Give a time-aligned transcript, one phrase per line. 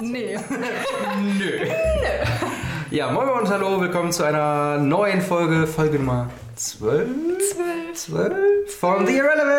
[0.00, 0.38] Nee.
[1.38, 1.66] Nö.
[2.90, 7.08] Ja, moin und hallo, willkommen zu einer neuen Folge, Folge Nummer 12?
[7.94, 7.94] Zwölf.
[7.94, 9.52] 12 von The Irrelevant.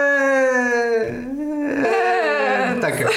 [2.82, 3.10] Danke.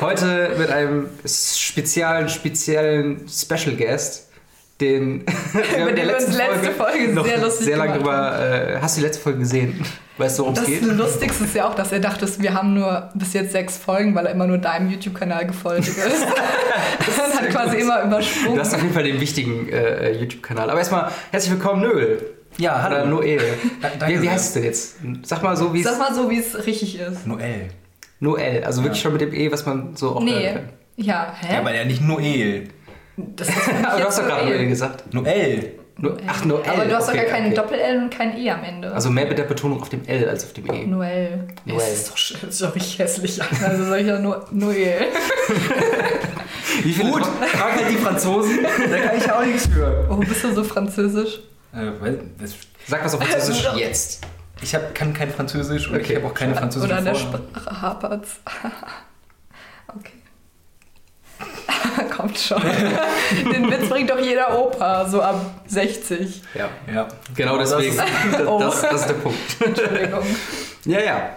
[0.00, 4.28] Heute mit einem speziellen, speziellen Special Guest,
[4.80, 8.40] den wir haben in dem wir uns letzte Folge noch sehr lustig sehr lange drüber.
[8.40, 9.84] Äh, hast du die letzte Folge gesehen?
[10.18, 10.82] Weißt du, worum es Das geht?
[10.82, 14.26] Lustigste ist ja auch, dass er dachte, wir haben nur bis jetzt sechs Folgen, weil
[14.26, 15.98] er immer nur deinem YouTube-Kanal gefolgt ist.
[15.98, 18.60] Und hat quasi immer Du übersprungen.
[18.60, 20.70] hast auf jeden Fall den wichtigen äh, YouTube-Kanal.
[20.70, 22.24] Aber erstmal herzlich willkommen, Noel.
[22.58, 22.94] Ja, hallo.
[22.96, 23.40] Oder Noel.
[23.98, 24.98] Da- wie, wie heißt du denn jetzt?
[25.24, 25.84] Sag mal so, wie es.
[25.84, 27.26] Sag mal so, wie es richtig ist.
[27.26, 27.68] Noel.
[28.20, 28.62] Noel.
[28.64, 29.10] Also wirklich Ja.
[29.10, 30.30] schon mit dem E, was man so auch Nee.
[30.44, 30.68] hören kann.
[30.96, 31.54] Ja, hä?
[31.54, 32.68] Ja, aber ja nicht Noel.
[33.16, 33.48] Das
[33.84, 34.66] Aber du hast doch gerade Noel.
[34.68, 35.12] Gesagt.
[35.14, 35.74] Noel.
[35.96, 36.62] No, ach, Noel.
[36.68, 37.54] Aber du hast doch okay, gar keinen okay.
[37.54, 38.92] Doppel-L und kein E am Ende.
[38.92, 40.86] Also mehr mit der Betonung auf dem L als auf dem E.
[40.86, 41.44] Noel.
[41.64, 41.78] Noel.
[41.78, 43.48] Das ist doch, das ist doch richtig hässlich an.
[43.64, 45.06] Also sag ich ja nur Noel.
[46.82, 50.08] Wie viele Gut, frag halt die Franzosen, da kann ich ja auch nichts für.
[50.10, 51.38] Oh, bist du so französisch?
[51.72, 52.54] Äh, weil das,
[52.88, 54.26] Sag was auf Französisch jetzt.
[54.60, 56.12] ich hab, kann kein Französisch und Okay.
[56.12, 57.14] ich habe auch keine französische Oder an der.
[57.14, 58.40] Sprache hapert's.
[62.16, 62.60] Kommt schon.
[63.52, 66.42] Den Witz bringt doch jeder Opa, so ab 60.
[66.54, 66.68] Ja.
[66.92, 67.94] Ja, Genau Das deswegen.
[67.96, 68.02] ist-
[68.38, 68.58] Das, Oh.
[68.60, 69.38] das, das ist der Punkt.
[69.60, 70.20] Entschuldigung.
[70.84, 71.30] Ja, ja.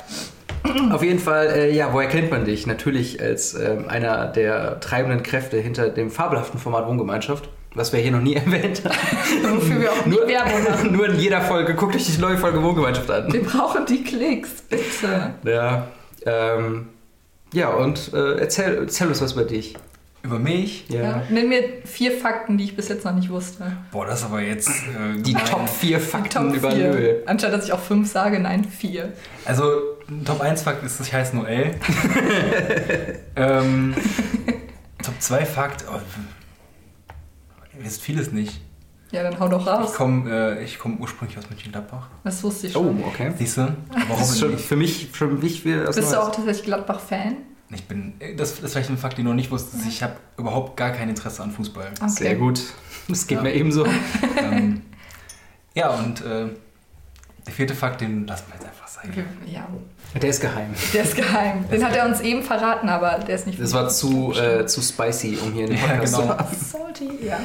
[0.91, 2.67] Auf jeden Fall, äh, ja, woher kennt man dich?
[2.67, 8.11] Natürlich als ähm, einer der treibenden Kräfte hinter dem fabelhaften Format Wohngemeinschaft, was wir hier
[8.11, 9.55] noch nie erwähnt haben.
[9.55, 10.91] Wofür wir auch nie Nur, Werbung machen.
[10.91, 13.31] nur in jeder Folge, guckt euch die neue Folge Wohngemeinschaft an.
[13.31, 15.35] Wir brauchen die Klicks, bitte.
[15.45, 15.87] Ja,
[16.25, 16.89] ähm,
[17.53, 19.75] ja und äh, erzähl, erzähl uns was über dich.
[20.27, 20.85] Über mich.
[20.89, 21.01] Ja.
[21.01, 21.23] Ja.
[21.29, 23.71] Nenn mir vier Fakten, die ich bis jetzt noch nicht wusste.
[23.91, 25.33] Boah, das ist aber jetzt äh, Die.
[25.33, 26.87] Top 4 Die Fakten Top über vier.
[26.89, 27.23] Null.
[27.25, 29.13] Anstatt dass ich auch fünf sage, nein, vier.
[29.45, 29.63] Also,
[30.09, 31.75] ein Top 1 Fakt ist, ich heiße Noel.
[33.35, 33.95] ähm,
[35.03, 35.99] Top 2 Fakt, oh,
[37.77, 38.61] ihr wisst vieles nicht.
[39.11, 39.93] Ja, dann hau doch Ich raus.
[39.93, 40.29] komme
[40.59, 42.09] äh, ich komm ursprünglich aus Mönchengladbach.
[42.25, 43.03] Das wusste ich Oh, schon.
[43.05, 43.31] okay.
[43.37, 43.61] Siehst du?
[43.89, 44.65] Warum Das ist schon nicht?
[44.65, 46.27] für mich für was Bist du Neues.
[46.27, 47.37] auch tatsächlich Gladbach-Fan?
[47.69, 49.85] Ich bin, das ist vielleicht ein Fakt, den du noch nicht wusstest.
[49.87, 51.89] Ich habe überhaupt gar kein Interesse an Fußball.
[51.99, 52.09] Okay.
[52.09, 52.61] Sehr gut.
[53.09, 53.43] Das geht Ja.
[53.43, 53.85] mir ebenso.
[54.37, 54.81] ähm,
[55.73, 56.47] ja, und äh,
[57.45, 59.09] der vierte Fakt, den lassen wir jetzt einfach sein.
[59.09, 59.65] Okay, Ja,
[60.21, 60.73] Der ist geheim.
[60.93, 61.63] der ist geheim.
[61.69, 64.81] Den hat er uns eben verraten, aber der ist nicht Das war zu, äh, zu
[64.81, 66.37] spicy, um hier in den Ja, Podcast zu genau.
[66.37, 66.55] haben.
[66.57, 67.39] Salty, ja.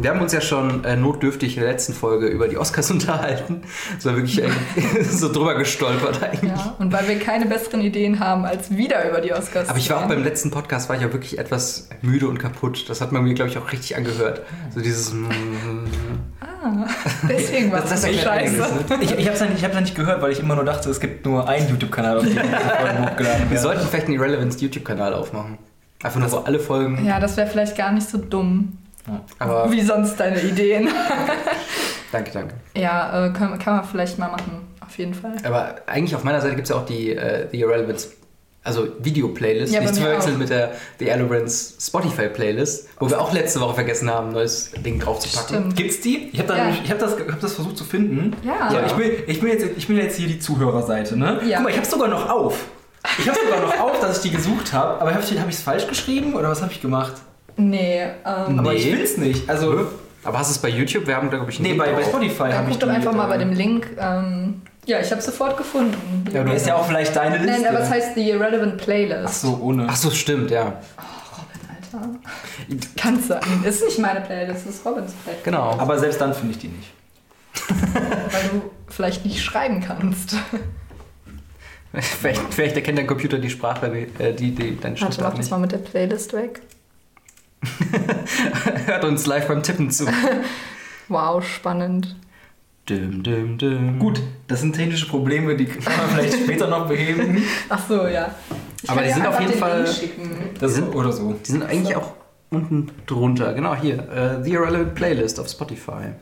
[0.00, 3.62] Wir haben uns ja schon äh, notdürftig in der letzten Folge über die Oscars unterhalten.
[3.94, 4.48] Das war wirklich äh,
[5.04, 6.50] so drüber gestolpert eigentlich.
[6.50, 6.74] ja.
[6.78, 9.98] Und weil wir keine besseren Ideen haben, als wieder über die Oscars Aber ich war
[10.04, 12.86] auch beim letzten Podcast, war ich auch wirklich etwas müde und kaputt.
[12.88, 14.42] Das hat man mir, glaube ich, auch richtig angehört.
[14.74, 15.12] So dieses...
[15.12, 15.28] mm,
[16.40, 16.86] Ah,
[17.28, 18.56] deswegen war Das- es das so scheiße.
[18.56, 18.66] ne?
[19.00, 20.98] Ich, ich habe es ja, nicht- ja nicht gehört, weil ich immer nur dachte, es
[20.98, 23.62] gibt nur einen YouTube-Kanal, auf dem diese Folgen hochgeladen Wir werden.
[23.62, 25.58] sollten vielleicht einen Irrelevance YouTube-Kanal aufmachen.
[26.02, 27.04] Einfach nur so alle Folgen.
[27.06, 28.78] Ja, das wäre vielleicht gar nicht so dumm.
[29.38, 30.88] Aber Wie sonst deine Ideen.
[32.12, 32.54] danke, danke.
[32.76, 34.62] Ja, äh, kann, kann man vielleicht mal machen.
[34.80, 35.32] Auf jeden Fall.
[35.44, 38.08] Aber eigentlich auf meiner Seite gibt es ja auch die äh, The Irrelevance,
[38.62, 40.38] also Video-Playlist, Ja, nicht zu verwechseln auch.
[40.38, 45.00] mit der The Irrelevance Spotify-Playlist, wo wir auch letzte Woche vergessen haben, ein neues Ding
[45.00, 45.56] draufzupacken.
[45.56, 45.76] Stimmt.
[45.76, 46.30] Gibt's die?
[46.32, 46.64] Ich habe da Ja.
[46.66, 48.36] nämlich- ich hab das, hab das versucht zu finden.
[48.44, 48.72] Ja.
[48.72, 48.86] Ja.
[48.86, 51.40] ich, bin, ich, bin jetzt, ich bin jetzt hier die Zuhörerseite, ne?
[51.46, 51.56] Ja.
[51.56, 52.58] Guck mal, ich habe sogar noch auf.
[53.18, 55.00] Ich habe sogar noch auf, dass ich die gesucht habe.
[55.00, 57.12] Aber habe ich es falsch geschrieben oder was habe ich gemacht?
[57.56, 58.78] Nee, ähm, Aber Nee.
[58.78, 59.48] ich will's nicht.
[59.48, 59.86] Also,
[60.24, 61.06] Aber hast du es bei YouTube?
[61.06, 62.02] Wir haben da, glaube ich, einen nee, Link bei, bei.
[62.02, 63.88] Spotify dann habe ich guck doch die, einfach mal bei dem Link.
[63.98, 66.24] Ähm, ja, ich habe sofort gefunden.
[66.32, 67.62] Ja, du ist ja auch vielleicht deine Liste.
[67.62, 69.24] Nein, aber es heißt The Irrelevant Playlist.
[69.26, 69.86] Ach so, ohne.
[69.88, 70.80] Ach so, stimmt, ja.
[71.92, 72.08] Alter.
[72.96, 73.40] Kannst du.
[73.66, 75.44] Ist nicht meine Playlist, das ist Robins Playlist.
[75.44, 75.76] Genau.
[75.78, 76.92] Aber selbst dann finde ich die nicht.
[77.94, 80.36] Weil du vielleicht nicht schreiben kannst.
[81.94, 85.50] vielleicht, vielleicht erkennt dein Computer die Sprache, die, äh, die, die deine Warte, mach das
[85.50, 86.60] mal mit der Playlist weg.
[88.86, 90.06] Hört uns live beim Tippen zu.
[91.08, 92.16] Wow, spannend.
[92.88, 93.98] Düm, düm, düm.
[93.98, 97.42] Gut, das sind technische Probleme, die kann man vielleicht später noch beheben.
[97.68, 98.34] Ach so, ja.
[98.82, 99.84] Ich Aber die sind auf jeden den Fall-.
[100.58, 101.34] Das sind- oder so.
[101.46, 102.12] Die sind eigentlich auch
[102.50, 103.52] unten drunter.
[103.52, 103.98] Genau, hier.
[104.10, 106.12] Äh, The Irrelevant Playlist auf Spotify.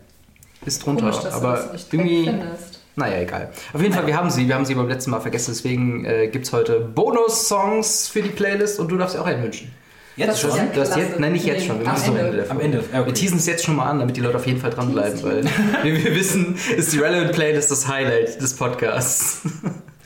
[0.66, 1.02] Ist drunter.
[1.10, 2.24] Komisch, dass du aber irgendwie.
[2.24, 2.80] findest.
[2.96, 3.50] Naja, egal.
[3.72, 4.46] Auf jeden Fall, wir haben sie.
[4.48, 5.52] Wir haben sie beim letzten Mal vergessen.
[5.54, 9.42] Deswegen äh, gibt es heute Bonus-Songs für die Playlist und du darfst dir auch einen
[9.42, 9.72] wünschen.
[10.16, 10.50] Jetzt Das schon?
[10.56, 11.00] ja Du hast klasse.
[11.00, 11.80] jetzt, nein, nicht jetzt schon.
[11.80, 12.28] Wir Am machen es am Ende.
[12.28, 12.64] Ende der Am Folge.
[12.64, 12.84] Ende.
[12.92, 13.06] Ja, okay.
[13.06, 15.44] Wir teasen es jetzt schon mal an, damit die Leute auf jeden Fall dranbleiben, weil
[15.82, 19.40] wie wir wissen, ist die Relevant Playlist das Highlight des Podcasts.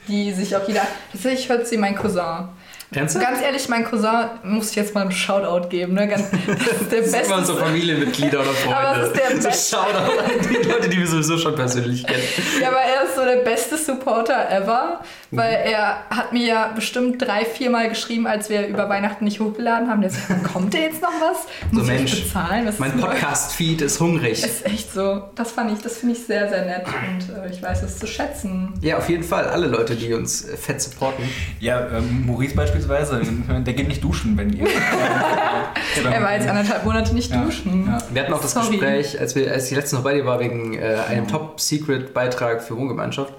[0.07, 0.87] Die sich auch jeder.
[1.11, 2.47] Tatsächlich hört sie mein Cousin.
[2.91, 3.25] Ernsthaft?
[3.25, 5.93] Ganz ehrlich, mein Cousin muss ich jetzt mal einen Shoutout geben.
[5.93, 6.07] Ne?
[6.07, 7.45] Ganz, das ist der Das beste.
[7.45, 8.77] so Familienmitglieder oder Freunde.
[8.77, 9.75] Aber es ist der so beste.
[9.75, 10.29] Shoutout an
[10.63, 12.23] die Leute, die wir sowieso schon persönlich kennen.
[12.61, 15.01] Ja, aber er ist so der beste Supporter ever,
[15.31, 15.73] weil Mhm.
[15.73, 19.99] er hat mir ja bestimmt drei, viermal geschrieben, als wir über Weihnachten nicht hochgeladen haben.
[20.01, 21.43] Der sagt, kommt dir jetzt noch was?
[21.71, 22.65] So Muss Mensch, ich bezahlen?
[22.65, 22.97] Was mein?
[22.97, 24.43] Podcast-Feed ist hungrig.
[24.43, 25.23] Ist echt so.
[25.35, 28.07] Das fand ich, das finde ich sehr, sehr nett und äh, ich weiß es zu
[28.07, 28.73] schätzen.
[28.81, 29.45] Ja, auf jeden Fall.
[29.49, 31.27] Alle Leute, die uns äh, fett supporten.
[31.59, 34.67] Ja, ähm, Maurice beispielsweise, der geht nicht duschen, wenn ihr.
[36.11, 37.87] Er war jetzt anderthalb Monate nicht Ja, duschen.
[37.87, 37.97] ja.
[38.11, 38.71] Wir hatten auch das Sorry.
[38.77, 42.77] Gespräch, als, wir, als ich letztens noch bei dir war, wegen äh, einem Top-Secret-Beitrag für
[42.77, 43.33] Wohngemeinschaft.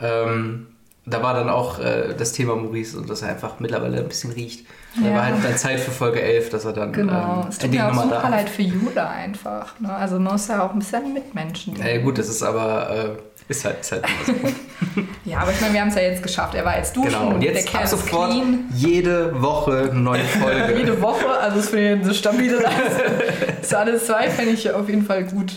[0.00, 0.68] Ähm,
[1.06, 4.32] da war dann auch äh, das Thema Maurice und dass er einfach mittlerweile ein bisschen
[4.32, 4.66] riecht.
[5.02, 5.14] Da Ja.
[5.16, 7.42] war halt dann Zeit für Folge 11, dass er dann Genau.
[7.42, 9.78] ähm, es tut mir auch super da leid für Judah einfach.
[9.80, 9.92] Ne?
[9.94, 13.08] Also man muss ja auch ein bisschen Mitmenschen Ja, ja, gut, das ist aber, äh,
[13.48, 15.02] ist halt, ist halt immer so.
[15.24, 16.54] Ja, aber ich meine, wir haben es ja jetzt geschafft.
[16.54, 17.10] Er war jetzt duschen.
[17.10, 18.64] Genau, und jetzt ab sofort clean.
[18.74, 20.76] jede Woche eine neue Folge.
[20.78, 22.58] Jede Woche, also ist für ihn eine stabile.
[23.62, 25.52] So alle zwei fände ich auf jeden Fall gut.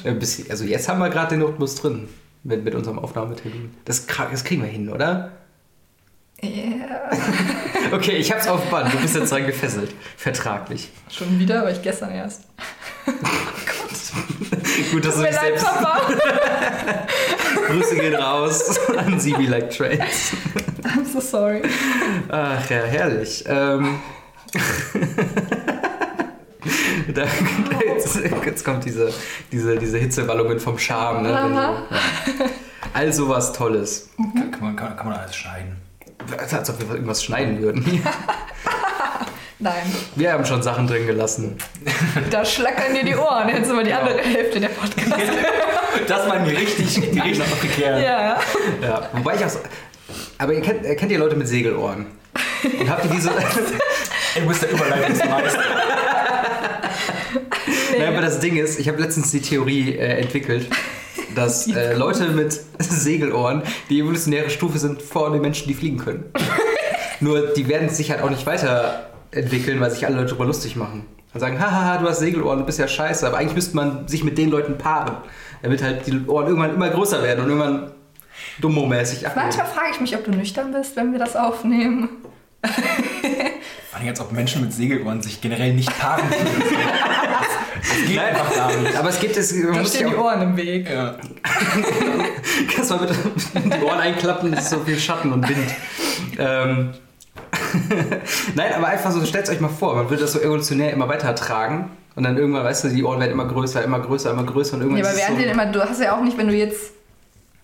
[0.50, 2.10] Also jetzt haben wir gerade den Rhythmus drin
[2.44, 3.74] mit, mit unserem Aufnahmetermin.
[3.86, 5.32] Das, das kriegen wir hin, oder?
[6.44, 7.12] Yeah.
[7.94, 8.94] Okay, ich hab's auf Band.
[8.94, 9.94] Du bist jetzt dran gefesselt.
[10.18, 10.90] Vertraglich.
[11.10, 12.44] Schon wieder, aber ich gestern erst.
[14.92, 15.66] Gut, dass du Tut mir dich leid, selbst...
[15.66, 16.02] Papa.
[17.68, 20.34] Grüße gehen raus an Sibi Like Trains.
[20.84, 21.62] I'm so sorry.
[22.30, 23.44] Ach ja, herrlich.
[23.48, 24.00] Ähm,
[27.14, 27.26] da,
[27.86, 29.12] jetzt, jetzt kommt diese,
[29.52, 31.24] diese, diese Hitzewallungen vom Charme.
[31.24, 31.30] Ne?
[31.30, 31.52] Du, Aha.
[31.52, 31.84] ja.
[32.94, 34.10] All sowas Tolles.
[34.18, 35.78] Kann, kann, man, kann, kann man alles scheiden.
[36.38, 37.86] Als ob wir irgendwas schneiden würden.
[39.62, 39.84] Nein,
[40.16, 41.56] Wir haben schon Sachen drin gelassen.
[42.32, 43.48] da schlackern dir die Ohren.
[43.50, 45.12] Jetzt sind wir die andere Hälfte der Podcast.
[46.08, 48.02] Das waren die richtig, die richtig prekären.
[48.02, 48.40] Ja.
[48.82, 49.50] Ja, wobei ich auch.
[49.50, 49.60] so-
[50.38, 52.08] Aber ihr kennt, kennt ihr Leute mit Segelohren?
[52.80, 53.30] Und habt ihr diese.
[53.30, 55.60] Du bist der Überleitungsmeister.
[57.98, 60.68] Nein, aber das Ding ist, ich habe letztens die Theorie äh, entwickelt,
[61.36, 66.32] dass äh, Leute mit Segelohren die evolutionäre Stufe sind vor den Menschen, die fliegen können.
[67.20, 68.46] Nur die werden sich halt auch nicht
[69.32, 71.06] weiterentwickeln, weil sich alle Leute darüber lustig machen.
[71.34, 73.26] Und sagen, hahaha, du hast Segelohren, du bist ja scheiße.
[73.26, 75.18] Aber eigentlich müsste man sich mit den Leuten paaren,
[75.62, 77.92] damit halt die Ohren irgendwann immer größer werden und irgendwann
[78.60, 79.48] dummo-mäßig abnehmen.
[79.48, 82.10] Manchmal frage ich mich, ob du nüchtern bist, wenn wir das aufnehmen.
[83.90, 86.64] Vor allem, als ob Menschen mit Segelohren sich generell nicht paaren können.
[86.64, 88.26] Das, das geht Nein.
[88.28, 88.96] einfach gar nicht.
[88.96, 90.90] Aber es gibt es, Da stehen die auch, Ohren im Weg.
[90.90, 91.16] Ja.
[92.76, 93.16] kannst mal bitte
[93.56, 95.72] die Ohren einklappen, es ist so viel Schatten und Wind.
[96.38, 96.94] Ähm,
[98.56, 101.34] Nein, aber einfach so, stellt euch mal vor, man würde das so evolutionär immer weiter
[101.36, 104.76] tragen und dann irgendwann, weißt du, die Ohren werden immer größer, immer größer, immer größer
[104.76, 106.56] und irgendwann Ja, aber während so, den immer, du hast ja auch nicht, wenn du
[106.56, 106.92] jetzt.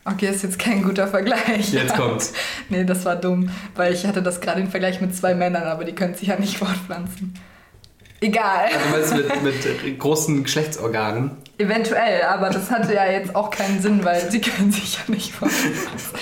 [0.05, 1.73] Okay, ist jetzt kein guter Vergleich.
[1.73, 2.31] Jetzt kommt's.
[2.69, 5.83] Nee, das war dumm, weil ich hatte das gerade im Vergleich mit zwei Männern, aber
[5.83, 7.33] die können sich ja nicht fortpflanzen.
[8.19, 8.69] Egal.
[8.71, 9.43] Du meinst mit,
[9.83, 11.31] mit großen Geschlechtsorganen.
[11.59, 15.33] Eventuell, aber das hatte ja jetzt auch keinen Sinn, weil sie können sich ja nicht
[15.33, 16.19] fortpflanzen.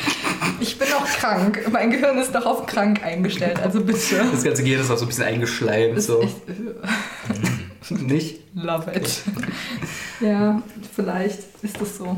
[0.60, 1.62] Ich bin noch krank.
[1.72, 4.24] Mein Gehirn ist noch auf krank eingestellt, also bitte.
[4.32, 6.02] Das ganze Gehirn ist auch so ein bisschen eingeschleimt.
[6.02, 6.22] So.
[6.22, 8.40] echt, Nicht?
[8.56, 9.22] love it.
[10.22, 10.62] Ja,
[10.96, 12.18] vielleicht ist das so.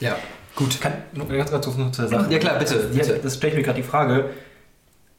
[0.00, 0.16] Ja.
[0.56, 0.92] Gut, kann,
[1.28, 2.30] ganz kurz noch zur Sache.
[2.30, 2.90] Ja klar, bitte.
[2.92, 3.20] Ja, bitte.
[3.22, 4.30] das stelle ich mir gerade die Frage.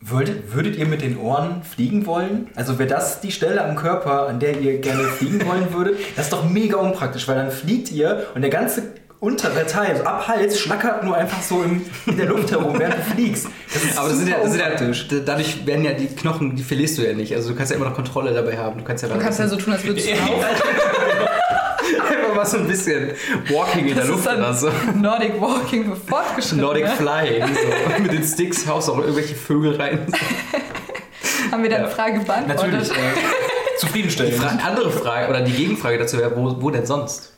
[0.04, 2.50] Würdet, würdet ihr mit den Ohren fliegen wollen?
[2.56, 6.00] Also wäre das die Stelle am Körper, an der ihr gerne fliegen wollen würdet?
[6.16, 8.82] Das ist doch mega unpraktisch, weil dann fliegt ihr und der ganze
[9.20, 12.98] untere Teil, so ab Hals, schlackert nur einfach so im, in der Luft herum, während
[12.98, 13.48] du fliegst.
[13.72, 16.64] Das ist Aber das sind ja, das sind ja, dadurch werden ja die Knochen, die
[16.64, 17.36] verlierst du ja nicht.
[17.36, 18.80] Also du kannst ja immer noch Kontrolle dabei haben.
[18.80, 20.14] Du kannst ja, Du kannst ja so tun, als würdest du.
[22.40, 23.12] einfach mal so ein bisschen
[23.50, 24.72] Walking in der Das ist Luft dann oder so.
[24.96, 26.62] Nordic Walking für Fortgeschrittene.
[26.62, 27.44] Nordic Flying.
[27.48, 28.02] So.
[28.04, 30.06] Mit den Sticks haust du auch irgendwelche Vögel rein.
[31.52, 31.90] Haben wir deine Ja.
[31.90, 32.72] Frage beantwortet?
[32.72, 32.92] Natürlich.
[32.92, 34.36] Äh, Die zufriedenstellend.
[34.36, 37.34] Fra andere Frage oder die Gegenfrage dazu wäre, wo, wo denn sonst?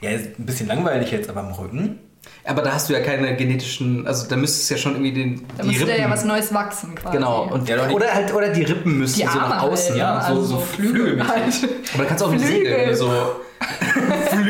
[0.00, 1.98] Ja, ist ein bisschen langweilig jetzt, aber am Rücken.
[2.44, 5.46] Aber da hast du ja keine genetischen, also da müsstest du ja schon irgendwie den,
[5.56, 6.00] Da die müsste Rippen.
[6.02, 7.16] ja was Neues wachsen quasi.
[7.16, 7.48] genau.
[7.50, 9.90] Und, Ja, oder halt, oder die Rippen müssten die so nach außen.
[9.90, 10.20] halt, ja, ne?
[10.22, 11.62] so- also so so Flügel flügelmäßig.
[11.62, 11.72] halt.
[11.94, 12.48] Aber da kannst du auch Flügel.
[12.48, 13.10] Segeln so.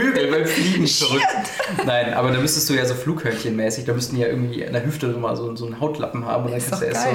[0.01, 1.27] Flügel beim Fliegen verrückt.
[1.87, 4.85] Nein, aber da müsstest du ja so Flughörnchenmäßig, da müssten die ja irgendwie in der
[4.85, 7.09] Hüfte mal so, so einen Hautlappen haben und dann Ist kannst du erst so.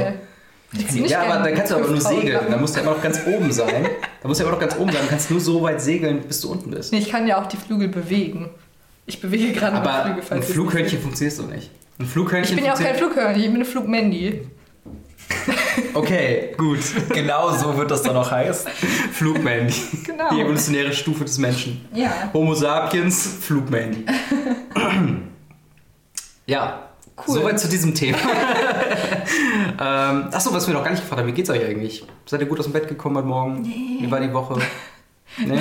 [1.06, 2.34] Ja, aber dann kannst du aber nur segeln.
[2.34, 2.48] machen.
[2.50, 3.86] Da musst du ja immer noch ganz oben sein.
[4.22, 5.02] Da musst du ja immer noch ganz oben sein.
[5.04, 6.92] Du kannst nur so weit segeln, bis du unten bist.
[6.92, 8.50] Nee, ich kann ja auch die Flügel bewegen.
[9.06, 11.70] Ich bewege gerade Aber Flügel, ein es nicht Flughörnchen funktioniert so nicht.
[12.00, 14.48] Ein Flughörnchen Ich bin ja auch kein funktioniert- Flughörnchen, ich bin eine Flugmandy.
[15.94, 16.80] Okay, gut.
[17.10, 18.72] Genau so wird das dann auch heißen.
[19.12, 19.74] Flugmandy.
[20.06, 20.30] Genau.
[20.32, 21.86] Die evolutionäre Stufe des Menschen.
[21.94, 22.30] Ja.
[22.34, 24.06] Homo sapiens, Flugmandy.
[26.46, 26.80] ja,
[27.28, 27.36] Cool.
[27.36, 28.18] Soweit zu diesem Thema.
[29.80, 32.04] ähm, achso, was wir noch gar nicht gefragt haben, wie geht's euch eigentlich?
[32.26, 33.62] Seid ihr gut aus dem Bett gekommen heute Morgen?
[33.62, 34.00] Nee.
[34.02, 34.60] Wie war die Woche?
[35.38, 35.58] Nee?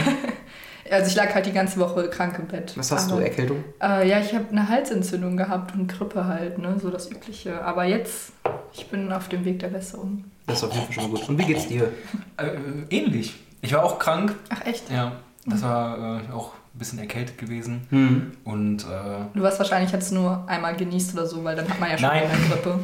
[0.93, 2.73] Also ich lag halt die ganze Woche krank im Bett.
[2.77, 3.65] Was hast du, Aber, Erkältung?
[3.83, 6.77] Äh, ja, ich habe eine Halsentzündung gehabt und Grippe halt, ne?
[6.81, 7.65] So das Übliche.
[7.65, 8.33] Aber jetzt,
[8.73, 10.25] ich bin auf dem Weg der Besserung.
[10.47, 11.29] Das ist auf jeden Fall schon mal gut.
[11.29, 11.93] Und wie geht's dir?
[12.37, 12.51] Äh,
[12.91, 13.35] ähnlich.
[13.63, 14.35] Ich war auch krank.
[14.51, 14.91] Ach echt?
[14.91, 15.13] Ja,
[15.47, 17.87] das war äh, auch ein bisschen erkältet gewesen.
[17.91, 18.33] Hm.
[18.45, 21.91] Und äh, Du warst wahrscheinlich jetzt nur einmal genießt oder so, weil dann hat man
[21.91, 22.25] ja schon Nein.
[22.25, 22.79] eine Grippe.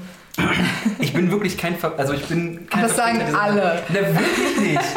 [0.98, 3.82] Ich bin wirklich kein Ver also ich bin kein Das sagen alle.
[3.88, 4.84] Ne, wirklich nicht.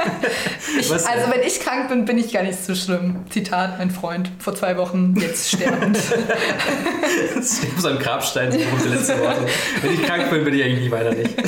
[0.79, 3.25] Ich, also wenn ich krank bin, bin ich gar nicht so schlimm.
[3.29, 5.97] Zitat, mein Freund, vor zwei Wochen, jetzt sterbend.
[7.37, 9.45] Ich so einen Grabstein, so berühmte letzte Worte.
[9.81, 11.35] Wenn ich krank bin, bin ich eigentlich weiter nicht.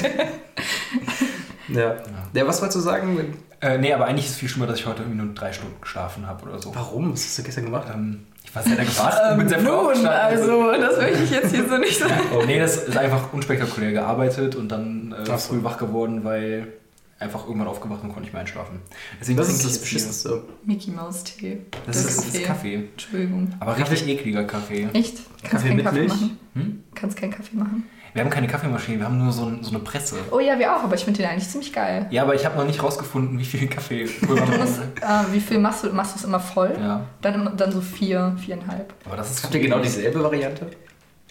[1.70, 1.96] Ja.
[2.34, 3.36] Ja, was wolltest du sagen?
[3.62, 5.80] Äh, nee, aber eigentlich ist es viel schlimmer, dass ich heute irgendwie nur drei Stunden
[5.82, 6.76] geschlafen habe oder so.
[6.76, 7.14] Warum?
[7.14, 7.88] Was hast du gestern gemacht?
[7.94, 11.56] Ähm, war sehr lange gewartet und bin sehr früh Nun, also, das möchte ich jetzt
[11.56, 12.14] hier so nicht sagen.
[12.36, 15.38] Oh, nee, das ist einfach unspektakulär gearbeitet und dann äh, so.
[15.38, 16.74] früh wach geworden, weil
[17.20, 18.80] einfach irgendwann aufgewacht und konnte nicht mehr einschlafen.
[19.20, 20.44] Deswegen Das ist das Beschissenste.
[20.66, 21.62] Mickey Maus Tee.
[21.86, 22.76] Das ist, das ist Kaffee.
[22.76, 23.54] Entschuldigung.
[23.60, 24.88] Aber richtig ekliger Kaffee.
[24.94, 25.18] Echt?
[25.42, 26.40] Kannst Kaffee keinen mit Kaffee machen?
[26.54, 26.84] Hm?
[26.94, 27.84] Kannst keinen Kaffee machen?
[28.14, 30.18] Wir haben keine Kaffeemaschine, wir haben nur so, ein, so eine Presse.
[30.32, 32.06] Oh ja, wir auch, aber ich finde den eigentlich ziemlich geil.
[32.12, 35.58] Ja, aber ich habe noch nicht rausgefunden, wie viel Kaffee Du musst, äh, wie viel
[35.58, 35.90] machst du?
[35.90, 36.76] Machst du es immer voll?
[36.80, 38.94] Ja, Dann, dann so vier, viereinhalb.
[39.06, 40.68] aber das ist Habt ihr genau dieselbe Variante?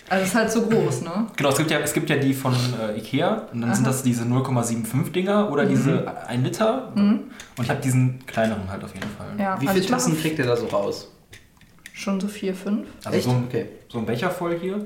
[0.08, 1.26] Also es ist halt so groß, ne?
[1.36, 3.92] Genau, es gibt ja, es gibt ja die von äh, Ikea und dann sind Aha.
[3.92, 6.92] das diese 0,75 Dinger oder diese 1 Liter.
[6.96, 7.30] Mhm.
[7.56, 9.28] Und ich habe diesen kleineren halt auf jeden Fall.
[9.38, 11.08] Ja, Wie also viele Tassen kriegt ihr da so raus?
[11.94, 12.88] schon so vier, fünf.
[13.04, 13.24] Also Echt?
[13.26, 13.66] so ein, Okay.
[13.88, 14.84] so ein Becher voll hier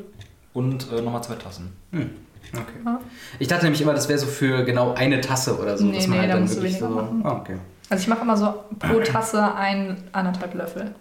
[0.57, 1.73] und äh, nochmal zwei Tassen.
[1.93, 2.11] Hm.
[2.53, 2.79] Okay.
[2.85, 3.01] Ja.
[3.39, 5.85] Ich dachte nämlich immer, das wäre so für genau eine Tasse oder so.
[5.85, 6.95] Nee, dass man nee, halt da dann musst du wirklich weniger so.
[6.95, 7.21] machen.
[7.25, 7.57] Ah, okay.
[7.91, 10.95] Also ich mache immer so pro Tasse ein, anderthalb Löffel.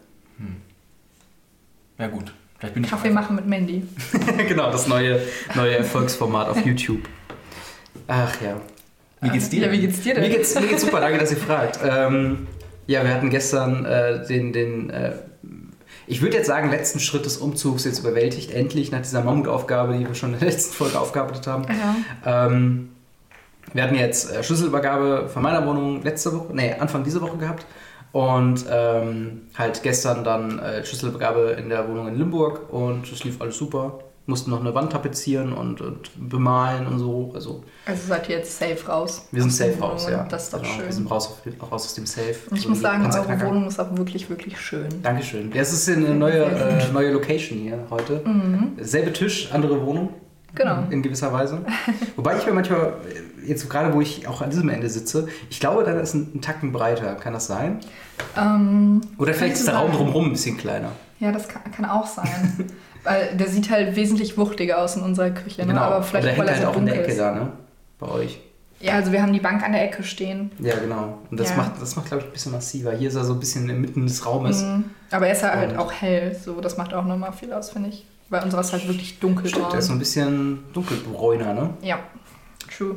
[1.98, 3.84] Ja gut, vielleicht bin ich Kaffee machen mit Mandy.
[4.50, 5.22] genau, das neue,
[5.56, 7.08] neue Erfolgsformat auf YouTube.
[8.08, 8.60] Ach ja.
[9.22, 9.68] Wie geht's dir?
[9.68, 10.24] Ja, wie geht's dir denn?
[10.24, 11.80] Mir geht's, mir geht's super, danke, dass ihr fragt.
[11.86, 12.48] Ähm,
[12.88, 15.14] ja, wir hatten gestern äh, den, den äh,
[16.08, 20.08] ich würde jetzt sagen, letzten Schritt des Umzugs jetzt überwältigt, endlich nach dieser Mammutaufgabe, die
[20.08, 21.66] wir schon in der letzten Folge aufgearbeitet haben.
[22.24, 22.48] Ja.
[22.48, 22.90] Ähm,
[23.74, 27.66] wir hatten jetzt äh, Schlüsselübergabe von meiner Wohnung letzte Woche, nee, Anfang dieser Woche gehabt.
[28.12, 33.42] Und ähm, halt gestern dann äh, Schlüsselübergabe in der Wohnung in Limburg und es lief
[33.42, 34.00] alles super.
[34.28, 37.32] Mussten noch eine Wand tapezieren und, und bemalen und so.
[37.36, 39.28] Also Also seid ihr jetzt safe raus?
[39.32, 40.24] wir sind safe raus, ja.
[40.24, 40.86] Das ist doch Genau, schön.
[40.86, 41.30] Wir sind raus,
[41.62, 42.36] raus aus dem Safe.
[42.50, 43.46] Und ich So muss ein sagen, eure.
[43.48, 44.90] Wohnung ist auch wirklich, wirklich schön.
[45.04, 45.52] Dankeschön.
[45.54, 48.22] Ja, es ist eine neue, äh, neue Location hier heute.
[48.26, 48.72] Mhm.
[48.82, 50.10] Selbe Tisch, andere Wohnung.
[50.56, 50.84] Genau.
[50.90, 51.60] In gewisser Weise.
[52.16, 52.94] Wobei ich mir manchmal,
[53.46, 56.42] jetzt gerade wo ich auch an diesem Ende sitze, ich glaube, da ist ein, ein
[56.42, 57.16] Tacken breiter.
[57.16, 57.82] Kann das sein?
[58.38, 60.94] Ähm, Oder vielleicht ist der Raum drumherum ein bisschen kleiner.
[61.20, 62.28] Ja, das kann, kann auch sein.
[63.06, 65.66] Weil der sieht halt wesentlich wuchtiger aus in unserer Küche.
[65.66, 65.80] Ne?
[65.80, 67.20] Aber vielleicht der weil hängt er halt auch in der Ecke ist.
[67.20, 67.52] da, ne?
[68.00, 68.40] Bei euch.
[68.82, 70.52] Ja, also wir haben die Bank an der Ecke stehen.
[70.60, 71.20] Ja, genau.
[71.32, 71.56] Und das Ja.
[71.56, 72.92] macht, das macht glaube ich, ein bisschen massiver.
[72.92, 74.62] Hier ist er so ein bisschen inmitten des Raumes.
[74.64, 74.86] Mhm.
[75.12, 76.36] Aber er ist halt Und- auch hell.
[76.36, 78.06] So, das macht auch nochmal viel aus, finde ich.
[78.30, 79.50] Weil unserer ist halt wirklich dunkelbraun.
[79.50, 81.70] Stimmt, der ist so ein bisschen dunkelbräuner, ne?
[81.82, 82.00] Ja,
[82.76, 82.96] true.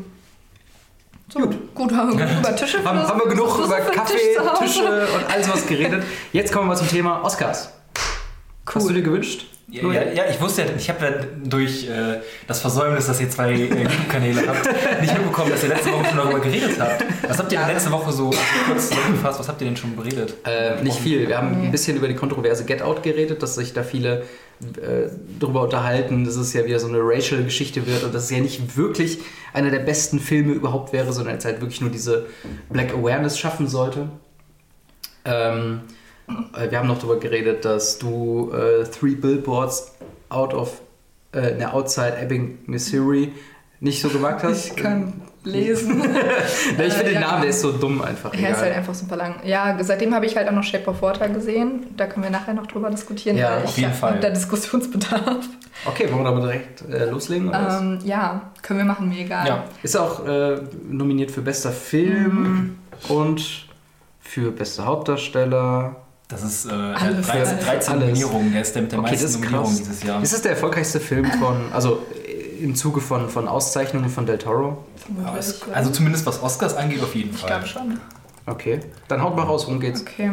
[1.30, 1.74] So, gut.
[1.74, 4.74] Gut, haben wir genug über Tische Haben, haben wir genug über Kaffee, Tisch?
[4.74, 6.02] Tische und alles was geredet.
[6.32, 7.70] Jetzt kommen wir mal zum Thema Oscars.
[8.74, 9.46] Hast du dir gewünscht?
[9.70, 11.12] Ja, ja, ja, ich wusste ja, ich habe ja
[11.44, 14.66] durch äh, das Versäumnis, dass ihr zwei äh, YouTube-Kanäle habt,
[15.02, 17.04] nicht mitbekommen, dass ihr letzte Woche schon darüber geredet habt.
[17.28, 18.30] Was habt ihr denn letzte Woche so
[18.66, 20.34] kurz zusammengefasst, was habt ihr denn schon beredet?
[20.46, 21.28] Äh, nicht viel.
[21.28, 21.66] Wir haben Nee.
[21.66, 24.22] ein bisschen über die kontroverse Get Out geredet, dass sich da viele
[24.62, 28.38] äh, darüber unterhalten, dass es ja wieder so eine Racial-Geschichte wird und dass es ja
[28.40, 29.18] nicht wirklich
[29.52, 32.24] einer der besten Filme überhaupt wäre, sondern es halt wirklich nur diese
[32.70, 34.08] Black Awareness schaffen sollte.
[35.26, 35.92] Ähm, äh,
[36.68, 39.92] wir haben noch darüber geredet, dass du äh, Three Billboards
[40.28, 40.80] out of
[41.32, 43.32] äh, ne, outside Ebbing, Missouri
[43.80, 44.66] nicht so gemacht hast.
[44.66, 45.12] Ich kann
[45.44, 46.02] lesen.
[46.76, 47.20] Ne, ich finde Äh, den ja.
[47.20, 48.32] Namen, der ist so dumm einfach.
[48.34, 48.60] Ja, ist egal.
[48.62, 49.36] halt einfach super lang.
[49.44, 51.86] Ja, seitdem habe ich halt auch noch Shape of Water gesehen.
[51.96, 53.36] Da können wir nachher noch drüber diskutieren.
[53.36, 54.18] Ja, weil auf ich jeden Fall.
[54.20, 55.46] Da Diskussionsbedarf.
[55.86, 57.52] Okay, wollen wir damit direkt äh, loslegen?
[57.54, 59.46] Ähm, ja, können wir machen, mir egal.
[59.46, 59.64] Ja.
[59.82, 60.56] Ist auch äh,
[60.88, 63.66] nominiert für bester Film und
[64.20, 65.96] für bester Hauptdarsteller.
[66.28, 67.64] Das ist äh, Alles, 13, alles.
[67.64, 68.04] 13 Alles.
[68.06, 69.78] Nominierungen, der ist der mit der Okay, meisten ist Nominierungen krass.
[69.78, 70.22] dieses Jahr.
[70.22, 74.36] Ist das der erfolgreichste Film von, also äh, im Zuge von, von Auszeichnungen von Del
[74.38, 74.84] Toro?
[75.24, 77.48] Ja, es, also zumindest was Oscars angeht, auf jeden ich Fall.
[77.48, 77.98] glaube schon.
[78.44, 80.02] Okay, dann haut mal raus, worum geht's?
[80.02, 80.32] Okay.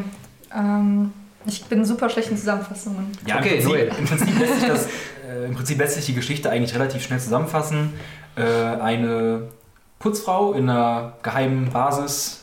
[0.53, 1.13] Ähm,
[1.45, 3.11] ich bin super schlecht in Zusammenfassungen.
[3.25, 3.69] Ja, Okay, im.
[3.69, 4.85] Prinzip, im, Prinzip lässt sich das,
[5.29, 7.93] äh, Im Prinzip lässt sich die Geschichte eigentlich relativ schnell zusammenfassen.
[8.35, 9.43] Äh, eine
[9.99, 12.41] Putzfrau in einer geheimen Basis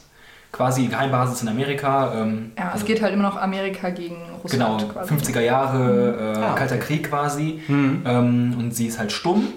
[0.52, 2.12] quasi Geheimbasis in Amerika.
[2.14, 4.16] Ähm, Ja, es also- geht halt immer noch Amerika gegen
[4.50, 5.09] Genau, Russland quasi.
[5.09, 6.59] 50er Jahre, äh, Ah, okay.
[6.59, 7.61] Kalter Krieg quasi.
[7.66, 8.02] Mhm.
[8.04, 9.49] Ähm, und sie ist halt stumm,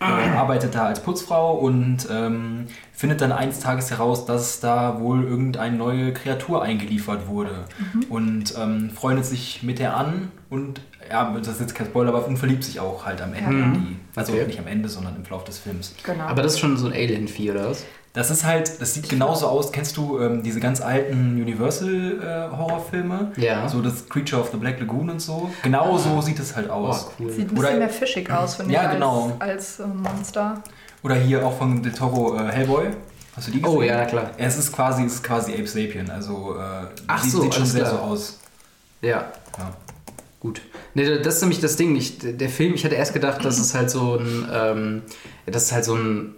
[0.00, 5.24] äh, arbeitet da als Putzfrau und ähm, findet dann eines Tages heraus, dass da wohl
[5.24, 7.64] irgendeine neue Kreatur eingeliefert wurde.
[8.08, 10.80] Und ähm, freundet sich mit der an und,
[11.10, 13.58] ja, das ist jetzt kein Spoiler, aber und verliebt sich auch halt am Ende.
[13.58, 13.64] Ja.
[13.64, 14.46] in Die, also Okay.
[14.46, 15.94] nicht am Ende, sondern im Verlauf des Films.
[16.04, 16.24] Genau.
[16.24, 17.84] Aber das ist schon so ein Alien-Vieh, oder was?
[18.14, 19.72] Das ist halt, das sieht genauso aus.
[19.72, 23.32] Kennst du ähm, diese ganz alten Universal-Horrorfilme?
[23.36, 23.68] Ja.
[23.68, 25.50] So das Creature of the Black Lagoon und so.
[25.62, 27.08] Genau so sieht es halt aus.
[27.08, 27.30] Oh, cool.
[27.32, 29.32] Sieht ein Oder- bisschen mehr fischig aus, finde Ja, ich, genau.
[29.38, 30.62] als, als äh, Monster.
[31.02, 32.86] Oder hier auch von Del Toro äh, Hellboy.
[33.36, 33.76] Hast du die gesehen?
[33.78, 34.30] Oh, ja, klar.
[34.38, 36.08] Es ist quasi, es ist quasi Ape Sapien.
[36.08, 37.94] Also äh, Ach sieht, so, sieht schon sehr klar.
[37.94, 38.38] so aus.
[39.02, 39.26] Ja,
[39.58, 39.72] Ja.
[40.40, 40.60] gut.
[40.94, 41.96] Nee, das ist nämlich das Ding.
[41.96, 45.02] Ich, der Film, ich hatte erst gedacht, dass es halt so ein, ähm,
[45.46, 46.36] das ist halt so ein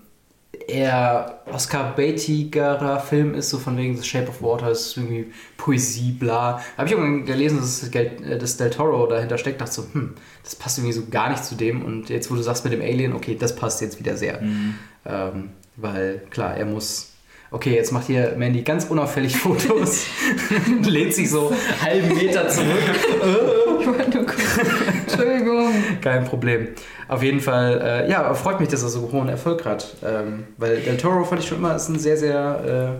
[0.68, 6.62] eher Oscar-baitigerer Film ist, so von wegen The Shape of Water, ist irgendwie Poesie, bla.
[6.76, 10.56] Habe ich irgendwann gelesen, dass, das äh, Del Toro dahinter steckt, dachte so, hm, das
[10.56, 11.84] passt irgendwie so gar nicht zu dem.
[11.84, 14.40] Und jetzt, wo du sagst mit dem Alien, okay, das passt jetzt wieder sehr.
[14.42, 17.12] Ähm, weil, klar, er muss.
[17.52, 20.06] Okay, jetzt macht hier Mandy ganz unauffällig Fotos,
[20.82, 22.66] lehnt sich so einen halben Meter zurück.
[23.78, 25.72] Ich wollte nur kurz- Entschuldigung.
[26.00, 26.68] Kein Problem.
[27.08, 29.94] Auf jeden Fall, äh, ja, freut mich, dass er so hohen Erfolg hat.
[30.04, 32.96] Ähm, weil Del Toro fand ich schon immer, ist ein sehr, sehr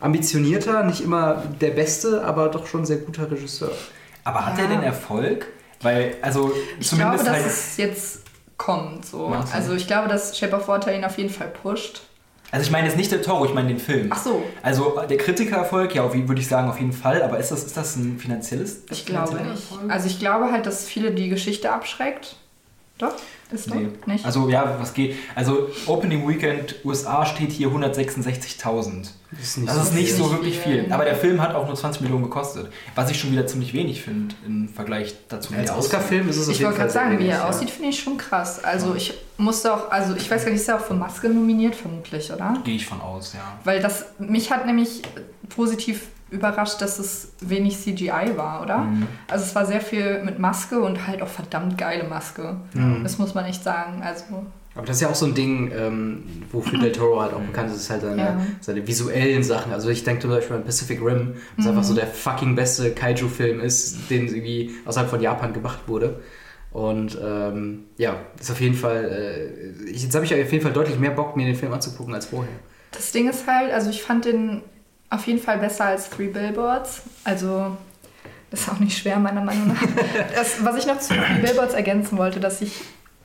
[0.00, 3.70] äh, ambitionierter, nicht immer der beste, aber doch schon sehr guter Regisseur.
[4.24, 4.64] Aber hat Ja.
[4.64, 5.46] er denn Erfolg?
[5.82, 7.52] Weil, also Ich zumindest glaube, dass halt.
[7.52, 8.20] es jetzt
[8.56, 9.04] kommt.
[9.06, 9.34] So.
[9.52, 12.02] Also ich glaube, dass Shape of Water ihn auf jeden Fall pusht.
[12.50, 14.08] Also ich meine jetzt nicht der Toro, ich meine den Film.
[14.10, 17.22] Ach so, Also der Kritikererfolg, ja, wie würde ich sagen, auf jeden Fall.
[17.22, 18.82] Aber ist das, ist das ein finanzielles?
[18.90, 19.70] ich glaube nicht.
[19.70, 19.90] Erfolg?
[19.90, 22.36] Also ich glaube halt, dass viele die Geschichte abschreckt.
[22.98, 23.14] Doch?
[23.54, 23.76] Ist doch?
[23.76, 23.88] Nee.
[24.06, 24.24] Nicht?
[24.24, 25.16] Also ja, was geht?
[25.34, 29.08] Also Opening Weekend USA steht hier 166.000.
[29.30, 30.16] Das ist nicht Das so ist nicht viel.
[30.16, 30.86] so wirklich viel.
[30.90, 32.70] Aber der Film hat auch nur 20 Millionen gekostet.
[32.94, 35.52] Was ich schon wieder ziemlich wenig finde im Vergleich dazu.
[35.52, 35.70] wie Als.
[35.70, 37.48] Oscar-Film ist es ich wollte gerade sagen, wie er ja.
[37.48, 38.62] aussieht, finde ich schon krass.
[38.62, 41.74] Also ich musste auch, also ich weiß gar nicht, ist er auch für Maske nominiert,
[41.74, 42.56] vermutlich, oder?
[42.64, 43.40] Gehe ich von aus, ja.
[43.64, 45.02] Weil das, mich hat nämlich
[45.48, 48.78] positiv überrascht, dass es wenig CGI war, oder?
[48.78, 49.06] Mhm.
[49.28, 52.56] Also es war sehr viel mit Maske und halt auch verdammt geile Maske.
[52.72, 53.02] Mhm.
[53.02, 54.02] Das muss man echt sagen.
[54.02, 54.24] Also
[54.74, 57.70] Aber das ist ja auch so ein Ding, ähm, wofür Del Toro halt auch bekannt
[57.70, 58.46] ist, ist halt seine, Ja.
[58.60, 59.72] seine visuellen Sachen.
[59.72, 61.70] Also ich denke zum Beispiel an Pacific Rim, was Mhm.
[61.70, 66.20] einfach so der fucking beste Kaiju-Film ist, den irgendwie außerhalb von Japan gemacht wurde.
[66.72, 69.04] Und ähm, ja, ist auf jeden Fall,
[69.86, 72.12] äh, ich- jetzt habe ich auf jeden Fall deutlich mehr Bock, mir den Film anzugucken
[72.14, 72.52] als vorher.
[72.90, 74.62] das Ding ist halt, also ich fand den
[75.10, 77.02] auf jeden Fall besser als Three Billboards.
[77.22, 77.76] Also
[78.50, 79.82] das ist auch nicht schwer, meiner Meinung nach.
[80.34, 82.72] Das, was ich noch zu Three Billboards ergänzen wollte, dass ich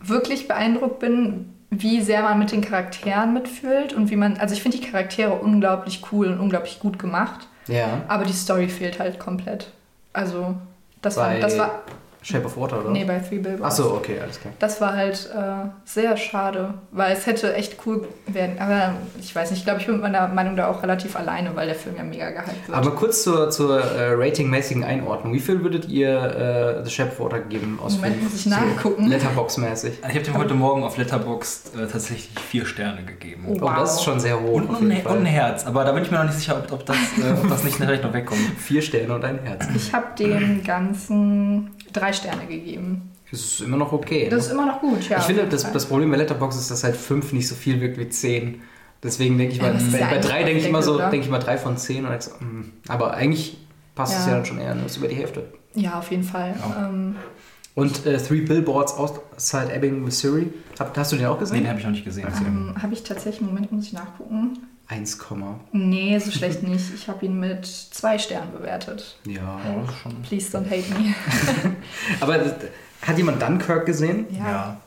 [0.01, 4.61] wirklich beeindruckt bin, wie sehr man mit den Charakteren mitfühlt und wie man, also ich
[4.61, 8.01] finde die Charaktere unglaublich cool und unglaublich gut gemacht, Ja.
[8.07, 9.71] aber die Story fehlt halt komplett.
[10.13, 10.55] Also
[11.01, 11.81] das war, Bei das war,
[12.21, 12.91] Shape of Water, oder?
[12.91, 13.79] nee, bei Three Billboards.
[13.79, 14.53] Achso, okay, alles klar.
[14.59, 18.57] Das war halt äh, sehr schade, weil es hätte echt cool werden.
[18.59, 21.55] Aber ich weiß nicht, ich glaube, ich bin mit meiner Meinung da auch relativ alleine,
[21.55, 22.77] weil der Film ja mega gehypt wird.
[22.77, 25.33] Aber kurz zur, zur äh, ratingmäßigen Einordnung.
[25.33, 29.07] Wie viel würdet ihr äh, The Shape of Water geben aus Moment, muss ich nachgucken.
[29.07, 29.99] Letterbox-mäßig.
[29.99, 33.45] Ich habe dem heute Morgen auf Letterboxd äh, tatsächlich vier Sterne gegeben.
[33.47, 33.57] Oh.
[33.61, 34.53] Oh, das ist schon sehr hoch.
[34.53, 35.25] Und, auf und, ein.
[35.25, 37.63] Herz, aber da bin ich mir noch nicht sicher, ob, ob, das, äh, ob das
[37.63, 38.41] nicht vielleicht noch wegkommt.
[38.57, 39.67] Vier Sterne und ein Herz.
[39.75, 43.11] Ich habe dem Ganzen drei Sterne gegeben.
[43.31, 44.27] Das ist immer noch okay.
[44.29, 44.53] Das ist ne?
[44.55, 45.17] immer noch gut, ja.
[45.19, 47.97] ich finde, das, das Problem bei Letterbox ist, dass halt fünf nicht so viel wirkt
[47.99, 48.61] wie zehn.
[49.03, 50.97] Deswegen denke ich Ja, mal, ist bei, ja bei eigentlich drei denke ich immer so,
[50.97, 52.05] denke ich mal drei von zehn.
[52.05, 52.73] Und so, hm.
[52.87, 53.57] Aber eigentlich
[53.95, 54.31] passt es Ja.
[54.31, 55.53] ja dann schon eher, nur ist über die Hälfte.
[55.75, 56.55] Ja, auf jeden Fall.
[56.59, 56.89] Ja.
[56.89, 57.15] Ähm,
[57.75, 60.51] Und äh, Three Billboards outside Ebbing, Missouri.
[60.79, 61.57] Hab, hast du den auch Nee, gesehen?
[61.59, 62.27] den habe ich noch nicht gesehen.
[62.45, 64.57] ähm, habe ich tatsächlich, Moment, muss ich nachgucken.
[64.89, 65.17] 1,
[65.71, 66.93] Nee, so schlecht nicht.
[66.93, 69.17] Ich habe ihn mit zwei Sternen bewertet.
[69.25, 69.59] ja.
[69.87, 70.21] Ist schon.
[70.23, 71.13] Please don't hate me.
[72.19, 72.33] Aber
[73.01, 74.25] hat jemand Dunkirk gesehen?
[74.31, 74.39] Ja.
[74.39, 74.77] Ja.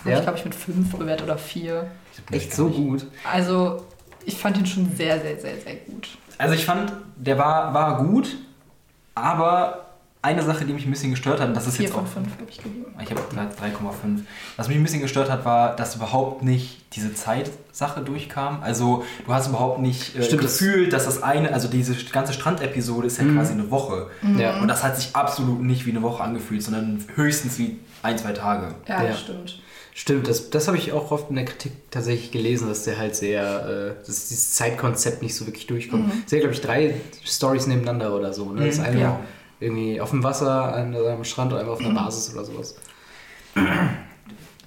[0.00, 0.16] Habe Ja?
[0.18, 1.90] ich, glaube ich, mit fünf bewertet oder vier.
[2.30, 3.06] Echt so gut.
[3.30, 3.84] Also,
[4.24, 6.08] ich fand ihn schon sehr, sehr, sehr, sehr gut.
[6.38, 8.36] Also ich fand, der war, war gut,
[9.14, 9.85] aber
[10.26, 12.08] eine Sache, die mich ein bisschen gestört hat, und das ist Vier jetzt von auch
[12.08, 12.84] fünf habe ich gegeben.
[13.02, 14.20] Ich habe 3,5.
[14.56, 18.60] Was mich ein bisschen gestört hat, war, dass überhaupt nicht diese Zeitsache durchkam.
[18.62, 22.32] Also du hast überhaupt nicht äh, Stimmt, das- gefühlt, dass das eine, also diese ganze
[22.32, 23.36] Strandepisode ist ja Mhm.
[23.36, 24.08] quasi eine Woche.
[24.38, 24.60] Ja.
[24.60, 28.32] Und das hat sich absolut nicht wie eine Woche angefühlt, sondern höchstens wie ein, zwei
[28.32, 28.74] Tage.
[28.88, 29.08] Ja, Ja.
[29.10, 29.60] das stimmt.
[29.94, 33.16] Stimmt, das, das habe ich auch oft in der Kritik tatsächlich gelesen, dass der halt
[33.16, 36.06] sehr, äh, dass dieses Zeitkonzept nicht so wirklich durchkommt.
[36.08, 36.22] Mhm.
[36.24, 38.52] Es sind, glaube ich, drei Stories nebeneinander oder so.
[38.52, 38.66] Ne?
[38.66, 39.20] Das Mhm, eine ja.
[39.60, 42.74] Irgendwie auf dem Wasser, eine am Strand und einmal auf einer Basis oder sowas.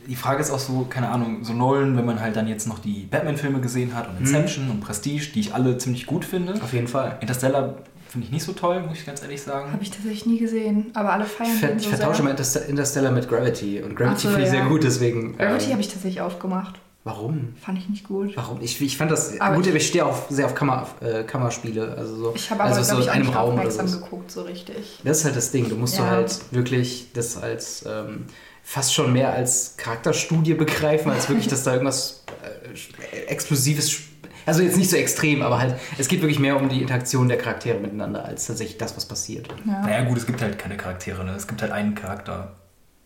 [0.07, 2.79] die Frage ist auch so, keine Ahnung, so Nolan, wenn man halt dann jetzt noch
[2.79, 6.53] die Batman-Filme gesehen hat und Inception und Prestige, die ich alle ziemlich gut finde.
[6.55, 7.17] Auf jeden Fall.
[7.21, 7.75] Interstellar
[8.09, 9.71] finde ich nicht so toll, muss ich ganz ehrlich sagen.
[9.71, 13.11] Habe ich tatsächlich nie gesehen, aber alle feiern Ich, den ich so vertausche Interst- Interstellar
[13.11, 13.83] mit Gravity.
[13.83, 14.59] Und Gravity so, finde ich ja.
[14.61, 15.37] sehr gut, deswegen.
[15.37, 16.79] Gravity ähm, habe ich tatsächlich aufgemacht.
[17.09, 17.55] Warum?
[17.59, 18.37] Fand ich nicht gut.
[18.37, 18.61] Warum?
[18.61, 21.23] Ich, ich fand das Aber gut, ich- aber ich stehe auch sehr auf Kammer, äh,
[21.23, 21.95] Kammerspiele.
[21.97, 23.99] Also so, Ich habe aber, also so in einem nicht Raum oder aufmerksam so.
[23.99, 24.99] geguckt, so richtig.
[25.03, 25.67] Das ist halt das Ding.
[25.69, 26.09] Du musst du Ja.
[26.11, 28.25] halt wirklich das als ähm,
[28.61, 34.01] fast schon mehr als Charakterstudie begreifen, als wirklich, dass da irgendwas äh, Explosives.
[34.45, 37.37] Also jetzt nicht so extrem, aber halt, es geht wirklich mehr um die Interaktion der
[37.37, 39.47] Charaktere miteinander, als tatsächlich das, was passiert.
[39.65, 39.81] Ja.
[39.81, 41.33] Naja gut, es gibt halt keine Charaktere, ne?
[41.35, 42.55] Es gibt halt einen Charakter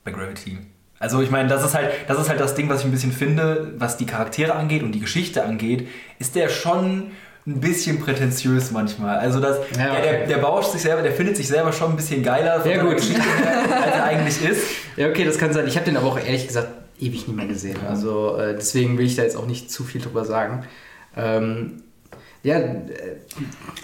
[0.04, 0.60] bei Gravity.
[1.04, 3.12] Also ich meine, das ist halt, das ist halt das Ding, was ich ein bisschen
[3.12, 5.88] finde, was die Charaktere angeht und die Geschichte angeht,
[6.18, 7.12] ist der schon
[7.46, 9.18] ein bisschen prätentiös manchmal.
[9.18, 10.02] Also das, Ja, der, okay.
[10.02, 12.82] der, der bauscht sich selber, der findet sich selber schon ein bisschen geiler von Ja,
[12.82, 12.96] gut.
[12.96, 14.64] Geschichte her, als er eigentlich ist.
[14.96, 15.68] Ja, okay, das kann sein.
[15.68, 16.68] Ich habe den aber auch ehrlich gesagt
[17.00, 17.78] ewig nicht mehr gesehen.
[17.90, 20.64] Also äh, deswegen will ich da jetzt auch nicht zu viel drüber sagen.
[21.18, 21.84] Ähm,
[22.44, 22.84] ja, äh,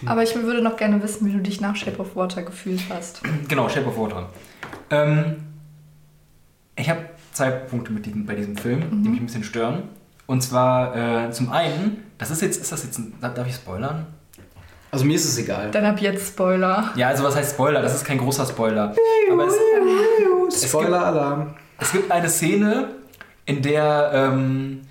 [0.05, 3.21] Aber ich würde noch gerne wissen, wie du dich nach Shape of Water gefühlt hast.
[3.49, 4.29] Genau, Shape of Water.
[4.91, 5.37] Ähm,
[6.79, 7.01] ich habe
[7.33, 9.83] zwei Punkte mit diesem, bei diesem Film, die mich ein bisschen stören.
[10.25, 14.07] Und zwar äh, zum einen, das ist jetzt, ist das jetzt ein, darf ich spoilern?
[14.91, 15.69] also mir ist es egal.
[15.71, 16.91] Dann ab jetzt Spoiler.
[16.95, 17.81] Ja, also was heißt Spoiler?
[17.81, 18.95] Das ist kein großer Spoiler.
[19.31, 21.53] Aber es, Spoiler-Alarm.
[21.77, 22.89] es gibt eine Szene,
[23.45, 24.81] in der ähm,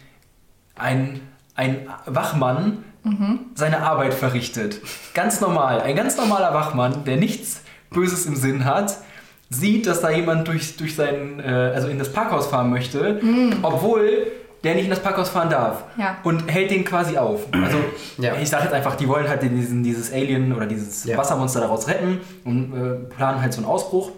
[0.77, 1.21] ein,
[1.55, 2.85] ein Wachmann
[3.55, 4.81] seine Arbeit verrichtet.
[5.15, 5.81] Ganz normal.
[5.81, 8.99] Ein ganz normaler Wachmann, der nichts Böses im Sinn hat,
[9.51, 13.21] sieht, dass da jemand durch, durch sein, äh, also in das Parkhaus fahren möchte,
[13.63, 14.27] obwohl
[14.65, 15.85] der nicht in das Parkhaus fahren darf.
[15.97, 16.17] Ja.
[16.25, 17.47] Und hält den quasi auf.
[17.53, 17.79] Also,
[18.19, 18.35] Ja.
[18.41, 21.17] ich sage jetzt einfach, die wollen halt diesen, dieses Alien oder dieses Ja.
[21.17, 24.11] Wassermonster daraus retten und äh, planen halt so einen Ausbruch.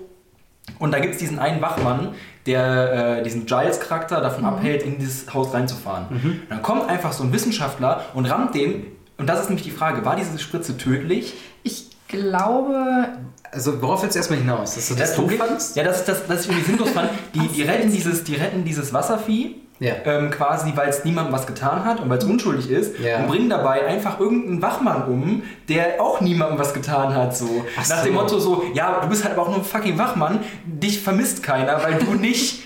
[0.79, 2.15] Und da gibt es diesen einen Wachmann,
[2.47, 6.07] der äh, diesen Giles-Charakter davon abhält, in dieses Haus reinzufahren.
[6.11, 8.87] Und dann kommt einfach so ein Wissenschaftler und rammt den.
[9.19, 11.35] Und das ist nämlich die Frage: War diese Spritze tödlich?
[11.65, 13.09] Ich glaube,
[13.53, 14.75] Also worauf willst du erstmal hinaus?
[14.75, 15.77] Dass du das doof Problem- fandst?
[15.77, 17.11] Ja, das ist das, das ich irgendwie sinnlos fand.
[17.35, 19.57] Die, die, retten dieses, die retten dieses Wasservieh.
[19.83, 19.95] Ja.
[20.05, 23.21] Ähm, quasi, weil es niemandem was getan hat und weil es unschuldig ist Ja.
[23.21, 27.35] und bringen dabei einfach irgendeinen Wachmann um, der auch niemandem was getan hat.
[27.35, 27.65] So.
[27.81, 28.05] Ach Nach so.
[28.05, 31.43] dem Motto so, ja, du bist halt aber auch nur ein fucking Wachmann, dich vermisst
[31.43, 32.65] keiner, weil du nicht,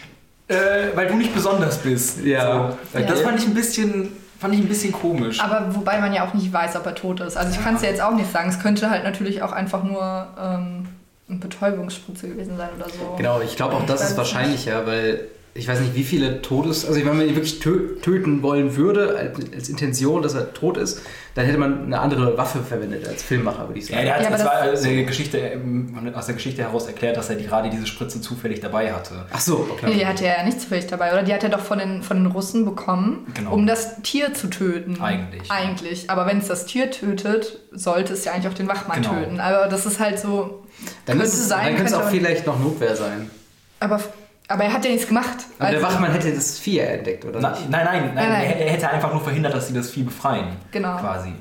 [0.48, 0.56] äh,
[0.96, 2.24] weil du nicht besonders bist.
[2.24, 2.74] Ja.
[2.92, 2.98] So.
[2.98, 3.06] Okay.
[3.08, 4.08] Das fand ich ein bisschen,
[4.44, 5.40] fand ich ein bisschen komisch.
[5.40, 7.38] aber wobei man ja auch nicht weiß, ob er tot ist.
[7.38, 8.50] Also ich kann es ja jetzt auch nicht sagen.
[8.50, 10.86] Es könnte halt natürlich auch einfach nur ähm,
[11.30, 13.14] eine Betäubungsspritze gewesen sein oder so.
[13.16, 16.84] Genau, ich glaube auch das ist wahrscheinlicher, weil ich weiß nicht, wie viele Todes...
[16.84, 20.76] Also wenn man ihn wirklich tö töten wollen würde, als, als Intention, dass er tot
[20.76, 21.00] ist,
[21.36, 24.04] dann hätte man eine andere Waffe verwendet als Filmmacher, würde ich ja, sagen.
[24.06, 27.36] der hat Ja, das- aus der, Geschichte, ähm, aus der Geschichte heraus erklärt, dass er
[27.36, 29.26] die, gerade diese Spritze zufällig dabei hatte.
[29.32, 29.94] Ach so, Nee, okay.
[29.98, 31.22] die hatte er ja nicht zufällig dabei, oder?
[31.22, 33.52] Die hat er doch von den, von den Russen bekommen, Genau.
[33.54, 35.00] um das Tier zu töten.
[35.00, 35.50] Eigentlich.
[35.52, 36.10] Eigentlich.
[36.10, 39.14] Aber wenn es das Tier tötet, sollte es ja eigentlich auch den Wachmann Genau.
[39.14, 39.38] töten.
[39.40, 40.64] Aber das ist halt so.
[41.06, 43.30] Dann, könnte es, sein, dann könnte es auch vielleicht noch Notwehr sein.
[43.78, 44.00] Aber,
[44.48, 45.36] aber er hat ja nichts gemacht.
[45.58, 47.70] Aber der Also- Wachmann hätte das Vieh entdeckt, oder Na, nicht?
[47.70, 48.42] nein, nein, nein, Nein, nein.
[48.58, 50.48] Er, hätte einfach nur verhindert, dass sie das Vieh befreien.
[50.70, 50.96] Genau.
[50.98, 51.32] Quasi.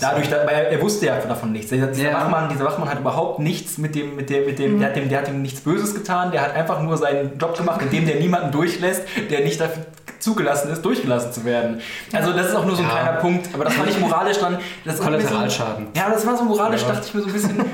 [0.00, 1.70] Dadurch, da, er, er wusste ja davon nichts.
[1.70, 2.14] Dieser, dieser, Ja.
[2.14, 5.08] Wachmann, dieser Wachmann hat überhaupt nichts mit dem, mit dem, mit dem, der, hat dem,
[5.08, 8.16] der hat ihm nichts Böses getan, der hat einfach nur seinen Job gemacht, indem der
[8.16, 9.86] niemanden durchlässt, der nicht dafür
[10.18, 11.80] zugelassen ist, durchgelassen zu werden.
[12.12, 12.94] Also das ist auch nur so ein Ja.
[12.96, 14.58] kleiner Punkt, aber das fand ich moralisch dann.
[14.84, 15.86] Das Kollateralschaden.
[15.94, 16.88] So, ja, das war so moralisch, Ja.
[16.88, 17.64] dachte ich mir so ein bisschen.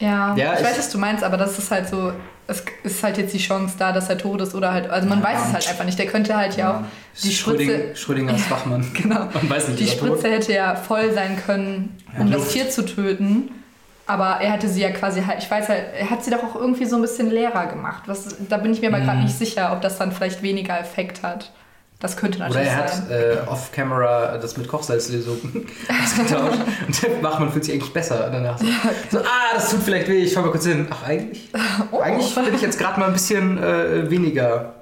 [0.00, 2.12] Ja, Ja, ich, ich- weiß, was du meinst, aber das ist halt so,
[2.46, 5.20] es ist halt jetzt die Chance da, dass er tot ist oder halt, also man
[5.20, 5.24] Ja.
[5.24, 5.98] weiß es halt einfach nicht.
[5.98, 6.80] Der könnte halt ja, auch
[7.22, 8.86] die Schröding, Spritze, Schrödingers Wachmann.
[8.94, 10.18] genau, Man weiß nicht, die ist er tot?
[10.18, 12.48] Spritze hätte ja voll sein können, um Ja, das.
[12.48, 13.50] Tier zu töten.
[14.06, 16.54] Aber er hatte sie ja quasi halt, ich weiß halt, er hat sie doch auch
[16.56, 18.02] irgendwie so ein bisschen leerer gemacht.
[18.04, 19.04] Was, da bin ich mir aber Mhm.
[19.06, 21.52] gerade nicht sicher, ob das dann vielleicht weniger Effekt hat.
[22.04, 23.02] Das könnte Oder natürlich er sein.
[23.02, 25.38] hat äh, off-camera das mit Kochsalzlösung
[25.88, 28.58] ausgetauscht und der Wachmann fühlt sich eigentlich besser danach.
[28.58, 28.66] So,
[29.10, 30.86] so ah, das tut vielleicht weh, ich fahr mal kurz hin.
[30.90, 31.48] Ach, eigentlich,
[31.90, 32.00] Oh.
[32.00, 34.74] eigentlich bin ich jetzt gerade mal ein bisschen äh, weniger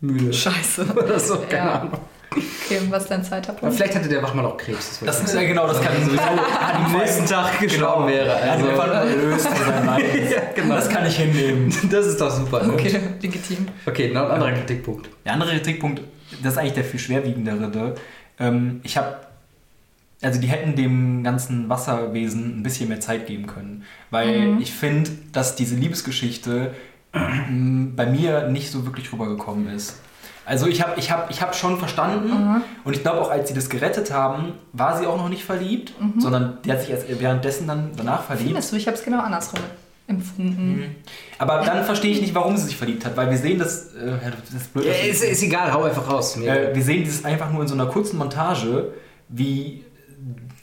[0.00, 0.32] müde.
[0.32, 0.86] Scheiße.
[0.96, 1.72] Oder so, keine Ja.
[1.80, 1.92] Ahnung.
[2.32, 3.74] Okay, und was ist dein zweiter Punkt?
[3.74, 5.00] vielleicht hatte der Wachmann auch Krebs.
[5.04, 6.22] Das ich ja genau, das kann sowieso
[6.86, 8.28] am nächsten Tag gestorben wäre.
[8.28, 9.48] Er hat Also, erlöst
[10.30, 10.76] ja, genau.
[10.76, 11.74] Das kann ich hinnehmen.
[11.90, 12.62] Das ist doch super.
[12.64, 12.72] ne?
[12.72, 13.66] Okay, legitim.
[13.84, 15.10] Okay, noch ein anderer Kritikpunkt.
[15.26, 16.00] Der andere Kritikpunkt,
[16.42, 17.94] das ist eigentlich der viel schwerwiegendere.
[18.38, 19.16] Ähm, ich habe,
[20.22, 23.84] also die hätten dem ganzen Wasserwesen ein bisschen mehr Zeit geben können.
[24.10, 26.74] Weil ich finde, dass diese Liebesgeschichte
[27.12, 30.00] ähm, bei mir nicht so wirklich rübergekommen ist.
[30.46, 33.54] Also ich habe ich hab, ich hab schon verstanden und ich glaube auch, als sie
[33.54, 37.68] das gerettet haben, war sie auch noch nicht verliebt, sondern die hat sich erst währenddessen
[37.68, 38.48] dann danach verliebt.
[38.48, 39.60] Findest du, ich habe es genau andersrum
[40.10, 40.76] empfunden.
[40.76, 40.84] Mhm.
[41.38, 43.94] Aber dann verstehe ich nicht, warum sie sich verliebt hat, weil wir sehen das.
[43.94, 44.84] Äh, ja, das ist blöd.
[44.86, 46.36] Ja, ist, ist egal, hau einfach raus.
[46.36, 48.92] Mir- Äh, wir sehen dieses einfach nur in so einer kurzen Montage,
[49.28, 49.84] wie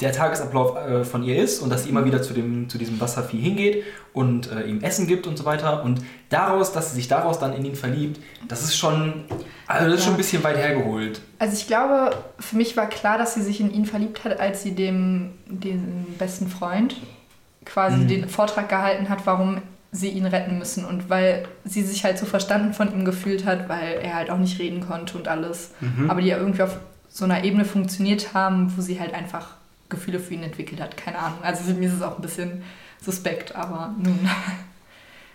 [0.02, 3.02] der Tagesablauf äh, von ihr ist und dass sie immer wieder zu, dem, zu diesem
[3.02, 3.84] Wasservieh hingeht
[4.14, 5.82] und äh, ihm Essen gibt und so weiter.
[5.84, 9.24] Und daraus, dass sie sich daraus dann in ihn verliebt, das ist schon,
[9.66, 11.22] also das ist schon ein bisschen weit hergeholt.
[11.40, 14.62] Also ich glaube, für mich war klar, dass sie sich in ihn verliebt hat, als
[14.62, 16.96] sie dem den besten Freund
[17.68, 18.08] quasi Mhm.
[18.08, 22.26] den Vortrag gehalten hat, warum sie ihn retten müssen und weil sie sich halt so
[22.26, 26.10] verstanden von ihm gefühlt hat, weil er halt auch nicht reden konnte und alles, Mhm.
[26.10, 26.78] aber die ja irgendwie auf
[27.10, 29.56] so einer Ebene funktioniert haben, wo sie halt einfach
[29.90, 31.40] Gefühle für ihn entwickelt hat, keine Ahnung.
[31.42, 32.64] Also für mich ist es auch ein bisschen
[33.04, 34.20] suspekt, aber nun.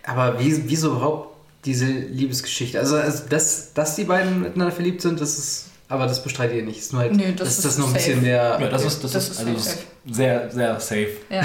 [0.05, 2.77] Aber wie, wieso überhaupt diese Liebesgeschichte?
[2.79, 5.69] Also, also dass, dass die beiden miteinander verliebt sind, das ist.
[5.93, 6.79] Aber das bestreitet ihr nicht.
[6.79, 8.05] Ist nur halt, Nee, das dass ist das noch ein safe.
[8.07, 8.57] bisschen mehr.
[8.59, 9.77] Ja, das ist, das Das ist, ist also das safe.
[10.09, 11.07] sehr, sehr safe.
[11.29, 11.41] Ja,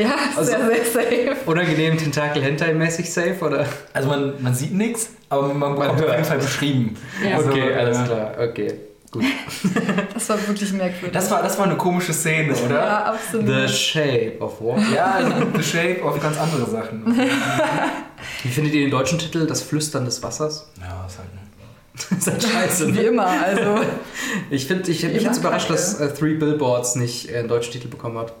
[0.00, 1.36] ja Also- sehr, sehr safe.
[1.46, 3.66] Unangenehm Tentakel-Hentai-mäßig safe, oder?
[3.92, 6.10] Also man, man sieht nichts, aber man bekommt auf hört.
[6.12, 6.96] jeden Fall beschrieben.
[7.24, 7.36] Ja.
[7.36, 8.34] Also, okay, äh, alles klar.
[8.40, 8.74] Okay,
[9.12, 9.24] gut.
[10.14, 11.12] Das war wirklich merkwürdig.
[11.12, 12.74] Das war, das war eine komische Szene, oder?
[12.74, 13.46] ja, absolut.
[13.46, 14.82] The Shape of Water.
[14.94, 15.18] Ja,
[15.56, 17.04] The Shape auf ganz andere Sachen.
[18.42, 19.46] Wie findet ihr den deutschen Titel?
[19.46, 20.68] Das Flüstern des Wassers?
[20.80, 21.40] Ja, ist halt ne.
[22.10, 22.88] das ist halt scheiße.
[22.88, 23.00] Wie Ne?
[23.02, 23.80] immer, also.
[24.50, 27.72] Ich finde ich, mich Immer jetzt überrascht, dass äh, Three Billboards nicht äh, einen deutschen
[27.72, 28.32] Titel bekommen hat.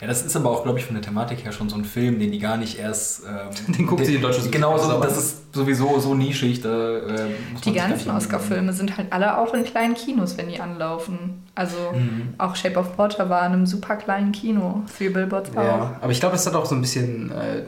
[0.00, 2.20] Ja, das ist aber auch, glaube ich, von der Thematik her schon so ein Film,
[2.20, 3.22] den die gar nicht erst.
[3.24, 6.60] Ähm, Den guckt sich in Deutschland Genau, so, das ist sowieso so nischig.
[6.60, 7.26] Da, äh,
[7.64, 11.42] Die ganzen Oscar-Filme sind halt alle auch in kleinen Kinos, wenn die anlaufen.
[11.56, 12.34] Also Mhm.
[12.38, 14.82] auch Shape of Water war in einem super kleinen Kino.
[14.96, 15.62] Three Billboards auch.
[15.62, 17.32] Ja, aber ich glaube, es hat auch so ein bisschen.
[17.32, 17.62] Äh,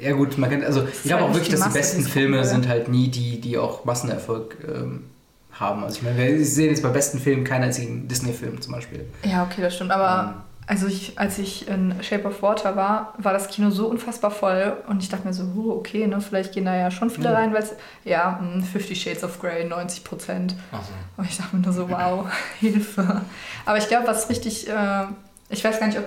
[0.00, 0.64] ja, gut, man kennt.
[0.64, 3.58] Also, ich glaube auch wirklich, die dass die besten Filme sind halt nie die, die
[3.58, 5.04] auch Massenerfolg ähm,
[5.52, 5.84] haben.
[5.84, 9.06] Also, ich meine, wir sehen jetzt bei besten Filmen keinen einzigen Disney-Film zum Beispiel.
[9.24, 9.90] Ja, okay, das stimmt.
[9.92, 14.30] Aber also ich, als ich in Shape of Water war, war das Kino so unfassbar
[14.30, 17.30] voll und ich dachte mir so, oh, okay, ne, vielleicht gehen da ja schon viele
[17.30, 17.34] Mhm.
[17.34, 17.72] rein, weil es,
[18.04, 20.54] ja, mh, Fifty Shades of Grey, 90 Prozent.
[20.70, 20.92] Ach so.
[21.16, 22.26] Und ich dachte mir nur so, wow,
[22.60, 23.22] Hilfe.
[23.66, 25.06] Aber ich glaube, was richtig, äh,
[25.48, 26.04] ich weiß gar nicht, ob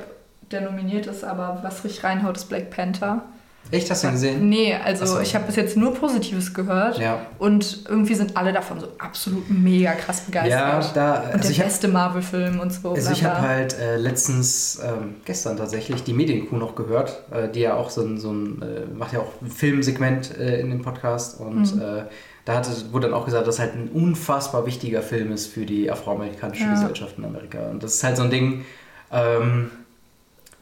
[0.50, 3.24] der nominiert ist, aber was richtig reinhaut, ist Black Panther.
[3.74, 4.50] Echt, hast du ihn gesehen?
[4.50, 5.20] Nee, also so.
[5.20, 7.26] ich habe bis jetzt nur Positives gehört Ja.
[7.40, 10.96] und irgendwie sind alle davon so absolut mega krass Ja, begeistert.
[10.96, 11.14] da.
[11.24, 12.92] und Also, der habe beste Marvel-Film und so.
[12.94, 13.30] also ich bla.
[13.38, 17.90] hab halt äh, letztens, ähm, gestern tatsächlich, die Medienkuh noch gehört, äh, die ja auch
[17.90, 21.76] so ein, so ein äh, macht ja auch ein Filmsegment äh, in dem Podcast und
[21.76, 21.82] Mhm.
[21.82, 22.04] äh,
[22.46, 25.90] da hatte, wurde dann auch gesagt, dass halt ein unfassbar wichtiger Film ist für die
[25.90, 26.74] afroamerikanische Ja.
[26.74, 27.70] Gesellschaft in Amerika.
[27.72, 28.66] Und das ist halt so ein Ding,
[29.12, 29.72] ähm,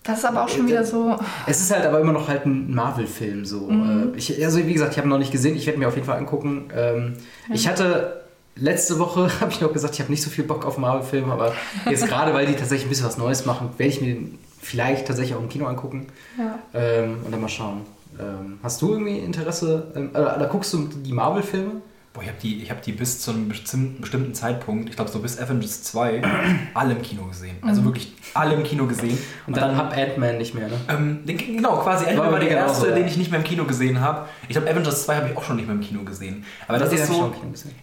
[0.04, 1.16] Das ist aber auch schon wieder so.
[1.46, 3.68] es ist halt aber immer noch halt ein Marvel-Film so.
[3.68, 4.14] Mhm.
[4.14, 5.96] Äh, Ich, also wie gesagt, ich habe ihn noch nicht gesehen, ich werde mir auf
[5.96, 6.70] jeden Fall angucken.
[6.76, 7.14] Ähm,
[7.48, 7.56] Ja.
[7.56, 8.22] Ich hatte
[8.56, 11.54] letzte Woche, habe ich noch gesagt, ich habe nicht so viel Bock auf Marvel-Filme, aber
[11.90, 15.08] jetzt gerade, weil die tatsächlich ein bisschen was Neues machen, werde ich mir den vielleicht
[15.08, 16.58] tatsächlich auch im Kino angucken Ja.
[16.74, 17.82] ähm, und dann mal schauen.
[18.20, 21.74] Ähm, hast du irgendwie Interesse, äh, oder guckst du die Marvel-Filme?
[22.13, 25.10] Boah, ich habe die, ich hab die bis zu einem bestimmten, bestimmten Zeitpunkt, ich glaube
[25.10, 26.21] so bis Avengers 2,
[26.74, 27.56] alle im Kino gesehen.
[27.62, 27.86] Also Mhm.
[27.86, 29.17] wirklich alle im Kino gesehen.
[29.47, 30.74] Und dann, ab Ant-Man nicht mehr, ne?
[30.89, 32.95] Ähm, den, genau, quasi Ant-Man war der erste, ja.
[32.95, 34.28] den ich nicht mehr im Kino gesehen habe.
[34.43, 36.43] Ich glaube, Avengers 2 habe ich auch schon nicht mehr im Kino gesehen.
[36.67, 37.34] Aber das Den ist hab so,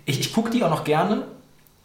[0.04, 1.24] ich, ich gucke die auch noch gerne,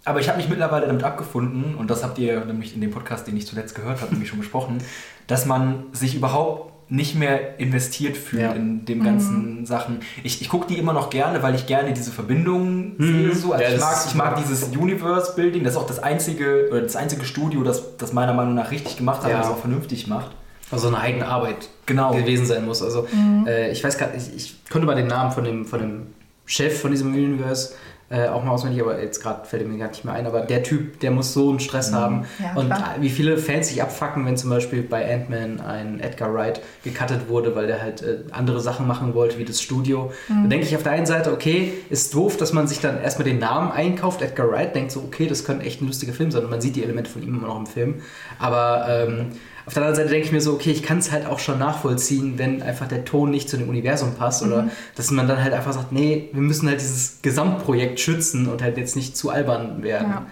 [0.04, 3.26] aber ich habe mich mittlerweile damit abgefunden, und das habt ihr nämlich in dem Podcast,
[3.26, 4.80] den ich zuletzt gehört habe, nämlich schon besprochen,
[5.28, 8.52] dass man sich überhaupt nicht mehr investiert fühlt Ja.
[8.52, 10.00] in dem ganzen Sachen.
[10.24, 13.04] Ich, ich gucke die immer noch gerne, weil ich gerne diese Verbindungen Mhm.
[13.30, 13.36] sehe.
[13.36, 13.54] So.
[13.54, 16.96] Also Ja, ich, mag, ich mag dieses Universe-Building, das ist auch das einzige, oder das
[16.96, 19.38] einzige Studio, das das meiner Meinung nach richtig gemacht hat Ja.
[19.38, 20.32] und das auch vernünftig macht.
[20.72, 22.14] Also eine eigene Arbeit Genau.
[22.14, 22.82] gewesen sein muss.
[22.82, 23.08] Also
[23.46, 26.02] äh, ich weiß gerade, ich, ich könnte mal den Namen von dem, von dem
[26.46, 27.74] Chef von diesem Universe
[28.14, 30.28] äh, auch mal auswendig, aber jetzt gerade fällt mir gar nicht mehr ein.
[30.28, 32.26] Aber der Typ, der muss so einen Stress haben.
[32.38, 32.96] Ja, und klar.
[33.00, 37.56] wie viele Fans sich abfacken, wenn zum Beispiel bei Ant-Man ein Edgar Wright gecuttet wurde,
[37.56, 40.12] weil der halt äh, andere Sachen machen wollte, wie das Studio.
[40.30, 43.28] Da denke ich auf der einen Seite, okay, ist doof, dass man sich dann erstmal
[43.28, 46.44] den Namen einkauft, Edgar Wright, denkt so, okay, das könnte echt ein lustiger Film sein.
[46.44, 48.02] Und man sieht die Elemente von ihm immer noch im Film.
[48.38, 49.32] Aber ähm,
[49.66, 51.58] auf der anderen Seite denke ich mir so, okay, ich kann es halt auch schon
[51.60, 55.54] nachvollziehen, wenn einfach der Ton nicht zu dem Universum passt oder dass man dann halt
[55.54, 59.82] einfach sagt, nee, wir müssen halt dieses Gesamtprojekt schützen und halt jetzt nicht zu albern
[59.84, 60.10] werden.
[60.10, 60.26] Ja.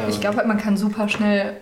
[0.00, 1.54] Ähm, Ich glaube halt, man kann super schnell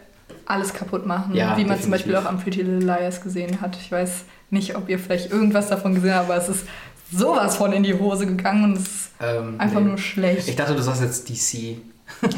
[0.47, 1.91] alles kaputt machen, Ja, wie man zum definitiv.
[1.91, 3.77] Beispiel auch am Pretty Little Liars gesehen hat.
[3.81, 6.65] Ich weiß nicht, ob ihr vielleicht irgendwas davon gesehen habt, aber es ist
[7.13, 9.89] sowas von in die Hose gegangen und es ist ähm, einfach nee.
[9.89, 10.49] nur schlecht.
[10.49, 11.77] Ich dachte, du sagst jetzt DC.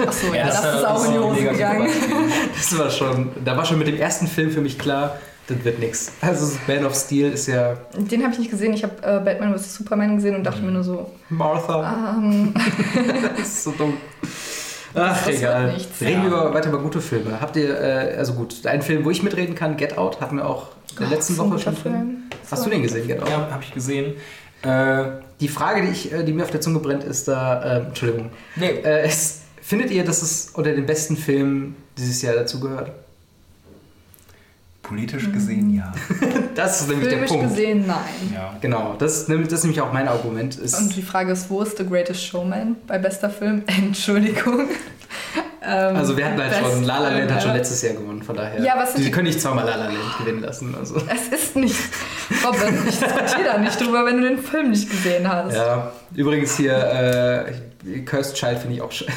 [0.07, 1.89] Achso, ja, das, war- ist auch in die Hose gegangen.
[2.55, 5.79] Das war schon, da war schon mit dem ersten Film für mich klar, das wird
[5.81, 6.13] nix.
[6.21, 8.73] Also Man of Steel ist ja Den habe ich nicht gesehen.
[8.75, 9.75] Ich habe äh, Batman vs.
[9.75, 12.15] Superman gesehen und dachte mir nur so, Martha.
[12.17, 12.55] ähm,
[13.37, 13.95] Das ist so dumm.
[14.95, 15.73] Ach, Das egal.
[15.73, 16.23] nichts, Reden ja.
[16.23, 17.41] wir über, weiter über gute Filme.
[17.41, 20.47] Habt ihr, äh, also gut, ein Film, wo ich mitreden kann, Get Out, hatten wir
[20.47, 21.83] auch in der letzten das Woche schon drin.
[21.83, 22.17] Film.
[22.43, 23.27] Das Hast du den gesehen, genau?
[23.27, 24.15] Ja, habe ich gesehen.
[24.63, 25.05] Äh,
[25.41, 28.31] Die Frage, die, ich, äh, die mir auf der Zunge brennt, ist da, ähm, Entschuldigung,
[28.57, 32.91] nee, äh, ist, findet ihr, dass es unter den besten Filmen dieses Jahr dazu gehört?
[34.83, 35.93] politisch gesehen ja.
[36.55, 37.49] Das ist nämlich der Filmisch Punkt.
[37.51, 37.99] gesehen, nein.
[38.35, 38.57] ja.
[38.61, 40.57] Genau, das ist, nämlich- das ist nämlich auch mein Argument.
[40.57, 43.63] Ist, Und die Frage ist, wo ist The Greatest Showman bei bester Film?
[43.67, 44.69] Entschuldigung.
[45.65, 48.23] Ähm, also wir hatten halt Best schon, La La Land hat schon letztes Jahr gewonnen,
[48.23, 48.61] von daher.
[48.61, 50.75] Ja, was sind die die- können nicht zweimal La La Land gewinnen lassen.
[50.75, 50.97] Also.
[50.97, 51.79] Es ist nicht.
[52.45, 55.55] Robin, ich diskutiere da nicht drüber, wenn du den Film nicht gesehen hast.
[55.55, 56.75] Ja, übrigens hier,
[57.87, 59.13] äh, Cursed Child finde ich auch scheiße,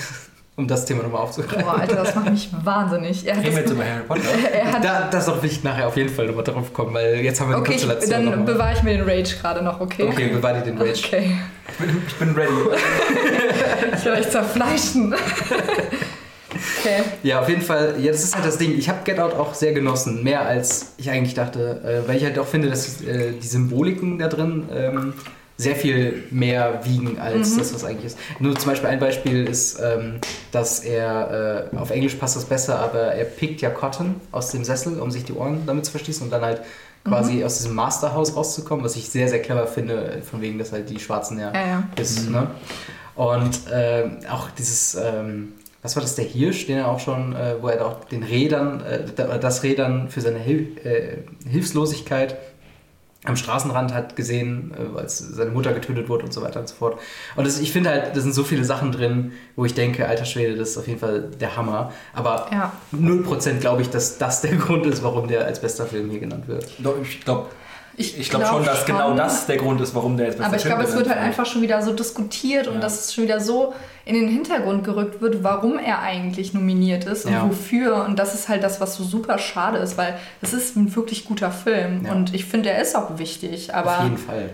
[0.57, 1.63] um das Thema nochmal aufzugreifen.
[1.63, 3.25] Boah, Alter, das macht mich wahnsinnig.
[3.27, 4.21] Er hat Reden wir das, jetzt über Harry Potter.
[4.53, 7.49] er Da, das will ich nachher auf jeden Fall nochmal drauf kommen, weil jetzt haben
[7.49, 10.03] wir die okay, ich, Konstellation dann bewahre ich mir den Rage gerade noch, okay?
[10.03, 11.03] Okay, bewahre dir den Rage.
[11.05, 11.37] Okay.
[11.67, 12.51] Ich bin, ich bin ready.
[13.97, 15.13] Ich will euch zerfleischen.
[15.13, 17.03] Okay.
[17.23, 18.77] Ja, auf jeden Fall, ja, das ist halt das Ding.
[18.77, 22.23] Ich habe Get Out auch sehr genossen, mehr als ich eigentlich dachte, äh, weil ich
[22.23, 25.13] halt auch finde, dass äh, die Symboliken da drin ähm,
[25.57, 28.17] sehr viel mehr wiegen als das, was eigentlich ist.
[28.39, 30.19] Nur zum Beispiel ein Beispiel ist, ähm,
[30.51, 34.65] dass er, äh, auf Englisch passt das besser, aber er pickt ja Cotton aus dem
[34.65, 36.61] Sessel, um sich die Ohren damit zu verschließen und dann halt
[37.05, 40.89] quasi aus diesem Masterhaus rauszukommen, was ich sehr, sehr clever finde, von wegen, dass halt
[40.89, 41.83] die Schwarzen ja, Ja, ja.
[42.01, 42.29] ist.
[42.29, 42.47] Ne?
[43.15, 47.55] Und ähm, auch dieses, ähm, was war das, der Hirsch, den er auch schon, äh,
[47.61, 52.35] wo er auch den Rädern, äh, da- das Rädern für seine Hil äh, Hilflosigkeit
[53.25, 56.75] am Straßenrand hat gesehen, äh, als seine Mutter getötet wurde und so weiter und so
[56.75, 56.99] fort.
[57.35, 60.25] Und das, ich finde halt, da sind so viele Sachen drin, wo ich denke, alter
[60.25, 61.91] Schwede, das ist auf jeden Fall der Hammer.
[62.13, 62.71] Aber Ja.
[62.93, 66.47] 0% glaube ich, dass das der Grund ist, warum der als bester Film hier genannt
[66.47, 66.65] wird.
[66.79, 67.47] Doch, Ich glaube
[67.97, 68.87] Ich, ich glaub glaub schon, dass schon.
[68.87, 71.45] genau das der Grund ist, warum der jetzt Aber ich glaube, es wird halt einfach
[71.45, 72.79] schon wieder so diskutiert und Ja.
[72.81, 73.73] dass es schon wieder so
[74.05, 77.47] in den Hintergrund gerückt wird, warum er eigentlich nominiert ist und Ja.
[77.47, 78.05] wofür.
[78.05, 81.25] Und das ist halt das, was so super schade ist, weil es ist ein wirklich
[81.25, 82.11] guter Film Ja.
[82.11, 83.73] und ich finde, er ist auch wichtig.
[83.73, 84.51] auf Aber jeden Fall.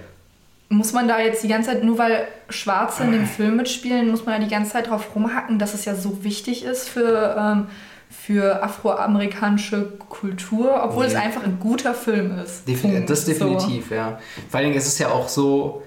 [0.69, 4.25] muss man da jetzt die ganze Zeit, nur weil Schwarze in dem Film mitspielen, muss
[4.25, 7.67] man da die ganze Zeit drauf rumhacken, dass es ja so wichtig ist für, ähm,
[8.09, 11.19] für afroamerikanische Kultur, obwohl es Nee.
[11.19, 12.67] einfach ein guter Film ist.
[12.67, 13.09] Defin Punkt.
[13.09, 13.31] das So.
[13.31, 14.19] definitiv, ja.
[14.49, 15.81] Vor allen Dingen ist es ja auch so,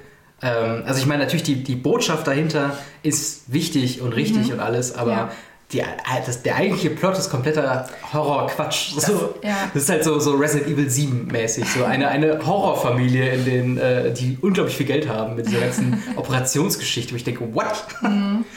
[0.44, 4.94] ähm, also ich meine natürlich, die, die Botschaft dahinter ist wichtig und richtig und alles,
[4.94, 5.16] aber Mhm.
[5.18, 5.30] Ja.
[5.72, 5.84] die, äh,
[6.26, 8.92] das, der eigentliche Plot ist kompletter Horror-Quatsch.
[8.98, 9.56] So, ja.
[9.72, 13.78] Das ist halt so, so Resident Evil 7 mäßig, so eine, eine Horrorfamilie, in denen,
[13.78, 17.86] äh, die unglaublich viel Geld haben mit dieser ganzen Operationsgeschichte, wo ich denke, what?
[18.02, 18.44] Mhm.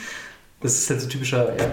[0.60, 1.66] Das ist halt so typischer, ja.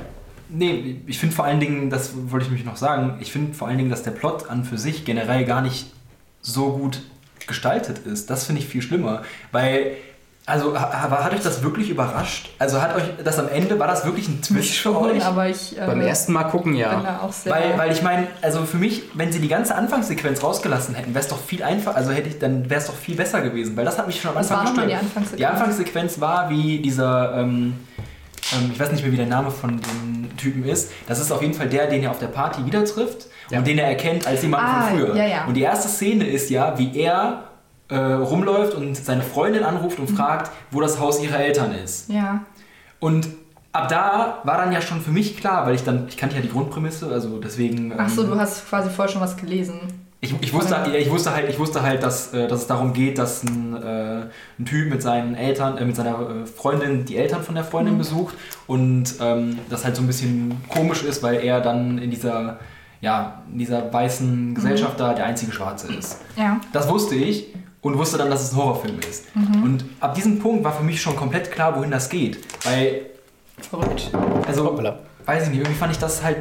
[0.47, 3.67] Nee, ich finde vor allen Dingen, das wollte ich mich noch sagen, ich finde vor
[3.67, 5.87] allen Dingen, dass der Plot an für sich generell gar nicht
[6.39, 7.01] so gut
[7.47, 8.29] gestaltet ist.
[8.29, 9.97] Das finde ich viel schlimmer, weil
[10.47, 12.51] also hat euch das wirklich überrascht?
[12.59, 15.25] Also hat euch das am Ende war das wirklich ein Twist Mich für schon, euch?
[15.25, 17.01] aber ich äh, Beim ersten Mal gucken, bin ja.
[17.01, 17.51] da auch sehr...
[17.51, 21.23] Weil, weil ich meine, also für mich, wenn sie die ganze Anfangssequenz rausgelassen hätten, wäre
[21.23, 23.85] es doch viel einfacher, also hätte ich, dann wäre es doch viel besser gewesen, weil
[23.85, 25.15] das hat mich schon am Was Anfang war nochmal die gestört.
[25.15, 25.37] Anfangssequenz?
[25.37, 27.73] Die Anfangssequenz war, wie dieser, ähm,
[28.53, 30.91] ähm, ich weiß nicht mehr, wie der Name von dem Typen ist.
[31.07, 33.59] Das ist auf jeden Fall der, den er auf der Party wieder trifft Ja.
[33.59, 35.15] und den er erkennt als jemand Ah, von früher.
[35.15, 35.45] ja, ja.
[35.45, 37.43] Und die erste Szene ist ja, wie er
[37.89, 40.05] äh, rumläuft und seine Freundin anruft Mhm.
[40.07, 42.09] und fragt, wo das Haus ihrer Eltern ist.
[42.09, 42.43] Ja.
[42.99, 43.27] Und
[43.71, 46.41] ab da war dann ja schon für mich klar, weil ich dann, ich kannte ja
[46.41, 47.93] die Grundprämisse, also deswegen.
[47.97, 49.79] Ach so, ähm, du hast quasi vorher schon was gelesen.
[50.25, 53.17] Ich, ich, wusste, ich wusste halt, ich wusste halt, dass, äh, dass es darum geht,
[53.17, 54.21] dass ein, äh,
[54.59, 57.93] ein Typ mit seinen Eltern, äh, mit seiner äh, Freundin die Eltern von der Freundin
[57.95, 57.97] Mhm.
[57.99, 58.35] besucht
[58.67, 62.59] und ähm, das halt so ein bisschen komisch ist, weil er dann in dieser,
[63.01, 66.17] ja, in dieser weißen Gesellschaft da der einzige Schwarze ist.
[66.35, 66.59] Ja.
[66.73, 69.25] Das wusste ich und wusste dann, dass es ein Horrorfilm ist.
[69.63, 72.39] Und ab diesem Punkt war für mich schon komplett klar, wohin das geht.
[72.65, 73.01] Weil,
[73.61, 74.09] Verrückt.
[74.47, 74.99] also, Hoppala.
[75.25, 76.37] weiß ich nicht, irgendwie fand ich das halt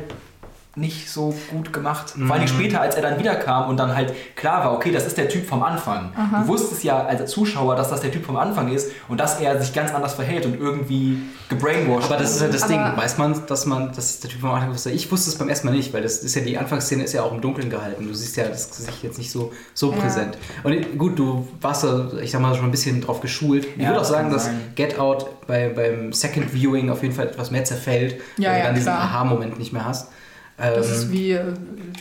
[0.76, 2.16] nicht so gut gemacht.
[2.16, 2.26] Mhm.
[2.26, 5.16] Vor allem später, als er dann wiederkam und dann halt klar war, okay, das ist
[5.16, 6.12] der Typ vom Anfang.
[6.42, 9.60] Du wusstest ja als Zuschauer, dass das der Typ vom Anfang ist und dass er
[9.60, 12.96] sich ganz anders verhält und irgendwie gebrainwashed Aber das ist ja das Aber- Ding.
[12.96, 14.90] Weiß man, dass man, das ist der Typ vom Anfang wusste?
[14.90, 17.22] Ich wusste es beim ersten Mal nicht, weil das ist ja die Anfangsszene ist ja
[17.22, 18.06] auch im Dunkeln gehalten.
[18.06, 19.98] Du siehst ja das Gesicht jetzt nicht so, so Ja.
[19.98, 20.36] präsent.
[20.64, 23.66] Und gut, du warst da, ich sag mal, schon ein bisschen drauf geschult.
[23.76, 24.72] Ich Ja, würde auch sagen, dass sein.
[24.74, 28.62] Get Out bei, beim Second Viewing auf jeden Fall etwas mehr zerfällt, Ja, weil ja,
[28.62, 28.88] du dann diesen.
[28.92, 30.08] Aha-Moment nicht mehr hast.
[30.56, 31.42] Das Ähm, ist wie, äh,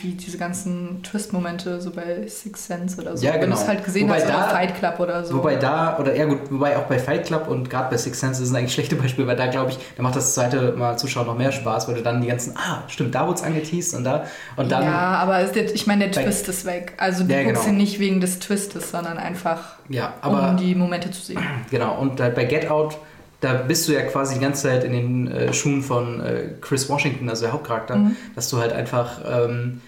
[0.00, 3.26] wie diese ganzen Twist-Momente so bei Six Sense oder so.
[3.26, 3.56] Ja, Wenn genau.
[3.56, 5.34] du es halt gesehen Wobei hast, da- Fight Club oder so.
[5.34, 8.46] Wobei da, oder ja gut, wobei auch bei Fight Club und gerade bei Six Sense
[8.46, 11.36] sind eigentlich schlechte Beispiele, weil da glaube ich, da macht das zweite Mal Zuschauen noch
[11.36, 14.24] mehr Spaß, weil du dann die ganzen, ah, stimmt, da wurde es angeteased und da
[14.56, 16.92] und dann, ja, aber ist der, ich meine, der Bei- Twist ist weg.
[16.96, 17.72] Also du Ja, guckst genau.
[17.74, 21.40] ihn nicht wegen des Twistes, sondern einfach, ja, aber um die Momente zu sehen.
[21.72, 22.98] Genau, und halt bei Get Out,
[23.44, 26.88] da bist du ja quasi die ganze Zeit in den äh, Schuhen von äh, Chris
[26.88, 28.16] Washington, also der Hauptcharakter, Mhm.
[28.34, 29.80] dass du halt einfach, ähm,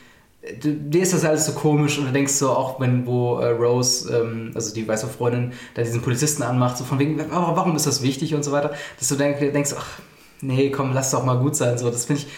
[0.62, 4.14] dir ist das alles so komisch und du denkst so, auch wenn wo äh, Rose,
[4.16, 7.86] ähm, also die weiße Freundin, da diesen Polizisten anmacht, so von wegen, aber warum ist
[7.86, 9.86] das wichtig und so weiter, dass du denk, denkst, ach,
[10.42, 11.78] nee, komm, lass doch mal gut sein.
[11.78, 12.28] So, das finde ich,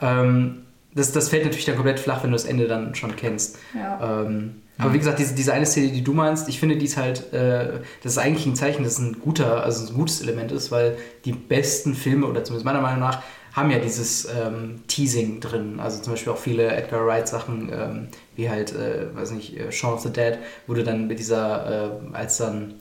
[0.00, 0.62] ähm,
[0.94, 3.58] das, das fällt natürlich dann komplett flach, wenn du das Ende dann schon kennst.
[3.74, 4.22] Ja.
[4.22, 6.96] Ähm, aber wie gesagt, diese, diese eine Szene, die du meinst, ich finde, die ist
[6.96, 10.52] halt, äh, das ist eigentlich ein Zeichen, dass es ein guter, also ein gutes Element
[10.52, 13.22] ist, weil die besten Filme, oder zumindest meiner Meinung nach,
[13.52, 15.80] haben ja dieses ähm, Teasing drin.
[15.80, 19.94] Also zum Beispiel auch viele Edgar Wright-Sachen, ähm, wie halt, äh, weiß nicht, äh, Shaun
[19.94, 22.74] of the Dead, wurde dann mit dieser, äh, als dann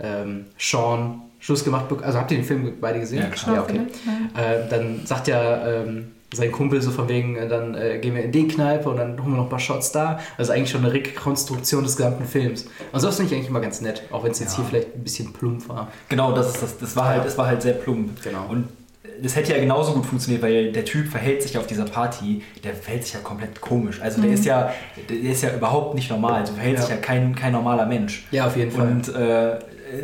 [0.00, 3.20] ähm, Sean Schluss gemacht, also habt ihr den Film beide gesehen?
[3.20, 3.56] Ja, klar.
[3.56, 3.80] Ja, okay.
[4.34, 8.24] Äh, dann sagt ja ähm, sein Kumpel so von wegen, äh, dann äh, gehen wir
[8.24, 10.18] in die Kneipe und dann holen wir noch ein paar Shots da.
[10.38, 12.66] Also eigentlich schon eine Rekonstruktion des gesamten Films.
[12.92, 14.56] Und sowas finde ich eigentlich immer ganz nett, auch wenn es jetzt Ja.
[14.58, 15.88] hier vielleicht ein bisschen plump war.
[16.08, 16.78] Genau, das ist das.
[16.78, 18.22] Das war halt, das war halt sehr plump.
[18.22, 18.46] Genau.
[18.48, 18.68] Und
[19.22, 22.74] das hätte ja genauso gut funktioniert, weil der Typ verhält sich auf dieser Party, der
[22.74, 24.00] verhält sich ja komplett komisch.
[24.02, 24.72] Also der ist ja,
[25.08, 26.44] der ist ja überhaupt nicht normal.
[26.44, 26.80] So verhält Ja.
[26.82, 28.26] sich ja kein, kein normaler Mensch.
[28.32, 28.88] Ja, auf jeden Fall.
[28.88, 29.58] Und äh,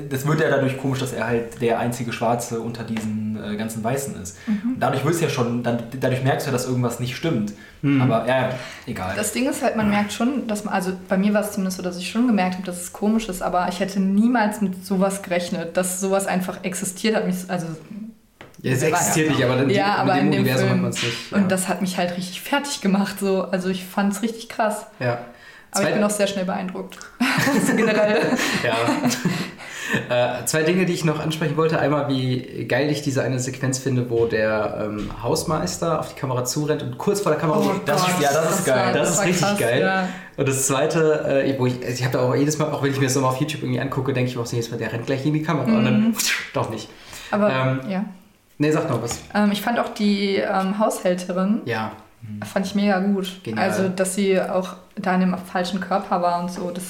[0.09, 3.83] das wird ja dadurch komisch, dass er halt der einzige Schwarze unter diesen äh, ganzen
[3.83, 4.37] Weißen ist.
[4.47, 7.53] Und dadurch wirst du ja schon, dann, dadurch merkst du ja, dass irgendwas nicht stimmt.
[7.83, 8.51] Aber ja,
[8.87, 9.15] egal.
[9.17, 11.79] Das Ding ist halt, man merkt schon, dass man, also bei mir war es zumindest
[11.79, 14.85] so, dass ich schon gemerkt habe, dass es komisch ist, aber ich hätte niemals mit
[14.85, 17.27] sowas gerechnet, dass sowas einfach existiert hat.
[17.27, 17.67] Mich, also,
[18.63, 20.83] Ja, es existiert nicht, aber in, ja, dem- aber in dem Universum hat Film.
[20.83, 21.33] man es nicht.
[21.33, 23.17] Und das hat mich halt richtig fertig gemacht.
[23.19, 23.45] So.
[23.45, 24.87] Also ich fand es richtig krass.
[24.99, 25.19] ja.
[25.73, 26.99] Aber ich bin auch sehr schnell beeindruckt.
[27.55, 28.23] also generell.
[28.65, 28.75] Ja.
[30.09, 31.79] äh, zwei Dinge, die ich noch ansprechen wollte.
[31.79, 36.45] Einmal, wie geil ich diese eine Sequenz finde, wo der ähm, Hausmeister auf die Kamera
[36.45, 37.59] zurennt und kurz vor der Kamera.
[37.61, 38.87] Oh das ist- ja, das ist geil.
[38.87, 39.81] war- Das ist war richtig krass, geil.
[39.83, 40.09] Ja.
[40.37, 42.91] Und das zweite, äh, wo ich, also ich habe da auch jedes Mal, auch wenn
[42.91, 44.93] ich mir das so mal auf YouTube irgendwie angucke, denke ich auch jedes Mal, der
[44.93, 46.15] rennt gleich in die Kamera und dann
[46.55, 46.89] doch nicht.
[47.31, 48.05] Aber Ähm, ja.
[48.59, 49.19] Nee, sag noch was.
[49.35, 51.93] Ähm, ich fand auch die ähm, Haushälterin, Ja.
[52.45, 53.41] fand ich mega gut.
[53.43, 53.65] Genial.
[53.71, 56.71] Also, dass sie auch da in dem falschen Körper war und so.
[56.71, 56.83] Das,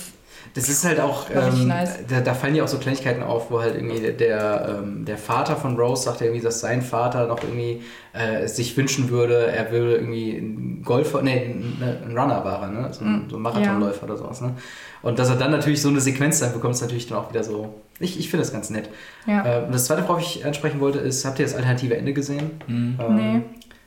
[0.55, 1.99] Das ist halt auch, ähm, nice.
[2.09, 5.17] da, da fallen ja auch so Kleinigkeiten auf, wo halt irgendwie der, der, ähm, der
[5.17, 7.83] Vater von Rose sagt ja irgendwie, dass sein Vater noch irgendwie
[8.13, 12.69] äh, sich wünschen würde, er würde irgendwie ein Golfer, nee, ein, ein Runner war er,
[12.69, 12.89] ne?
[12.93, 14.55] So ein, so ein Marathonläufer oder sowas, ne?
[15.03, 17.45] Und dass er dann natürlich so eine Sequenz dann bekommt, ist natürlich dann auch wieder
[17.45, 18.91] so, ich, ich finde das ganz nett.
[19.27, 19.61] ja.
[19.61, 22.51] Äh, und das zweite, worauf ich ansprechen wollte, ist, habt ihr das alternative Ende gesehen?
[22.67, 22.99] Mhm.
[23.01, 23.43] Ähm, Nee.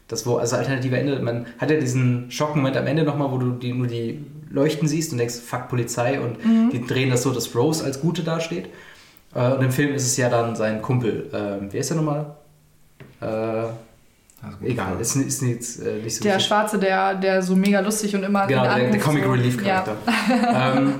[0.09, 3.51] Das wo, also alternative Ende, man hat ja diesen Schockmoment am Ende nochmal, wo du
[3.51, 4.23] die, nur die
[4.53, 6.69] Leuchten siehst und denkst, fuck Polizei und Mhm.
[6.71, 8.69] die drehen das so, dass Rose als Gute dasteht.
[9.35, 11.29] Äh, und im Film ist es ja dann sein Kumpel.
[11.33, 12.25] Ähm, wer ist der nochmal?
[13.21, 13.25] Äh,
[14.45, 16.47] Also egal, ist, ist nicht, äh, nicht so Der wichtig.
[16.47, 18.45] Schwarze, der, der so mega lustig und immer.
[18.45, 19.25] Genau, der, der Comic.
[19.25, 19.95] Relief Charakter.
[20.53, 20.95] ähm,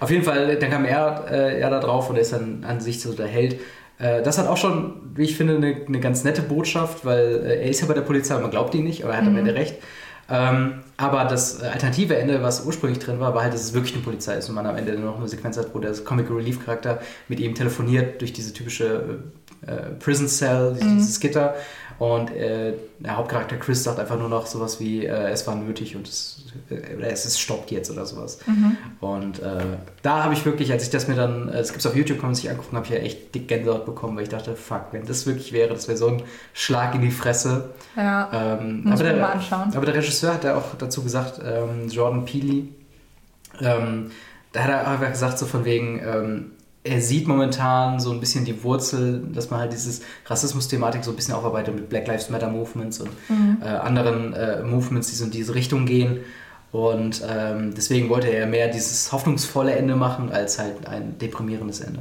[0.00, 2.80] auf jeden Fall, dann kam er, äh, er da drauf und er ist dann an
[2.80, 3.60] sich so der Held.
[4.00, 7.62] Äh, das hat auch schon, wie ich finde, eine, eine ganz nette Botschaft, weil äh,
[7.62, 9.54] er ist ja bei der Polizei, man glaubt ihn nicht, aber er hat am Ende
[9.54, 9.76] recht.
[10.30, 13.94] Ähm, aber das äh, alternative Ende, was ursprünglich drin war, war halt, dass es wirklich
[13.94, 16.64] eine Polizei ist und man am Ende noch eine Sequenz hat, wo der Comic Relief
[16.64, 19.20] Charakter mit ihm telefoniert durch diese typische
[19.66, 21.54] äh, Prison Cell, dieses, dieses Gitter.
[21.98, 25.96] Und äh, der Hauptcharakter Chris sagt einfach nur noch sowas wie, äh, es war nötig
[25.96, 28.38] und es, äh, es ist stoppt jetzt oder sowas.
[29.00, 29.64] Und äh,
[30.02, 32.18] da habe ich wirklich, als ich das mir dann, äh, das gibt es auf YouTube,
[32.18, 34.86] kann man sich angucken, habe ich ja echt dick Gänsehaut bekommen, weil ich dachte, fuck,
[34.92, 36.22] wenn das wirklich wäre, das wäre so ein
[36.52, 37.70] Schlag in die Fresse.
[37.96, 38.30] Ja.
[38.32, 39.72] Ähm, Muss aber, ich mir der, mal anschauen.
[39.74, 42.68] aber der Regisseur hat ja auch dazu gesagt, ähm, Jordan Peele,
[43.60, 44.12] ähm,
[44.52, 46.50] da hat er einfach gesagt, so von wegen, ähm,
[46.88, 51.16] er sieht momentan so ein bisschen die Wurzel, dass man halt dieses Rassismus-Thematik so ein
[51.16, 53.58] bisschen aufarbeitet mit Black Lives Matter Movements und Mhm.
[53.62, 56.18] äh, anderen äh, Movements, die so in diese Richtung gehen.
[56.70, 62.00] Und ähm, deswegen wollte er mehr dieses hoffnungsvolle Ende machen, als halt ein deprimierendes Ende.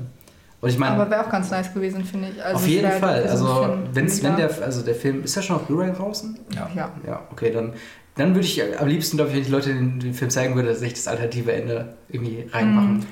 [0.60, 2.44] Und ich meine, Aber wäre auch ganz nice gewesen, finde ich.
[2.44, 3.24] Also auf jeden Fall.
[3.28, 6.38] Also, wenn's, wenn der, also der Film, ist ja schon auf Blu-ray draußen?
[6.54, 6.70] Ja.
[6.76, 6.92] Ja.
[7.06, 7.74] Ja, okay, dann,
[8.16, 10.70] dann würde ich am liebsten, glaube ich, wenn ich Leute den, den Film zeigen würde,
[10.70, 13.06] dass ich das alternative Ende irgendwie reinmachen.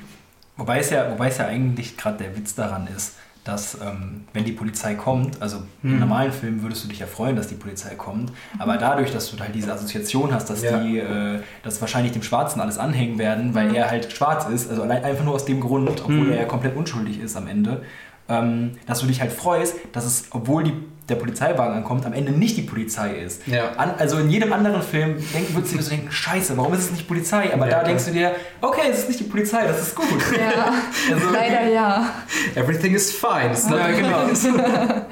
[0.58, 4.44] Wobei es ja, wobei es ja eigentlich gerade der Witz daran ist, dass ähm, wenn
[4.44, 5.94] die Polizei kommt, also Mhm.
[5.94, 9.30] im normalen Film würdest du dich ja freuen, dass die Polizei kommt, aber dadurch, dass
[9.30, 10.80] du halt diese Assoziation hast, dass Ja.
[10.80, 13.76] die, äh, dass wahrscheinlich dem Schwarzen alles anhängen werden, weil Mhm.
[13.76, 16.32] er halt schwarz ist, also allein einfach nur aus dem Grund, obwohl Mhm.
[16.32, 17.84] er ja komplett unschuldig ist am Ende,
[18.30, 20.74] ähm, dass du dich halt freust, dass es, obwohl die,
[21.10, 23.46] der Polizeiwagen ankommt, am Ende nicht die Polizei ist.
[23.48, 23.72] Ja.
[23.78, 26.80] An, also in jedem anderen Film denken, würdest du dir so denken, scheiße, warum ist
[26.86, 27.54] es nicht Polizei?
[27.54, 27.84] Aber Ja, da klar.
[27.84, 28.32] denkst du dir,
[28.62, 30.08] okay, es ist nicht die Polizei, das ist gut.
[30.36, 30.74] Ja,
[31.14, 32.10] Also- leider ja.
[32.56, 33.52] Everything is fine.
[33.52, 34.28] It's not Ja, genau.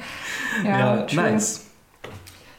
[0.64, 1.22] Ja, Ja, true.
[1.22, 1.60] nice.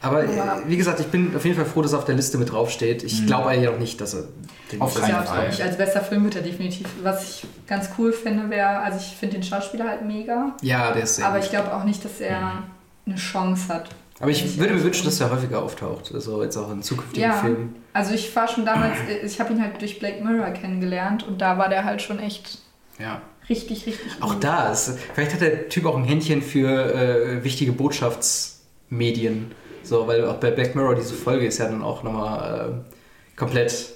[0.02, 0.28] Aber äh,
[0.66, 3.02] wie gesagt, ich bin auf jeden Fall froh, dass er auf der Liste mit draufsteht.
[3.02, 3.26] Ich Mhm.
[3.26, 4.24] glaube eigentlich auch nicht, dass er
[4.70, 5.48] den Auf keinen Fall.
[5.50, 6.86] ich, als bester Film wird er definitiv.
[7.02, 11.02] Was ich ganz cool finde, wäre, also ich finde den Schauspieler halt mega, Ja, der
[11.04, 11.44] ist sehr aber gut.
[11.44, 12.62] ich glaube auch nicht, dass er
[13.06, 13.88] eine Chance hat.
[14.18, 15.10] Aber ich würde mir wünschen, so.
[15.10, 16.12] dass er häufiger auftaucht.
[16.14, 17.76] Also jetzt auch in zukünftigen Ja, Filmen.
[17.92, 21.58] also ich war schon damals, ich habe ihn halt durch Black Mirror kennengelernt und da
[21.58, 22.58] war der halt schon echt
[22.98, 23.20] Ja.
[23.50, 24.44] richtig, richtig Auch gut.
[24.44, 29.52] da ist, vielleicht hat der Typ auch ein Händchen für äh, wichtige Botschaftsmedien.
[29.82, 33.90] So, weil auch bei Black Mirror diese Folge ist ja dann auch nochmal äh, komplett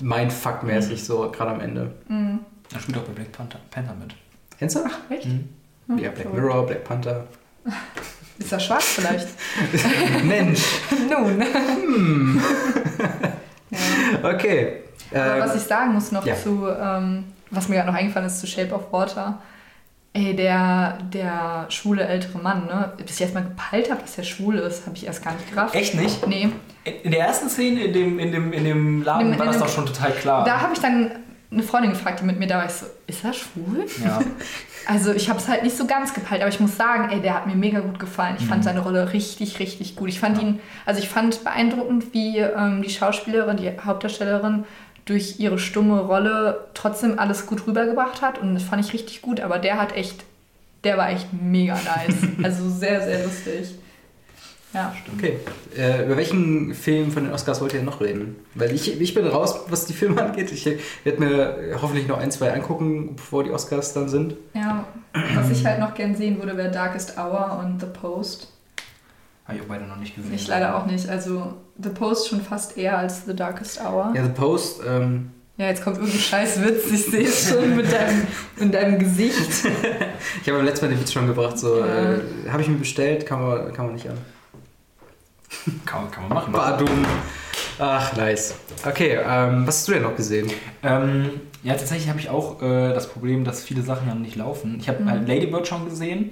[0.00, 1.90] Mindfuck-mäßig, so gerade am Ende.
[2.08, 2.40] Mhm.
[2.72, 4.14] Er spielt auch bei Black Panther, Panther mit.
[4.58, 4.80] Kennst du?
[5.12, 5.26] Echt?
[5.26, 5.48] Mhm.
[5.88, 6.32] Hm, Ja, Black.
[6.32, 7.26] Mirror, Black Panther.
[8.38, 9.28] Ist er schwarz vielleicht?
[10.24, 10.62] Mensch!
[11.10, 11.42] Nun.
[11.42, 12.42] Hm.
[13.70, 14.30] ja.
[14.30, 14.82] Okay.
[15.12, 16.34] Aber Ähm, was ich sagen muss noch ja.
[16.36, 19.38] zu, ähm, was mir gerade noch eingefallen ist, zu Shape of Water.
[20.12, 22.92] Ey, der, der schwule ältere Mann, ne?
[22.96, 25.48] Bis ich erst mal gepeilt habe, dass der schwul ist, habe ich erst gar nicht
[25.50, 25.74] gerafft.
[25.74, 26.26] Echt nicht?
[26.26, 26.48] Nee.
[27.04, 29.52] In der ersten Szene in dem, in dem, in dem Laden In dem- war in
[29.52, 30.44] das dem- doch schon total klar.
[30.44, 31.12] Da habe ich dann
[31.52, 32.66] eine Freundin gefragt, die mit mir da war.
[32.66, 33.84] Ich so, ist er schwul?
[34.04, 34.20] ja.
[34.86, 37.34] Also ich habe es halt nicht so ganz gepeilt, aber ich muss sagen, ey, der
[37.34, 38.36] hat mir mega gut gefallen.
[38.38, 38.48] Ich Mhm.
[38.48, 40.08] fand seine Rolle richtig, richtig gut.
[40.08, 40.42] Ich fand Ja.
[40.44, 44.64] ihn, also ich fand beeindruckend, wie ähm, die Schauspielerin, die Hauptdarstellerin
[45.04, 49.40] durch ihre stumme Rolle trotzdem alles gut rübergebracht hat und das fand ich richtig gut.
[49.40, 50.24] Aber der hat echt,
[50.82, 52.16] der war echt mega nice.
[52.42, 53.74] also sehr, sehr lustig.
[54.72, 54.94] Ja.
[55.16, 55.38] Okay.
[55.76, 58.36] Äh, über welchen Film von den Oscars wollt ihr noch reden?
[58.54, 60.52] Weil ich, ich bin raus, was die Filme angeht.
[60.52, 60.64] Ich
[61.04, 64.34] werde mir hoffentlich noch ein, zwei angucken, bevor die Oscars dann sind.
[64.54, 64.84] Ja,
[65.34, 68.52] was ich halt noch gern sehen würde, wäre Darkest Hour und The Post.
[69.46, 70.32] Habe ich auch beide noch nicht gesehen.
[70.34, 71.08] Ich leider auch nicht.
[71.08, 74.12] Also The Post schon fast eher als The Darkest Hour.
[74.14, 78.22] Ja, The Post, ähm, Ja, jetzt kommt irgendein Scheißwitz, ich sehe es schon mit deinem,
[78.60, 79.36] in deinem Gesicht.
[80.42, 82.12] ich habe beim letzten Mal den Witz schon gebracht, so, Ja.
[82.12, 84.16] äh, habe ich mir bestellt, kann man, kann man nicht an.
[85.86, 86.52] Kann, kann man machen.
[86.52, 86.88] Badum.
[87.78, 88.54] Ach, nice.
[88.86, 90.50] Okay, ähm, was hast du denn noch gesehen?
[90.82, 91.30] Ähm,
[91.62, 94.76] ja, tatsächlich habe ich auch äh, das Problem, dass viele Sachen ja noch nicht laufen.
[94.80, 95.10] Ich habe Mhm.
[95.10, 96.30] halt Lady Bird schon gesehen.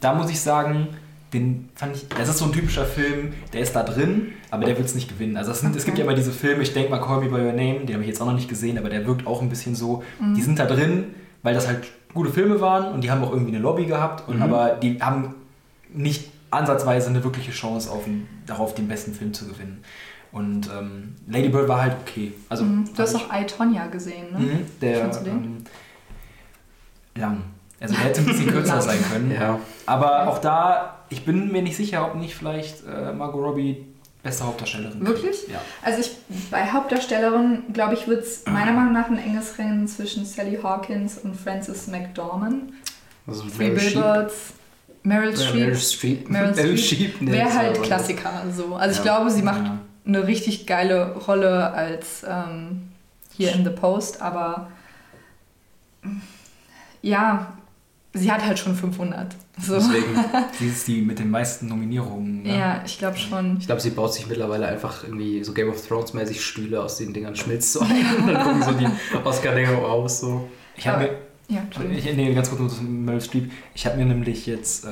[0.00, 0.88] Da muss ich sagen,
[1.32, 2.06] den fand ich.
[2.08, 5.08] Das ist so ein typischer Film, der ist da drin, aber der wird es nicht
[5.08, 5.36] gewinnen.
[5.36, 6.12] Also es, sind, es gibt ja Okay.
[6.12, 8.20] immer diese Filme, ich denke mal Call Me By Your Name, den habe ich jetzt
[8.20, 10.02] auch noch nicht gesehen, aber der wirkt auch ein bisschen so.
[10.20, 10.34] Mhm.
[10.34, 11.84] Die sind da drin, weil das halt
[12.14, 14.42] gute Filme waren und die haben auch irgendwie eine Lobby gehabt, und Mhm.
[14.42, 15.34] aber die haben
[15.94, 19.82] nicht ansatzweise eine wirkliche Chance auf den, darauf, den besten Film zu gewinnen.
[20.30, 22.32] Und ähm, Lady Bird war halt okay.
[22.48, 22.88] Also, Mhm.
[22.94, 24.38] Du hast auch I, Tonya gesehen, ne?
[24.38, 25.34] Mhm, der Fandst du den?
[25.34, 25.64] ähm,
[27.16, 27.42] lang.
[27.80, 29.30] Also der hätte ein bisschen kürzer sein können.
[29.32, 29.58] Ja.
[29.86, 33.86] Aber auch da, ich bin mir nicht sicher, ob nicht vielleicht äh, Margot Robbie
[34.22, 35.48] beste Hauptdarstellerin Wirklich?
[35.48, 35.60] Ja.
[35.82, 36.16] Also ich,
[36.50, 41.18] bei Hauptdarstellerin, glaube ich, wird es meiner Meinung nach ein enges Rennen zwischen Sally Hawkins
[41.18, 42.72] und Frances McDormand.
[43.26, 43.74] Also Streep.
[43.76, 44.52] Billboards,
[45.04, 45.54] Meryl Streep.
[45.54, 46.30] Meryl Streep.
[46.30, 48.30] Meryl Meryl Streep Streep, nee, Wäre halt war- Klassiker.
[48.54, 48.74] So.
[48.76, 49.16] Also ich Ja.
[49.16, 49.78] glaube, sie macht Ja.
[50.06, 52.90] eine richtig geile Rolle als ähm,
[53.36, 54.68] hier in The Post, aber
[57.02, 57.52] ja,
[58.14, 59.34] sie hat halt schon 500.
[59.60, 59.74] So.
[59.74, 60.04] Deswegen.
[60.58, 62.42] Sie ist die mit den meisten Nominierungen.
[62.42, 62.58] ne?
[62.58, 63.58] Ja, ich glaube schon.
[63.58, 67.12] Ich glaube, sie baut sich mittlerweile einfach irgendwie so Game of Thrones-mäßig Stühle aus den
[67.12, 68.86] Dingern, schmilzt so ein und dann gucken so die
[69.24, 70.20] Oscar-Dinger aus.
[70.20, 70.48] So.
[70.76, 71.10] Ich habe mir,
[71.52, 73.50] Ja, ich, nee, ganz kurz nur Meryl Streep.
[73.74, 74.88] Ich habe mir nämlich jetzt äh,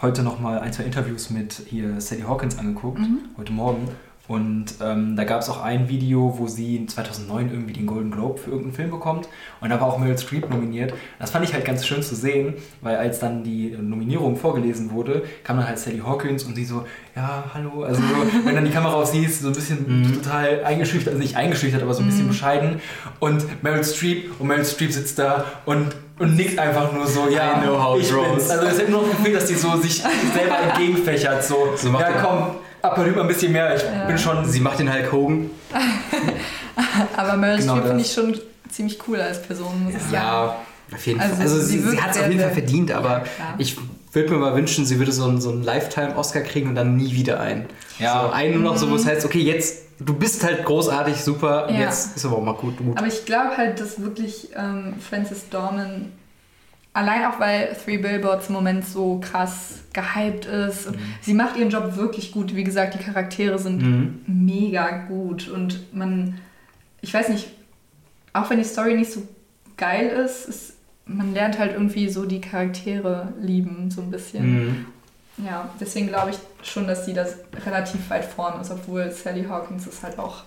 [0.00, 3.18] heute noch mal ein, zwei Interviews mit hier Sally Hawkins angeguckt, Mhm.
[3.36, 3.88] heute Morgen.
[4.28, 8.38] Und ähm, da gab es auch ein Video, wo sie 2009 irgendwie den Golden Globe
[8.38, 9.28] für irgendeinen Film bekommt.
[9.60, 10.94] Und da war auch Meryl Streep nominiert.
[11.18, 15.24] Das fand ich halt ganz schön zu sehen, weil als dann die Nominierung vorgelesen wurde,
[15.42, 16.84] kam dann halt Sally Hawkins und sie so,
[17.16, 17.82] ja, hallo.
[17.82, 18.06] Also so,
[18.46, 20.22] wenn dann die Kamera auf sie ist, so ein bisschen Mhm.
[20.22, 22.28] total eingeschüchtert, also nicht eingeschüchtert, aber so ein bisschen Mhm.
[22.28, 22.80] bescheiden.
[23.18, 27.58] Und Meryl Streep und Meryl Streep sitzt da und, und nickt einfach nur so, ja,
[27.58, 28.48] I know how ich bin's.
[28.48, 29.96] Also es hat nur noch gefühlt, dass die so sich
[30.34, 31.42] selber entgegenfächert.
[31.42, 34.04] So, So ja komm, mal ein bisschen mehr, ich Ja.
[34.06, 34.44] bin schon...
[34.48, 35.50] Sie macht den Hulk Hogan.
[37.16, 40.14] Aber Meryl Genau Streep finde ich schon ziemlich cool als Person, muss ich sagen.
[40.14, 40.56] Ja,
[40.92, 41.42] auf jeden Also Fall.
[41.44, 43.76] Also sie sie, hat es auf jeden Fall verdient, aber Ja, ich
[44.12, 47.12] würde mir mal wünschen, sie würde so einen, so einen Lifetime-Oscar kriegen und dann nie
[47.14, 47.66] wieder einen.
[47.98, 48.24] Ja.
[48.26, 51.68] So einen nur noch so, wo es heißt, okay, jetzt, du bist halt großartig, super,
[51.70, 51.80] Ja.
[51.80, 52.76] jetzt ist aber auch mal gut.
[52.78, 52.96] gut.
[52.98, 56.12] Aber ich glaube halt, dass wirklich ähm, Frances Dorman,
[56.94, 61.70] allein auch weil Three Billboards im Moment so krass gehypt ist, und sie macht ihren
[61.70, 62.54] Job wirklich gut.
[62.54, 64.20] Wie gesagt, die Charaktere sind Mhm.
[64.26, 66.38] mega gut und man,
[67.00, 67.48] ich weiß nicht,
[68.32, 69.26] auch wenn die Story nicht so
[69.76, 70.72] geil ist, ist
[71.04, 74.66] man lernt halt irgendwie so die Charaktere lieben, so ein bisschen.
[74.66, 74.86] Mhm.
[75.44, 77.36] Ja, deswegen glaube ich schon, dass sie das
[77.66, 80.44] relativ weit vorne ist, obwohl Sally Hawkins es halt auch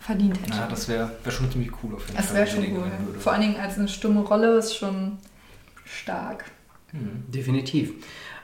[0.00, 0.50] verdient hätte.
[0.56, 2.36] Ja, das wäre wär schon ziemlich cool auf jeden Das Fall.
[2.36, 3.18] wäre wenn schon cool.
[3.18, 5.18] Vor allen Dingen als eine stumme Rolle ist schon
[5.88, 6.44] stark.
[6.92, 7.24] Mhm.
[7.28, 7.92] Definitiv.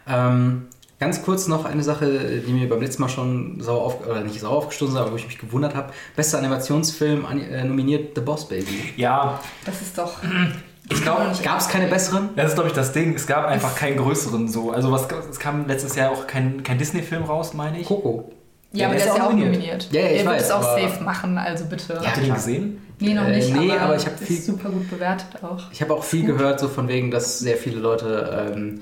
[0.07, 0.67] Ähm,
[1.01, 4.41] ganz kurz noch eine Sache, die mir beim letzten Mal schon sauer auf, oder nicht
[4.41, 5.93] sauer aufgestoßen ist, aber wo ich mich gewundert habe.
[6.17, 8.93] Bester Animationsfilm an, äh, nominiert The Boss Baby.
[8.97, 10.19] Ja, Das ist doch.
[10.91, 12.31] Ich glaube, Gab es keine besseren?
[12.37, 13.15] Das ist, glaube ich, das Ding.
[13.15, 14.71] Es gab einfach keinen größeren so.
[14.71, 17.87] Also was, es kam letztes Jahr auch kein, kein Disney-Film raus, meine ich.
[17.87, 18.34] Coco.
[18.75, 19.89] Ja, aber der ist ja auch nominiert.
[19.93, 22.01] Ja, ja, ich der wird weiß, es auch safe machen, also bitte.
[22.05, 22.81] Habt ihr den gesehen?
[23.01, 23.55] Nee, noch Äh, nicht.
[23.55, 25.71] nee, aber, aber ich hab ist viel- super gut bewertet auch.
[25.73, 28.81] Ich habe auch viel gehört, so von wegen, dass sehr viele Leute ähm,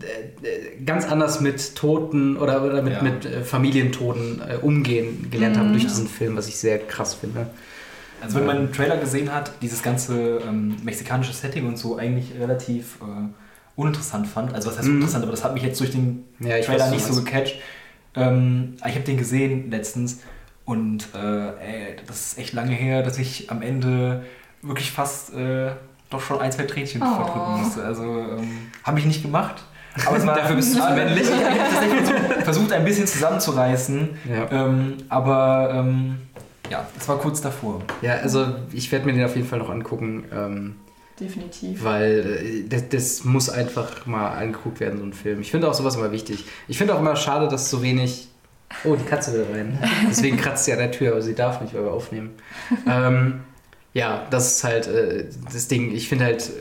[0.00, 3.02] äh, äh, ganz anders mit Toten oder, oder mit, Ja.
[3.02, 5.60] mit äh, Familientoten äh, umgehen gelernt Mhm.
[5.60, 7.46] haben durch diesen Film, was ich sehr krass finde.
[8.20, 12.32] Also wenn man einen Trailer gesehen hat, dieses ganze ähm, mexikanische Setting und so eigentlich
[12.40, 13.04] relativ äh,
[13.76, 14.54] uninteressant fand.
[14.54, 14.94] Also was heißt Mhm.
[14.94, 17.56] uninteressant, aber das hat mich jetzt durch den Ja, Trailer weiß, nicht so gecatcht.
[18.16, 20.20] Ähm, ich habe den gesehen letztens
[20.64, 24.24] und äh, ey, das ist echt lange her, dass ich am Ende
[24.62, 25.70] wirklich fast äh,
[26.10, 27.14] doch schon ein, zwei Tränchen Oh.
[27.14, 27.84] verdrücken musste.
[27.84, 28.48] Also ähm,
[28.84, 29.62] habe ich nicht gemacht.
[30.06, 31.26] Aber es war, Dafür bist du zu männlich.
[31.28, 34.08] Ich habe tatsächlich versucht, versucht, ein bisschen zusammenzureißen.
[34.28, 34.50] Ja.
[34.50, 36.16] Ähm, aber ähm,
[36.70, 37.82] ja, es war kurz davor.
[38.02, 40.74] ja, also ich werde mir den auf jeden Fall noch angucken, ähm,
[41.18, 41.82] Definitiv.
[41.82, 45.40] weil äh, das, das muss einfach mal angeguckt werden, so ein Film.
[45.40, 46.44] Ich finde auch sowas immer wichtig.
[46.68, 48.28] Ich finde auch immer schade, dass so wenig...
[48.84, 49.78] Oh, die Katze will rein.
[50.10, 52.30] Deswegen kratzt sie an der Tür, aber sie darf nicht, weil wir aufnehmen.
[52.86, 53.40] ähm,
[53.94, 55.94] ja, das ist halt äh, das Ding.
[55.94, 56.52] Ich finde halt, äh,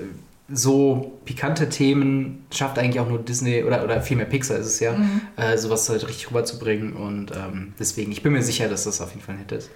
[0.47, 4.93] so pikante Themen schafft eigentlich auch nur Disney oder, oder vielmehr Pixar ist es ja,
[4.93, 5.21] Mhm.
[5.35, 6.93] äh, sowas halt richtig rüberzubringen.
[6.93, 9.69] Und ähm, deswegen, ich bin mir sicher, dass das auf jeden Fall ein Hit ist.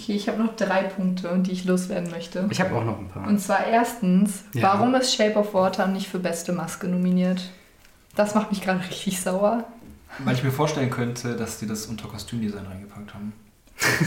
[0.00, 2.46] Okay, ich habe noch drei Punkte, die ich loswerden möchte.
[2.50, 3.26] Ich habe auch noch ein paar.
[3.26, 4.62] Und zwar erstens, Ja.
[4.64, 7.50] warum ist Shape of Water nicht für beste Maske nominiert?
[8.16, 9.64] Das macht mich gerade richtig sauer.
[10.18, 13.32] Weil ich mir vorstellen könnte, dass die das unter Kostümdesign reingepackt haben.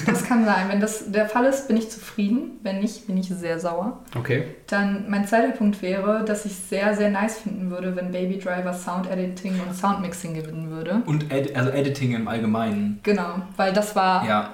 [0.06, 0.70] Das kann sein.
[0.70, 2.60] Wenn das der Fall ist, bin ich zufrieden.
[2.64, 4.00] Wenn nicht, bin ich sehr sauer.
[4.16, 4.46] Okay.
[4.68, 8.38] Dann mein zweiter Punkt wäre, dass ich es sehr, sehr nice finden würde, wenn Baby
[8.40, 11.02] Driver Sound Editing und Sound Mixing gewinnen würde.
[11.08, 13.00] Und Ed also Editing im Allgemeinen.
[13.04, 14.52] Genau, weil das war Ja.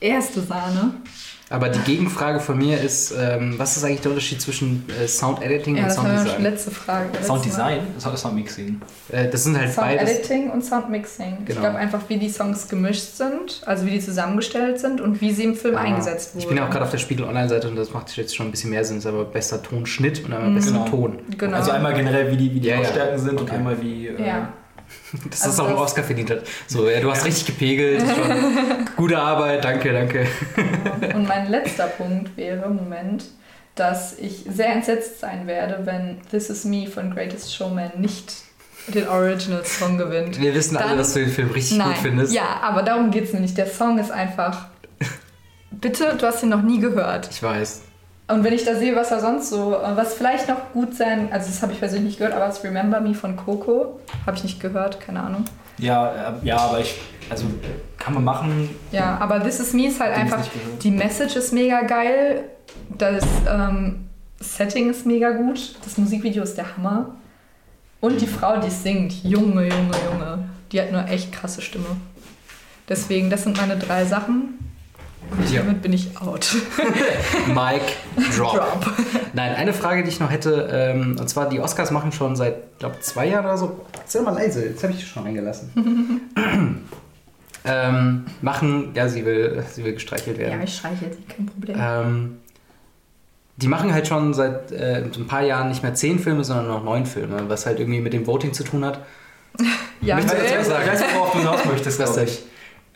[0.00, 0.94] Erste Sahne.
[1.50, 5.42] Aber die Gegenfrage von mir ist, ähm, was ist eigentlich der Unterschied zwischen äh, Sound
[5.42, 6.42] Editing Ja, und das war Sound ja schon Design?
[6.54, 7.08] letzte Frage.
[7.22, 7.44] Sound.
[7.44, 8.80] Design, Sound, Sound Mixing.
[9.10, 10.10] Äh, das sind halt Sound beides.
[10.10, 11.36] Editing und Sound Mixing.
[11.40, 11.60] Ich Genau.
[11.60, 15.44] glaube einfach, wie die Songs gemischt sind, also wie die zusammengestellt sind und wie sie
[15.44, 16.42] im Film Ah, eingesetzt wurden.
[16.42, 18.70] Ich bin auch gerade auf der Spiegel Online-Seite und das macht jetzt schon ein bisschen
[18.70, 18.96] mehr Sinn.
[18.96, 20.54] Es ist aber besser Tonschnitt und einmal Mhm.
[20.54, 20.84] besser Genau.
[20.88, 21.18] Ton.
[21.36, 21.54] Genau.
[21.58, 22.80] Also einmal generell, wie die, wie die Ja, ja.
[22.80, 23.56] Lautstärken sind und Okay.
[23.56, 24.06] einmal wie.
[24.06, 24.48] Äh, ja.
[25.30, 26.42] Dass Also das auch einen das- Oscar verdient hat.
[26.66, 28.02] So, ja, du hast richtig gepegelt.
[28.86, 30.26] das gute Arbeit, danke, danke.
[31.14, 33.24] Und mein letzter Punkt wäre, Moment,
[33.74, 38.32] dass ich sehr entsetzt sein werde, wenn This Is Me von Greatest Showman nicht
[38.88, 40.40] den Original Song gewinnt.
[40.40, 42.32] Wir wissen alle, Dann- dass du den Film richtig Nein, gut findest.
[42.34, 43.56] ja, aber darum geht es mir nicht.
[43.56, 44.66] Der Song ist einfach...
[45.70, 47.28] Bitte, du hast ihn noch nie gehört.
[47.30, 47.82] Ich weiß.
[48.32, 51.48] Und wenn ich da sehe, was er sonst so, was vielleicht noch gut sein, also
[51.48, 54.60] das habe ich persönlich nicht gehört, aber das Remember Me von Coco habe ich nicht
[54.60, 55.44] gehört, keine Ahnung.
[55.78, 56.98] Ja, äh, ja, aber ich.
[57.28, 57.44] Also
[57.98, 58.70] kann man machen.
[58.90, 60.40] Ja, aber This Is Me ist halt einfach,
[60.82, 62.44] die Message ist mega geil,
[62.88, 64.08] das ähm,
[64.40, 67.14] Setting ist mega gut, das Musikvideo ist der Hammer.
[68.00, 71.96] Und die Frau, die singt, Junge, Junge, Junge, die hat eine echt krasse Stimme.
[72.88, 74.71] Deswegen, das sind meine drei Sachen.
[75.38, 75.62] Und Ja.
[75.62, 76.54] damit bin ich out.
[77.48, 77.92] Mike
[78.36, 78.54] Drop.
[78.56, 78.86] Drop.
[79.32, 82.78] Nein, eine Frage, die ich noch hätte, ähm, und zwar die Oscars machen schon seit,
[82.78, 83.80] glaube zwei Jahren oder so.
[84.06, 85.70] Sei mal leise, jetzt habe ich dich schon eingelassen.
[87.64, 90.58] ähm, machen, ja, sie will, sie will gestreichelt werden.
[90.58, 91.76] Ja, ich streiche jetzt, kein Problem.
[91.80, 92.36] Ähm,
[93.56, 96.82] die machen halt schon seit äh, ein paar Jahren nicht mehr zehn Filme, sondern noch
[96.82, 99.00] neun Filme, was halt irgendwie mit dem Voting zu tun hat.
[100.00, 102.24] ja, ich weiß Ich weiß, worauf du hinaus möchtest, denn?
[102.24, 102.42] ich.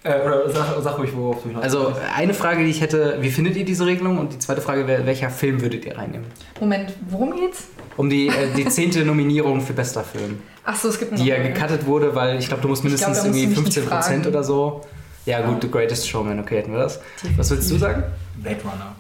[0.03, 3.31] Äh, oder sag, sag ruhig, worauf du hinaus Also eine Frage, die ich hätte, wie
[3.31, 4.19] findet ihr diese Regelung?
[4.19, 6.27] Und die zweite Frage wäre, welcher Film würdet ihr reinnehmen?
[6.61, 7.65] Moment, worum geht's?
[7.97, 10.39] Um die, äh, die zehnte Nominierung für bester Film.
[10.65, 11.53] Achso, es gibt noch Die ja eine.
[11.53, 14.27] gecuttet wurde, weil ich glaube, du musst glaub, mindestens du irgendwie mich nicht 15% fragen.
[14.27, 14.83] oder so.
[15.25, 17.01] Ja gut, The Greatest Showman, okay, hätten wir das.
[17.37, 18.05] Was willst du sagen?
[18.37, 18.95] Blade Runner.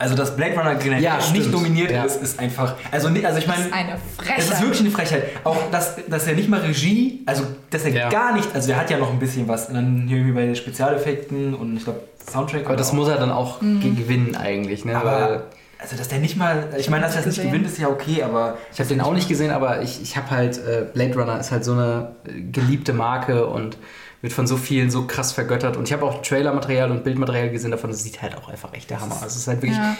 [0.00, 1.52] Also, dass Blade Runner generell Ja, nicht stimmt.
[1.52, 2.04] nominiert Ja.
[2.04, 2.74] ist, ist einfach.
[2.90, 3.66] Also, also ich Das meine.
[3.66, 4.38] ist eine Frechheit.
[4.38, 5.22] Es ist wirklich eine Frechheit.
[5.44, 8.08] Auch, dass, dass er nicht mal Regie, also dass er Ja.
[8.08, 9.68] gar nicht, also er hat ja noch ein bisschen was.
[9.68, 12.64] Und dann hier irgendwie bei den Spezialeffekten und ich glaube Soundtrack.
[12.66, 12.94] Aber das auch.
[12.94, 14.94] muss er dann auch ge- gewinnen eigentlich, ne?
[14.94, 15.42] Weil Aber,
[15.78, 18.22] also dass der nicht mal, ich meine, dass er das nicht gewinnt, ist ja okay,
[18.22, 18.56] aber.
[18.72, 21.50] ich habe den auch nicht gesehen, aber ich, ich habe halt, äh, Blade Runner ist
[21.52, 23.76] halt so eine äh, geliebte Marke und
[24.22, 25.76] wird von so vielen so krass vergöttert.
[25.76, 28.90] Und ich habe auch Trailermaterial und Bildmaterial gesehen davon, das sieht halt auch einfach echt
[28.90, 29.14] der Hammer.
[29.16, 29.26] aus.
[29.26, 29.96] es ist halt wirklich Ja.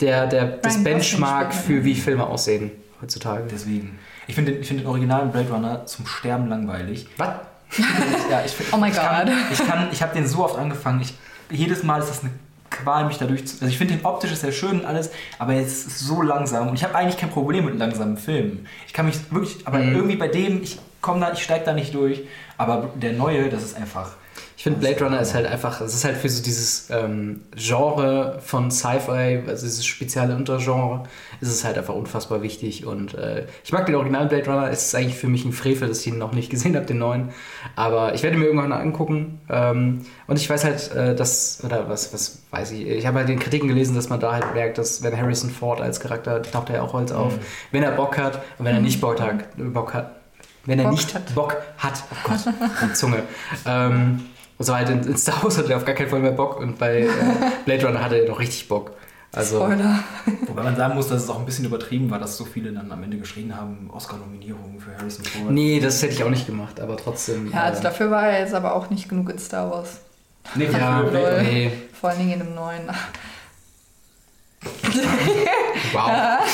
[0.00, 3.44] der, der, das Gosling Benchmark spielt für mit, wie Filme aussehen heutzutage.
[3.50, 3.98] Deswegen.
[4.26, 7.06] Ich finde den, ich find den originalen Blade Runner zum Sterben langweilig.
[7.16, 7.30] Was?
[8.30, 9.34] Ja, ich, Oh my ich Kann, God.
[9.52, 11.00] ich kann, ich habe den so oft angefangen.
[11.00, 11.14] Ich,
[11.50, 12.30] jedes Mal ist das eine
[12.70, 13.54] Qual, mich dadurch zu.
[13.56, 16.68] Also ich finde den optisch ist sehr schön und alles, aber es ist so langsam.
[16.68, 18.66] Und ich habe eigentlich kein Problem mit langsamen Filmen.
[18.86, 19.94] Ich kann mich wirklich, aber Mhm.
[19.94, 22.22] irgendwie bei dem, ich komme da, ich steige da nicht durch.
[22.56, 24.12] Aber der neue, das ist einfach.
[24.56, 28.38] Ich finde Blade Runner ist halt einfach, es ist halt für so dieses ähm, Genre
[28.44, 31.02] von Sci-Fi, also dieses spezielle Untergenre,
[31.40, 32.86] ist es halt einfach unfassbar wichtig.
[32.86, 35.88] Und äh, ich mag den originalen Blade Runner, es ist eigentlich für mich ein Frevel,
[35.88, 37.30] dass ich ihn noch nicht gesehen habe, den neuen.
[37.74, 39.40] Aber ich werde mir irgendwann angucken.
[39.50, 43.28] Ähm, und ich weiß halt, äh, dass, oder was, was weiß ich, ich habe halt
[43.28, 46.70] den Kritiken gelesen, dass man da halt merkt, dass wenn Harrison Ford als Charakter taucht
[46.70, 47.32] er ja auch Holz auf,
[47.72, 50.21] wenn er Bock hat und wenn er nicht Bock hat, Bock hat
[50.64, 51.34] wenn er Bock nicht hat.
[51.34, 53.22] Bock hat, oh Gott, die Zunge.
[53.66, 54.20] Ähm,
[54.58, 56.60] und so halt in, in Star Wars hat er auf gar keinen Fall mehr Bock
[56.60, 57.08] und bei äh,
[57.64, 58.92] Blade Runner hatte er noch richtig Bock.
[59.34, 59.98] Also, Spoiler.
[60.46, 62.92] Wobei man sagen muss, dass es auch ein bisschen übertrieben war, dass so viele dann
[62.92, 65.50] am Ende geschrien haben, Oscar-Nominierungen für Harrison Ford.
[65.50, 67.50] nee, das hätte ich auch nicht gemacht, aber trotzdem.
[67.50, 70.00] Ja, also äh, dafür war er jetzt aber auch nicht genug in Star Wars.
[70.54, 71.02] Nee, Ja,
[71.42, 72.82] nee, Vor allen Dingen in dem neuen.
[75.92, 76.38] wow.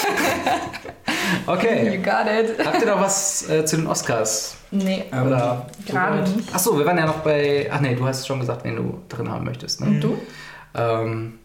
[1.46, 1.96] You Okay.
[1.98, 2.64] got it.
[2.64, 4.56] Habt ihr noch was äh, zu den Oscars?
[4.70, 6.36] Nee, Ähm, Oder gerade soweit.
[6.36, 6.54] nicht.
[6.54, 7.68] Achso, wir waren ja noch bei.
[7.72, 9.80] Ach nee, du hast schon gesagt, wen du drin haben möchtest.
[9.80, 9.86] Ne?
[9.88, 10.18] Und du?
[10.74, 11.38] Ähm,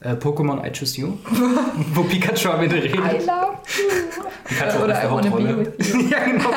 [0.00, 1.12] äh, Pokémon I Choose You.
[1.94, 2.94] Wo Pikachu am Ende redet.
[2.96, 4.22] I love you.
[4.44, 6.00] Pikachu Oder I wanna be with you.
[6.08, 6.50] ja, genau.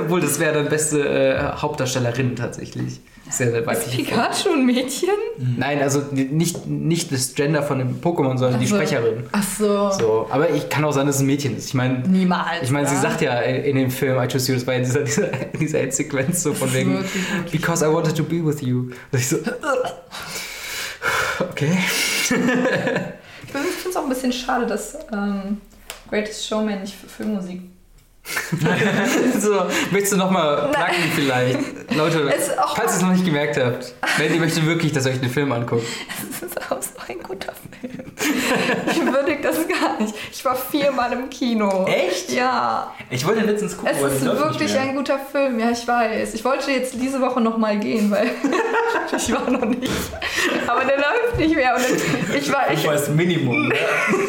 [0.00, 3.00] Obwohl, das wäre dann beste äh, Hauptdarstellerin tatsächlich.
[3.28, 4.04] Sehr, sehr Ist weibliche.
[4.04, 5.08] Pikachu ein Mädchen?
[5.56, 8.76] Nein, also nicht, nicht das Gender von dem Pokémon, sondern die Ach so.
[8.76, 9.24] Sprecherin.
[9.32, 9.90] Ach so.
[9.90, 11.68] So, aber ich kann auch sein, dass es ein Mädchen ist.
[11.68, 12.62] Ich meine, Niemals.
[12.62, 15.00] ich meine, sie sagt ja in dem Film I Choose You, das war ja dieser,
[15.00, 15.26] dieser,
[15.60, 17.04] dieser Endsequenz so von wegen
[17.50, 18.90] Because I wanted to be with you.
[19.10, 19.38] Und ich so,
[21.40, 21.76] okay.
[23.48, 25.60] Ich finde es auch ein bisschen schade, dass ähm,
[26.10, 27.62] Greatest Showman nicht für Filmmusik.
[29.40, 31.94] so, möchtest du nochmal placken vielleicht?
[31.94, 32.32] Leute,
[32.74, 35.52] falls ihr es noch nicht gemerkt habt, Mandy möchte wirklich, dass ihr euch den Film
[35.52, 35.86] anguckt.
[36.36, 38.12] Es ist auch so ein guter Film.
[38.18, 40.14] Ich würdige das gar nicht.
[40.32, 41.84] Ich war viermal im Kino.
[41.86, 42.30] Echt?
[42.32, 42.92] Ja.
[43.10, 46.34] Ich wollte letztens gucken, Es ist wirklich ein guter Film, ja, ich weiß.
[46.34, 48.30] Ich wollte jetzt diese Woche nochmal gehen, weil
[49.16, 49.92] ich war noch nicht.
[50.66, 51.74] Aber der läuft nicht mehr.
[51.76, 53.68] Und dann, ich war, ich, Ich weiß Minimum.
[53.68, 53.74] ne?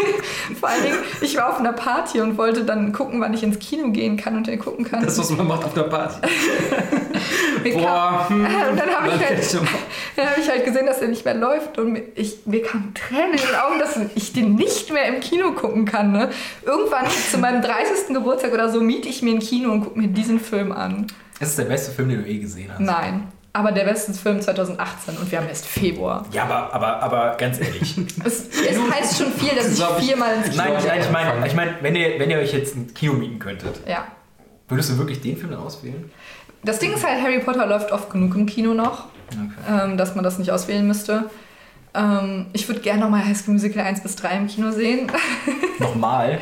[0.60, 3.60] vor allen Dingen, ich war auf einer Party und wollte dann gucken, wann ich ins
[3.60, 5.04] Kino gehen kann und dann gucken kann.
[5.06, 6.16] Das, was man macht auf einer Party.
[7.64, 8.46] Mir kam- Boah, hm.
[8.46, 9.54] Und dann habe ich, halt,
[10.16, 12.94] dann hab ich halt gesehen, dass er nicht mehr läuft und mir, ich, mir kamen
[12.94, 16.12] Tränen in den Augen, dass ich den nicht mehr im Kino gucken kann.
[16.12, 16.30] Ne?
[16.66, 18.14] Irgendwann zu meinem 30.
[18.14, 21.08] Geburtstag oder so miete ich mir ein Kino und gucke mir diesen Film an.
[21.40, 22.80] Es ist der beste Film, den du je gesehen hast.
[22.80, 26.26] Nein, aber der beste Film 2018 und wir haben erst Februar.
[26.32, 27.96] Ja, aber, aber, aber ganz ehrlich.
[28.26, 31.56] Es, es heißt schon viel, dass ich viermal ins Kino Nein, nein, ich meine, ich
[31.56, 34.06] mein, wenn, ihr, wenn ihr euch jetzt ein Kino mieten könntet, Ja.
[34.68, 36.10] würdest du wirklich den Film dann auswählen?
[36.64, 39.84] Das Ding ist halt, Harry Potter läuft oft genug im Kino noch, Okay.
[39.92, 41.30] ähm, dass man das nicht auswählen müsste.
[41.98, 45.12] Ähm, ich würde gerne nochmal High School Musical 1 bis 3 im Kino sehen.
[45.80, 46.40] Nochmal.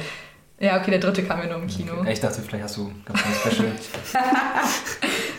[0.60, 1.94] ja, okay, der dritte kam ja nur im Kino.
[2.04, 3.72] Ja, Ich dachte, vielleicht hast du ganz ein Special.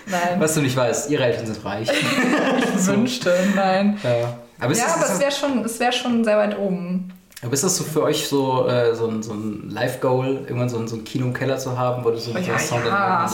[0.09, 1.89] Nein, Was du nicht weißt, ihre Eltern sind reich.
[2.79, 3.99] ich wünschte, nein.
[4.05, 4.39] Ja.
[4.61, 7.13] Aber ist, ja, das, aber es wäre schon, es wär schon sehr weit oben.
[7.43, 10.79] aber ist das so für euch so, äh, so ein, so ein Live-Goal, irgendwann so
[10.79, 12.67] ein, so ein Kino im Keller zu haben, wo du so Oh, mit ja, so
[12.77, 13.29] Sound ja.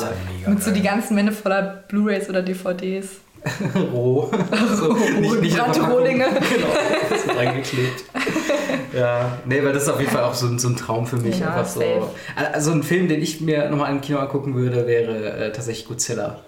[0.47, 3.09] Mit so die ganzen Wände voller Blu-Rays oder DVDs.
[3.93, 4.31] roh.
[4.77, 6.25] so, Brannte Rohlinge.
[6.55, 6.69] Genau,
[7.11, 8.05] das ist reingeklebt.
[8.95, 11.17] Ja, nee, weil das ist auf jeden Fall auch so, ein- so ein Traum für
[11.17, 11.39] mich.
[11.39, 11.81] Ja, einfach so.
[11.81, 12.09] safe.
[12.53, 16.41] Also ein Film, den ich mir nochmal im Kino angucken würde, wäre äh, tatsächlich Godzilla.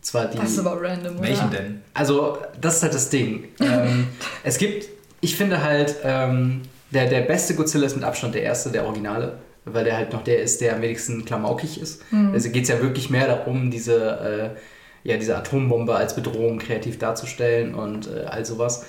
[0.00, 0.38] Zwar die.
[0.38, 1.28] Das ist aber random, oder?
[1.28, 1.82] Welchen denn?
[1.92, 3.44] Also, das ist halt das Ding.
[3.60, 4.06] ähm,
[4.44, 4.88] es gibt,
[5.20, 9.34] ich finde halt, ähm, der, der beste Godzilla ist mit Abstand der erste, der Originale.
[9.66, 12.00] Weil der halt noch der ist, der am wenigsten klamaukig ist.
[12.32, 14.58] Also geht es ja wirklich mehr darum, diese, äh,
[15.04, 18.84] ja, diese Atombombe als Bedrohung kreativ darzustellen und äh, all sowas.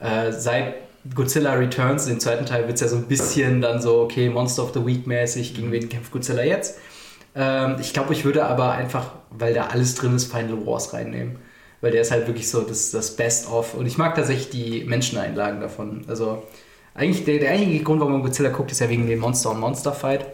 [0.00, 0.74] Äh, seit
[1.14, 4.64] Godzilla Returns, dem zweiten Teil, wird es ja so ein bisschen dann so, okay, Monster
[4.64, 6.78] of the Week mäßig, gegen wen kämpft Godzilla jetzt?
[7.34, 11.36] Ähm, ich glaube, ich würde aber einfach, weil da alles drin ist, Final Wars reinnehmen.
[11.80, 13.74] Weil der ist halt wirklich so das, das Best-of.
[13.74, 16.04] Und ich mag tatsächlich die Menscheneinlagen davon.
[16.08, 16.42] Also,
[16.94, 19.60] eigentlich, der, der eigentliche Grund, warum man Godzilla guckt, ist ja wegen dem Monster- und
[19.60, 20.26] Monster-Fight.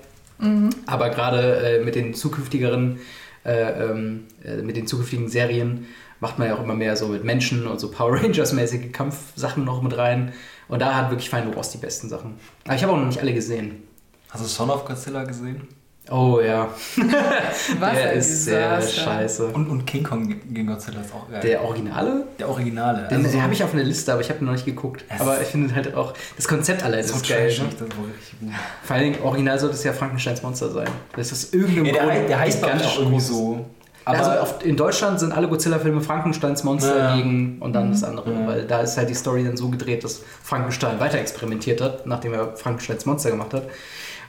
[0.87, 2.99] Aber gerade äh, mit den zukünftigeren,
[3.45, 5.87] äh, ähm, äh, mit den zukünftigen Serien
[6.21, 9.83] macht man ja auch immer mehr so mit Menschen und so Power Rangers-mäßige Kampfsachen noch
[9.83, 10.33] mit rein.
[10.69, 12.35] Und da hat wirklich Final Wars die besten Sachen.
[12.65, 13.83] Aber ich habe auch noch nicht alle gesehen.
[14.31, 15.69] Hast du Son of Godzilla gesehen?
[16.11, 16.69] Oh ja,
[17.81, 19.47] Was der ist sehr scheiße.
[19.47, 21.41] Und, und King Kong gegen Godzilla ist auch geil.
[21.43, 22.27] Der Originale?
[22.39, 23.09] Der Originale.
[23.09, 25.03] Den, Also so- habe ich auf einer Liste, aber ich habe ihn noch nicht geguckt.
[25.09, 27.49] Es Aber ich finde halt auch, das Konzept allein so ist geil.
[27.49, 27.65] Ne?
[27.71, 28.49] das war richtig gut.
[28.83, 30.89] Vor allen Dingen, original sollte es ja Frankensteins Monster sein.
[31.17, 33.65] Das ist irgendein Ja, der, Grund heißt- der heißt gigantisch auch irgendwie so.
[34.07, 37.17] Aber Aber also auf, in Deutschland sind alle Godzilla-Filme Frankensteins Monster Ja.
[37.17, 38.31] gegen und dann das andere.
[38.31, 38.47] Ja.
[38.47, 42.35] Weil da ist halt die Story dann so gedreht, dass Frankenstein weiter experimentiert hat, nachdem
[42.35, 43.63] er Frankensteins Monster gemacht hat.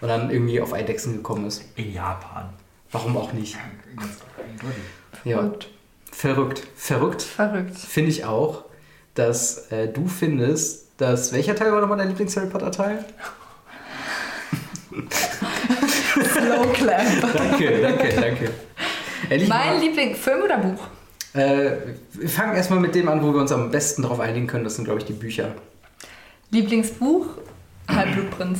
[0.01, 1.63] Und dann irgendwie auf Eidechsen gekommen ist.
[1.75, 2.49] in Japan.
[2.91, 3.57] Warum auch nicht?
[5.23, 5.41] Ja.
[5.41, 5.69] Gut.
[6.11, 6.61] Verrückt.
[6.75, 7.21] Verrückt.
[7.21, 7.77] Verrückt.
[7.77, 8.65] Finde ich auch,
[9.15, 11.33] dass äh, du findest, dass.
[11.33, 13.03] Welcher Teil war nochmal dein Lieblings-Harry Potter-Teil?
[16.33, 17.03] Slow Clap.
[17.33, 18.51] Danke, danke, danke.
[19.29, 20.87] Ehrlich Mein mal, Liebling, Film oder Buch?
[21.33, 21.71] äh,
[22.13, 24.63] wir fangen erstmal mit dem an, wo wir uns am besten darauf einigen können.
[24.63, 25.51] Das sind, glaube ich, die Bücher.
[26.51, 27.25] Lieblingsbuch?
[27.89, 28.59] Halbblutprinz.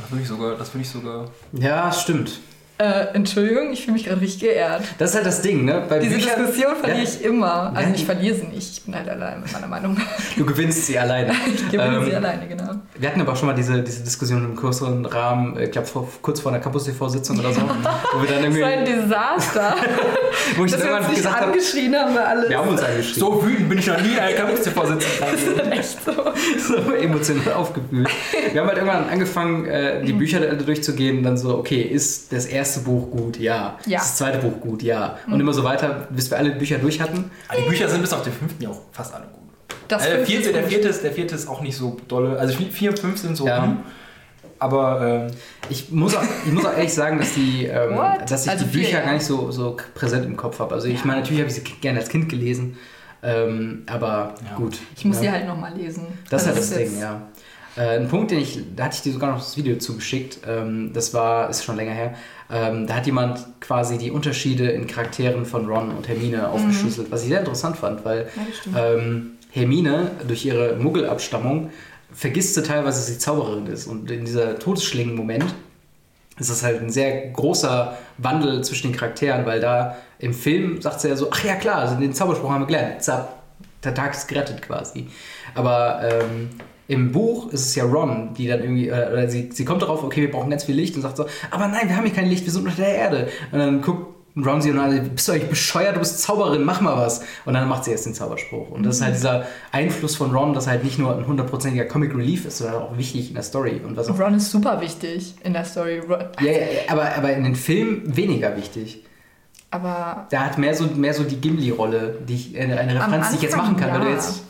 [0.00, 1.28] Das würde ich sogar, das würde ich sogar.
[1.52, 2.40] Ja, stimmt.
[2.80, 4.82] Äh, Entschuldigung, ich fühle mich gerade richtig geehrt.
[4.98, 5.82] Das ist halt das Ding, ne?
[5.88, 7.04] Bei Diese Büchern- Diskussion verliere Ja.
[7.04, 7.72] ich immer.
[7.74, 7.94] Also Ja.
[7.96, 8.70] ich verliere sie nicht.
[8.78, 9.96] Ich bin halt allein mit meiner Meinung.
[10.36, 11.32] Du gewinnst sie alleine.
[11.54, 12.70] Ich gewinne Ähm, sie alleine, genau.
[12.96, 15.88] Wir hatten aber auch schon mal diese, diese Diskussion im größeren Rahmen, äh, ich glaube
[15.88, 18.84] vor, kurz vor einer Campus TV-Sitzung oder so, wo wir dann Das irgendwie, war ein
[18.84, 19.74] Desaster.
[20.56, 22.48] wo ich Dass dann wir uns irgendwann nicht gesagt habe, angeschrien haben, wir alle.
[22.48, 23.20] wir haben uns angeschrieben.
[23.20, 25.72] So wütend bin ich noch nie in einer Kampfvorsitzenden.
[25.72, 26.12] echt so.
[26.76, 28.08] so emotional aufgewühlt.
[28.52, 30.06] Wir haben halt irgendwann angefangen, äh, Mhm.
[30.06, 33.38] die Bücher alle durchzugehen, dann so, okay, ist das erste Buch gut?
[33.38, 33.78] Ja.
[33.86, 33.86] Ja.
[33.86, 33.92] Mhm.
[33.94, 34.82] Ist das zweite Buch gut?
[34.82, 35.18] Ja.
[35.26, 37.30] Und immer so weiter, bis wir alle Bücher durch hatten.
[37.48, 39.34] Aber die Bücher sind bis auf den fünften ja auch fast alle gut.
[39.88, 42.38] Das äh, der, vierte, ist der, vierte ist, der vierte ist auch nicht so dolle.
[42.38, 43.46] Also vier und fünf sind so.
[43.46, 43.62] Ja.
[43.62, 43.78] hm.
[44.60, 45.00] Aber
[45.30, 45.36] ähm,
[45.68, 47.96] Ich muss auch, ich muss auch ehrlich sagen, dass, die, ähm,
[48.26, 49.04] dass ich Also die vier, Bücher ja.
[49.04, 50.74] gar nicht so, so präsent im Kopf habe.
[50.74, 52.76] Also ich meine, natürlich habe ich sie gerne als Kind gelesen,
[53.22, 54.56] ähm, aber Ja.
[54.56, 54.78] gut.
[54.96, 55.22] Ich muss ja.
[55.22, 56.06] sie halt nochmal lesen.
[56.28, 57.22] Das ist Also halt das Ding, ja.
[57.76, 60.90] Äh, ein Punkt, den ich, da hatte ich dir sogar noch das Video zugeschickt, ähm,
[60.92, 62.14] das war, ist schon länger her,
[62.50, 67.22] ähm, da hat jemand quasi die Unterschiede in Charakteren von Ron und Hermine aufgeschlüsselt, was
[67.22, 68.28] ich sehr interessant fand, weil
[68.72, 71.70] Ja, ähm, Hermine durch ihre Muggelabstammung
[72.12, 73.86] vergisst sie teilweise, dass sie Zauberin ist.
[73.86, 75.54] Und in dieser Todesschlingen-Moment
[76.38, 81.00] ist das halt ein sehr großer Wandel zwischen den Charakteren, weil da im Film sagt
[81.00, 83.42] sie ja so, ach ja klar, also den Zauberspruch haben wir gelernt, Zap,
[83.84, 85.08] der Tag ist gerettet quasi.
[85.54, 86.50] Aber ähm,
[86.88, 90.02] im Buch ist es ja Ron, die dann irgendwie, äh, oder sie, sie kommt darauf,
[90.02, 92.26] okay, wir brauchen ganz viel Licht und sagt so, aber nein, wir haben hier kein
[92.26, 93.28] Licht, wir sind unter der Erde.
[93.52, 96.80] Und dann guckt Ron sie und an, bist du eigentlich bescheuert, du bist Zauberin, mach
[96.80, 97.22] mal was.
[97.44, 98.70] Und dann macht sie erst den Zauberspruch.
[98.70, 102.14] Und das ist halt dieser Einfluss von Ron, dass halt nicht nur ein hundertprozentiger Comic
[102.14, 103.80] Relief ist, sondern auch wichtig in der Story.
[103.84, 105.98] Und was auch Ron ist super wichtig in der Story.
[105.98, 106.58] Ron, ja, ja,
[106.88, 109.04] aber, aber in den Filmen weniger wichtig.
[109.70, 113.42] aber Da hat mehr so, mehr so die Gimli-Rolle, die ich, eine, Referenz, die ich
[113.42, 114.12] jetzt machen kann, weil du ja.
[114.12, 114.44] jetzt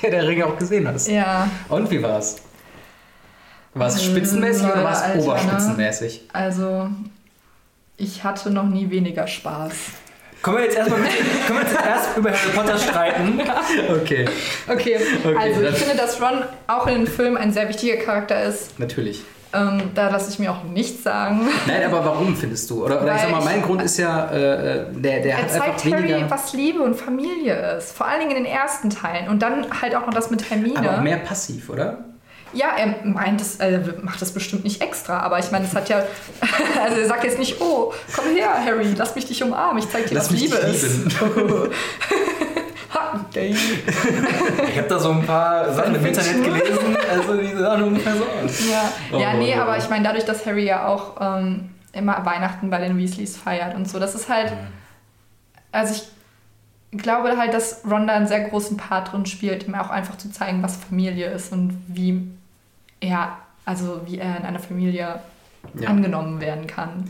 [0.00, 1.08] Herr der Ringe auch gesehen hast.
[1.08, 2.36] ja, Und wie war's?
[3.74, 5.22] War es Ähm, spitzenmäßig oder war es ne?
[5.22, 6.22] oberspitzenmäßig?
[6.32, 6.88] also
[7.96, 9.72] ich hatte noch nie weniger Spaß.
[10.42, 11.10] können wir jetzt erstmal mit,
[11.46, 13.40] können wir jetzt erst über Harry Potter streiten?
[14.02, 14.26] Okay,
[14.68, 18.42] Okay, Okay, also ich finde, dass Ron auch in den Filmen ein sehr wichtiger Charakter
[18.44, 18.78] ist.
[18.80, 19.22] natürlich.
[19.52, 21.40] Ähm, da lasse ich mir auch nichts sagen.
[21.66, 22.84] Nein, aber warum findest du?
[22.84, 25.44] Oder, oder ich sag mal, mein ich- Grund ist ja, äh, der, der Er hat
[25.52, 26.30] einfach zeigt Harry, weniger.
[26.30, 27.92] was Liebe und Familie ist.
[27.96, 29.28] Vor allen Dingen in den ersten Teilen.
[29.28, 30.78] Und dann halt auch noch das mit Hermine.
[30.78, 31.98] aber auch mehr passiv, oder?
[32.52, 35.88] Ja, er meint es, er macht das bestimmt nicht extra, aber ich meine, es hat
[35.88, 36.02] ja.
[36.84, 40.06] Also er sagt jetzt nicht, oh, komm her, Harry, lass mich dich umarmen, ich zeig
[40.06, 40.84] dir, Lass was Liebe ist.
[44.68, 48.24] Ich habe da so ein paar Sachen im Internet gelesen, also die sahen ungefähr so
[48.24, 48.68] aus.
[48.68, 49.62] Ja, Oh, ja nee, oh, oh.
[49.62, 53.74] aber ich meine, dadurch, dass Harry ja auch ähm, immer Weihnachten bei den Weasleys feiert
[53.74, 54.52] und so, das ist halt.
[55.72, 59.90] Also ich glaube halt, dass Ron da einen sehr großen Part drin spielt, ihm auch
[59.90, 62.28] einfach zu zeigen, was Familie ist und wie
[62.98, 65.20] er, also wie er in einer Familie
[65.78, 65.88] Ja.
[65.88, 67.04] angenommen werden kann.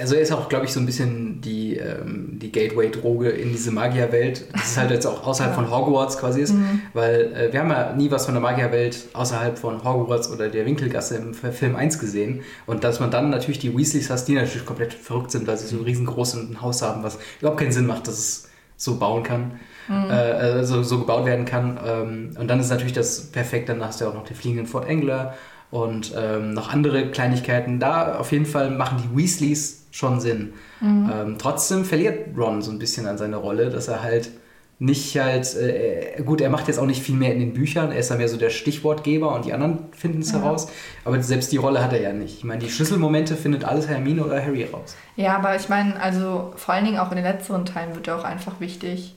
[0.00, 3.70] Also er ist auch, glaube ich, so ein bisschen die, ähm, die Gateway-Droge in diese
[3.72, 4.46] Magierwelt.
[4.52, 5.62] Das ist halt jetzt auch außerhalb Ja.
[5.62, 6.82] von Hogwarts quasi ist, Mhm.
[6.94, 10.64] weil äh, wir haben ja nie was von der Magierwelt außerhalb von Hogwarts oder der
[10.66, 12.42] Winkelgasse im Film 1 gesehen.
[12.66, 15.66] Und dass man dann natürlich die Weasleys hast, die natürlich komplett verrückt sind, weil sie
[15.66, 19.52] so riesengroß ein Haus haben, was überhaupt keinen Sinn macht, dass es so bauen kann.
[19.88, 20.04] Mhm.
[20.08, 21.78] Äh, also so gebaut werden kann.
[21.84, 24.66] Ähm, und dann ist natürlich das perfekt, dann hast du ja auch noch den fliegenden
[24.66, 25.34] Fort Angler
[25.70, 27.78] und ähm, noch andere Kleinigkeiten.
[27.80, 30.52] Da auf jeden Fall machen die Weasleys schon Sinn.
[30.82, 34.30] Ähm, trotzdem verliert Ron so ein bisschen an seiner Rolle, dass er halt
[34.78, 37.98] nicht halt, äh, gut, er macht jetzt auch nicht viel mehr in den Büchern, er
[37.98, 40.38] ist ja mehr so der Stichwortgeber und die anderen finden es Ja.
[40.40, 40.68] heraus,
[41.04, 42.38] aber selbst die Rolle hat er ja nicht.
[42.38, 44.96] Ich meine, die Schlüsselmomente findet alles Hermine oder Harry raus.
[45.16, 48.16] Ja, aber ich meine, also vor allen Dingen auch in den letzteren Teilen wird er
[48.18, 49.16] auch einfach wichtig.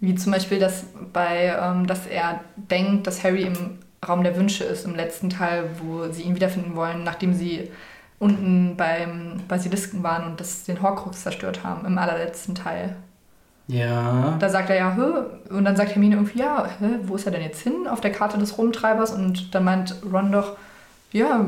[0.00, 4.64] Wie zum Beispiel, dass, bei, ähm, dass er denkt, dass Harry im Raum der Wünsche
[4.64, 7.70] ist, im letzten Teil, wo sie ihn wiederfinden wollen, nachdem sie
[8.18, 12.96] unten beim Basilisken waren und das, den Horcrux zerstört haben, im allerletzten Teil.
[13.68, 14.36] Ja.
[14.40, 15.52] Da sagt er ja, hä?
[15.54, 18.10] Und dann sagt Hermine irgendwie, ja, hä, wo ist er denn jetzt hin auf der
[18.12, 19.12] Karte des Rumtreibers?
[19.12, 20.56] Und dann meint Ron doch,
[21.12, 21.44] ja,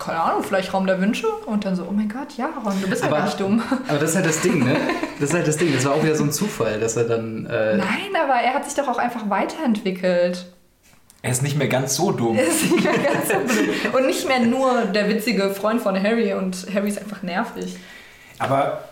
[0.00, 1.28] keine Ahnung, vielleicht Raum der Wünsche?
[1.46, 3.62] Und dann so, oh mein Gott, ja, Ron, du bist ja Aber- gar nicht dumm.
[3.88, 4.76] Aber das ist halt das Ding, ne?
[5.20, 5.72] Das ist halt das Ding.
[5.72, 7.46] Das war auch wieder so ein Zufall, dass er dann.
[7.46, 10.46] Äh, Nein, aber er hat sich doch auch einfach weiterentwickelt.
[11.24, 12.36] Er ist nicht mehr ganz so dumm.
[12.36, 13.94] Er ist nicht mehr ganz so blöd.
[13.94, 17.76] Und nicht mehr nur der witzige Freund von Harry und Harry ist einfach nervig.
[18.38, 18.84] Aber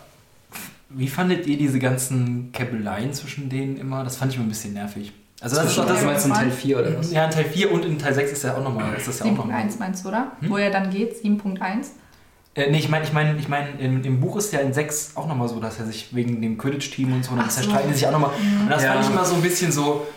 [0.89, 4.03] wie fandet ihr diese ganzen Käbeleien zwischen denen immer?
[4.03, 5.11] Das fand ich immer ein bisschen nervig.
[5.41, 7.11] Also das ist doch das, meinst du in Teil 4 oder was?
[7.11, 8.95] Ja, in Teil 4 und in Teil 6 ist ja auch nochmal.
[8.95, 9.61] Ist das ja auch noch mal.
[9.61, 10.31] 7.1 meinst du, oder?
[10.39, 10.49] Hm?
[10.49, 11.59] Wo er dann geht, 7.1.
[12.55, 15.11] Äh, nee, ich meine, ich meine, ich meine, im, im Buch ist ja in 6
[15.17, 17.61] auch nochmal so, dass er sich wegen dem Quidditch-Team und so, dann Ach so.
[17.61, 18.31] zerstreiten die sich auch nochmal.
[18.61, 18.93] Und das Ja.
[18.93, 20.07] fand ich immer so ein bisschen so.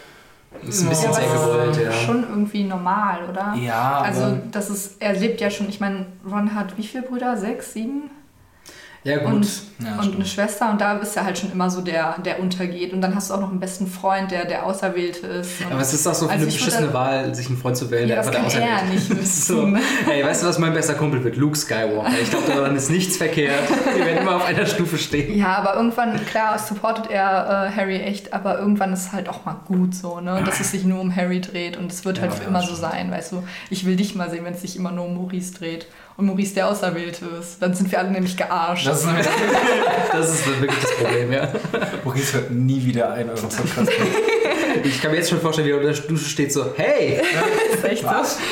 [0.63, 1.15] Ist ein bisschen Oh.
[1.15, 1.93] sehr gewollt, ja.
[1.93, 3.55] schon irgendwie normal, oder?
[3.61, 7.37] Ja, Also, das ist, er lebt ja schon, ich meine, Ron hat wie viele Brüder?
[7.37, 8.11] Sechs, sieben?
[9.07, 9.33] Ja, gut.
[9.33, 9.49] Und,
[9.79, 12.93] Ja, und eine Schwester und da ist er halt schon immer so der, der untergeht.
[12.93, 15.61] Und dann hast du auch noch einen besten Freund, der der Auserwählte ist.
[15.61, 17.91] Und Aber es ist auch so Also eine würde- beschissene Wahl, sich einen Freund zu
[17.91, 19.47] wählen, Ja, der das einfach der er Auserwählte nicht ist.
[19.47, 19.63] So.
[19.73, 19.79] wissen.
[20.11, 21.37] Ey, weißt du, was mein bester Kumpel wird?
[21.37, 22.11] Luke Skywalker.
[22.23, 23.63] Ich glaube, daran ist nichts verkehrt.
[23.97, 25.39] Wir werden immer auf einer Stufe stehen.
[25.39, 29.45] Ja, aber irgendwann, klar, supportet er äh, Harry echt, aber irgendwann ist es halt auch
[29.45, 30.43] mal gut so, ne?
[30.45, 32.63] Dass es sich nur um Harry dreht und es wird halt Ja, für ja, immer
[32.63, 33.45] so sein, weißt du.
[33.71, 35.87] Ich will dich mal sehen, wenn es sich immer nur um Maurice dreht
[36.17, 37.61] und Maurice der Auserwählte ist.
[37.61, 38.87] Dann sind wir alle nämlich gearscht.
[38.87, 39.27] Das ist nämlich.
[40.12, 41.49] Das ist wirklich das Problem, ja.
[42.05, 43.91] Maurice hört nie wieder ein euren Podcast.
[44.83, 47.21] Ich kann mir jetzt schon vorstellen, wie er unter der Dusche steht so, hey!
[47.75, 48.39] ist echt Was?
[48.39, 48.43] so.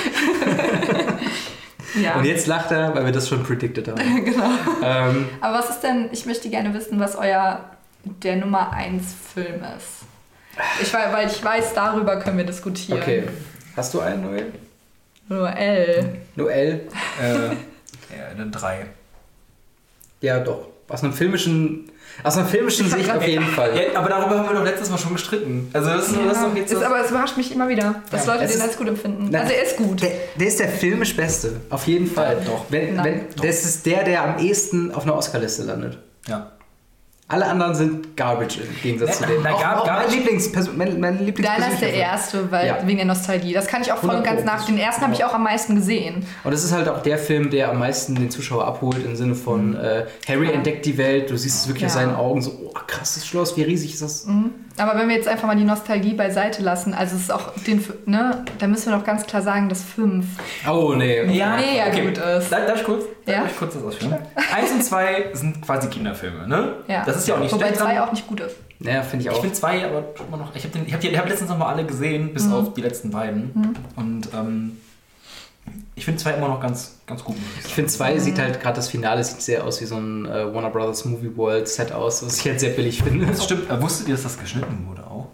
[2.01, 2.17] Ja.
[2.17, 4.01] Und jetzt lacht er, weil wir das schon predicted haben.
[4.25, 4.51] genau.
[4.83, 7.61] ähm, Aber was ist denn, ich möchte gerne wissen, was euer
[8.05, 9.03] der Nummer 1
[9.33, 10.03] Film ist.
[10.83, 12.99] Ich, wei- weil ich weiß, darüber können wir diskutieren.
[13.01, 13.25] okay.
[13.77, 14.53] Hast du einen, Noel?
[15.29, 16.17] Noel.
[16.37, 16.81] Noel?
[17.23, 17.33] äh,
[18.17, 18.87] ja, eine 3.
[20.21, 20.69] Ja, doch.
[20.89, 21.91] Aus einem filmischen,
[22.23, 23.75] aus einer filmischen Sicht auf jeden Fall.
[23.75, 25.71] Ja, aber darüber haben wir doch letztes Mal schon gestritten.
[25.73, 28.27] Also das ist, das ist doch jetzt ist, aber es überrascht mich immer wieder, dass
[28.27, 29.31] Ja, Leute den ist- als gut empfinden.
[29.31, 29.43] Nein.
[29.43, 30.03] also er ist gut.
[30.03, 32.37] Der, der ist der filmisch Beste, auf jeden Fall.
[32.45, 32.67] Doch.
[32.69, 33.27] Wenn, Nein.
[33.35, 35.97] wenn, das ist der, der am ehesten auf einer Oscar-Liste landet.
[36.29, 36.53] Ja.
[37.27, 39.43] Alle anderen sind Garbage im Gegensatz Na, zu dem.
[39.43, 42.67] na, auch, Gar- auch mein Garbage- Lieblings, mein, mein Lieblings Deiner ist der erste, weil,
[42.67, 42.79] Ja.
[42.87, 43.55] wegen der Nostalgie.
[43.55, 44.67] Das kann ich auch voll und 100 ganz nach.
[44.67, 46.27] Den ersten habe ich auch am meisten gesehen.
[46.45, 49.35] Und es ist halt auch der Film, der am meisten den Zuschauer abholt, im Sinne
[49.35, 50.53] von äh, Harry Ja.
[50.53, 52.01] entdeckt die Welt, du siehst es wirklich aus Ja.
[52.03, 54.27] seinen Augen, so, oh krass, das Schloss, wie riesig ist das?
[54.77, 57.85] Aber wenn wir jetzt einfach mal die Nostalgie beiseite lassen, also es ist auch den,
[58.07, 60.25] ne, da müssen wir doch ganz klar sagen, dass 5
[60.69, 61.23] Oh nee.
[61.23, 62.51] mega gut ist.
[62.51, 63.05] Darf, darf ich kurz?
[63.27, 63.41] Ja.
[63.43, 64.17] Darf ich kurz das ausführen?
[64.55, 66.73] Eins und zwei sind quasi Kinderfilme, ne?
[66.89, 67.05] Ja.
[67.05, 67.99] Das ist ja auch nicht Wobei schlecht 2 dran.
[68.09, 68.57] auch nicht gut ist.
[68.81, 69.41] Ja, finde ich Ich auch.
[69.41, 70.55] finde zwei, aber mal noch.
[70.55, 73.11] Ich habe hab die, ich hab letztens noch mal alle gesehen, bis auf die letzten
[73.11, 73.77] beiden.
[73.97, 74.77] Und ähm,
[75.97, 77.37] ich finde zwei immer noch ganz, ganz gut.
[77.65, 80.53] ich finde, zwei sieht halt gerade das Finale sieht sehr aus wie so ein äh,
[80.55, 83.27] Warner Brothers Movie World Set aus, was ich halt sehr billig finde.
[83.27, 83.71] Das stimmt.
[83.71, 85.29] Äh, wusstet ihr, dass das geschnitten wurde auch?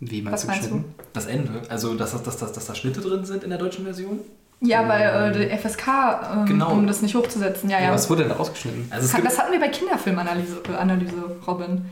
[0.00, 0.68] Wie Was meinst du?
[0.76, 0.94] geschnitten?
[1.12, 1.62] Das Ende.
[1.68, 4.18] Also, dass, dass, dass, dass da Schnitte drin sind in der deutschen Version?
[4.60, 5.88] Ja, weil äh, der FSK,
[6.34, 6.70] ähm, Genau.
[6.72, 7.86] um das nicht hochzusetzen, ja, Ja.
[7.86, 7.92] ja.
[7.92, 8.86] Was wurde denn rausgeschnitten?
[8.90, 9.16] Also.
[9.22, 11.14] Das hatten wir bei Kinderfilmanalyse, Analyse,
[11.46, 11.84] Robin.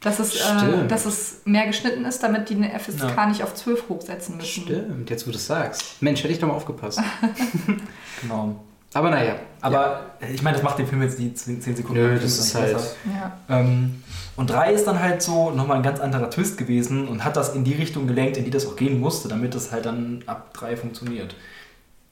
[0.00, 3.26] Dass es, äh, dass es mehr geschnitten ist, damit die eine FSK Ja.
[3.26, 4.62] nicht auf 12 hochsetzen müssen.
[4.64, 6.00] Stimmt, jetzt wo du es sagst.
[6.02, 7.00] Mensch, hätte ich doch mal aufgepasst.
[8.22, 8.56] Genau.
[8.94, 9.36] Aber naja.
[9.60, 12.02] Aber äh, ich meine, das macht den Film jetzt die 10 10 Sekunden.
[12.02, 12.72] Nö, das ist halt.
[12.72, 12.94] besser.
[13.04, 13.36] Ja.
[13.60, 14.02] Ähm,
[14.36, 17.54] und 3 ist dann halt so nochmal ein ganz anderer Twist gewesen und hat das
[17.54, 20.54] in die Richtung gelenkt, in die das auch gehen musste, damit das halt dann ab
[20.54, 21.34] 3 funktioniert.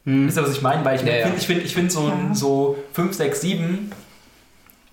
[0.04, 0.26] Hm.
[0.26, 0.84] Wisst ihr, was ich meine?
[0.84, 1.34] Weil ich Ja, finde, ja.
[1.36, 2.34] ich finde, ich find so, ein- Ja.
[2.34, 3.90] so 5, 6, 7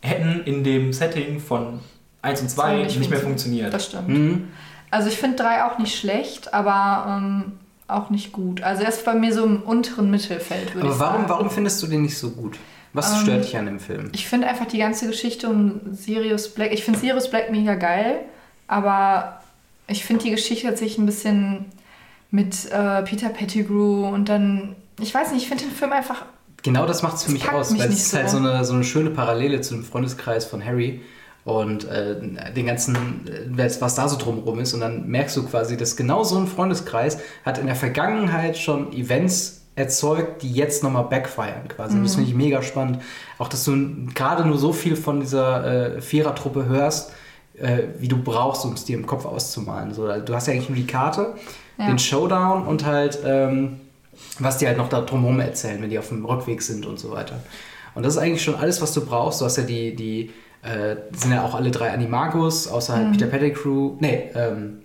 [0.02, 1.80] hätten in dem Setting von
[2.22, 3.74] 1 und 2 nicht nicht, mehr funktioniert.
[3.74, 4.08] Das stimmt.
[4.08, 4.48] Hm.
[4.90, 7.54] Also ich finde 3 auch nicht schlecht, aber ähm,
[7.88, 8.62] auch nicht gut.
[8.62, 11.30] Also er ist bei mir so im unteren Mittelfeld, würde ich Aber warum, sagen.
[11.30, 12.58] warum findest du den nicht so gut?
[12.94, 14.10] Was Ähm, stört dich an dem Film?
[14.14, 16.72] Ich finde einfach die ganze Geschichte um Sirius Black.
[16.74, 18.20] Ich finde Sirius Black mega geil,
[18.68, 19.42] aber
[19.88, 21.66] ich finde die Geschichte tatsächlich ein bisschen
[22.32, 24.76] mit äh, Peter Pettigrew und dann.
[25.00, 26.26] Ich weiß nicht, ich finde den Film einfach.
[26.64, 28.18] Genau das macht es für mich aus, mich weil es ist so.
[28.18, 31.02] halt so eine, so eine schöne Parallele zu dem Freundeskreis von Harry
[31.44, 32.16] und äh,
[32.56, 32.96] den ganzen,
[33.28, 34.74] äh, was da so drumherum ist.
[34.74, 38.94] Und dann merkst du quasi, dass genau so ein Freundeskreis hat in der Vergangenheit schon
[38.94, 41.96] Events erzeugt, die jetzt nochmal backfiren quasi.
[41.96, 43.00] Und Das finde ich mega spannend.
[43.40, 43.74] Auch, dass du
[44.14, 47.12] gerade nur so viel von dieser äh, Vierertruppe hörst,
[47.58, 49.94] äh, wie du brauchst, um es dir im Kopf auszumalen.
[49.94, 51.34] So, du hast ja eigentlich nur die Karte,
[51.78, 51.88] Ja.
[51.88, 53.80] den Showdown und halt, ähm,
[54.40, 57.10] was die halt noch da drumherum erzählen, wenn die auf dem Rückweg sind und so
[57.12, 57.40] weiter.
[57.96, 59.42] Und das ist eigentlich schon alles, was du brauchst.
[59.42, 60.32] Du hast ja die, die
[60.64, 63.96] äh, sind ja auch alle drei Animagos, außer halt Peter Pettigrew.
[64.00, 64.80] Nee, ähm,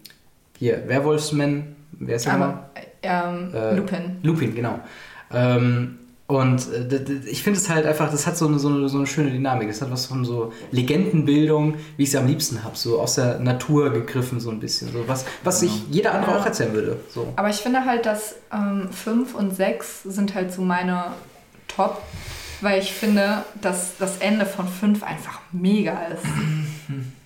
[0.58, 2.48] hier, Werwolfsman, wer ist der nochmal?
[2.50, 2.68] Aber
[3.02, 4.16] ähm, Äh, Lupin.
[4.22, 4.80] Lupin, genau.
[5.32, 5.98] Ähm,
[6.28, 6.98] und äh,
[7.30, 9.68] ich finde es halt einfach, das hat so eine, so, eine, so eine schöne Dynamik.
[9.68, 12.76] Das hat was von so Legendenbildung, wie ich es am liebsten habe.
[12.76, 14.90] So aus der Natur gegriffen, so ein bisschen.
[14.92, 16.38] So was, was sich jeder andere Ja.
[16.40, 16.96] auch erzählen würde.
[17.14, 17.32] So.
[17.36, 18.36] Aber ich finde halt, dass
[18.90, 21.12] 5 und 6 sind halt so meine
[21.68, 22.02] Top,
[22.60, 26.24] weil ich finde, dass das Ende von 5 einfach mega ist.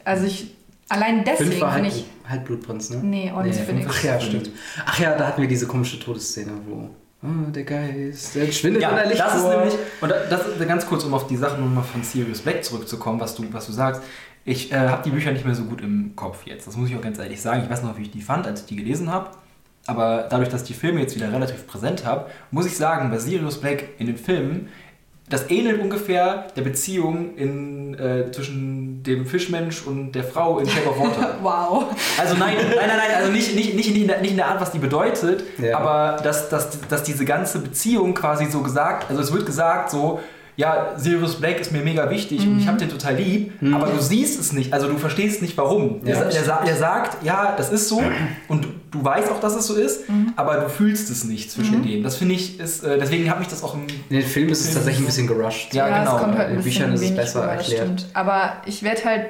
[0.05, 0.55] Also ich,
[0.89, 2.05] allein deswegen finde halt, ich.
[2.28, 2.97] Halbblutprinz, ne?
[3.03, 3.87] Nee, Order Nee, Phoenix.
[3.91, 4.51] Ach ja, stimmt.
[4.87, 6.91] Ach ja, da hatten wir diese komische Todesszene, wo.
[7.22, 10.66] Oh, der Geist, der schwindet Ja, in der das ist nämlich, und da- das ist
[10.66, 13.72] ganz kurz, um auf die Sachen nochmal von Sirius Black zurückzukommen, was du, was du
[13.72, 14.01] sagst.
[14.47, 16.66] Ich äh, habe die Bücher nicht mehr so gut im Kopf jetzt.
[16.66, 17.62] Das muss ich auch ganz ehrlich sagen.
[17.62, 19.33] Ich weiß noch, wie ich die fand, als ich die gelesen habe.
[19.87, 23.18] Aber dadurch, dass ich die Filme jetzt wieder relativ präsent habe, muss ich sagen, bei
[23.18, 24.68] Sirius Black in den Filmen,
[25.31, 30.89] das ähnelt ungefähr der Beziehung in, äh, zwischen dem Fischmensch und der Frau in Shape
[30.91, 31.37] of Water.
[31.43, 31.85] Wow.
[32.18, 34.61] Also nein, nein, nein, nein, also nicht, nicht, nicht, in der, nicht in der Art,
[34.61, 35.78] was die bedeutet, Ja.
[35.78, 40.20] aber dass, dass, dass diese ganze Beziehung quasi so gesagt, also es wird gesagt so,
[40.57, 44.01] ja, Sirius Black ist mir mega wichtig und ich habe den total lieb, aber du
[44.01, 46.01] siehst es nicht, also du verstehst nicht warum.
[46.05, 46.25] Ja.
[46.25, 48.03] Der, sa- der sagt, ja, das ist so
[48.49, 50.03] und du, weißt auch, dass es so ist,
[50.37, 52.03] aber du fühlst es nicht zwischen denen.
[52.03, 53.83] Das finde ich, ist, äh, deswegen habe ich das auch im...
[54.11, 55.73] In den Filmen ist es tatsächlich ein bisschen gerusht.
[55.73, 56.17] Ja, genau.
[56.17, 58.07] es kommt halt In ein den Büchern ist es besser das erklärt.
[58.15, 59.27] Aber ich werde halt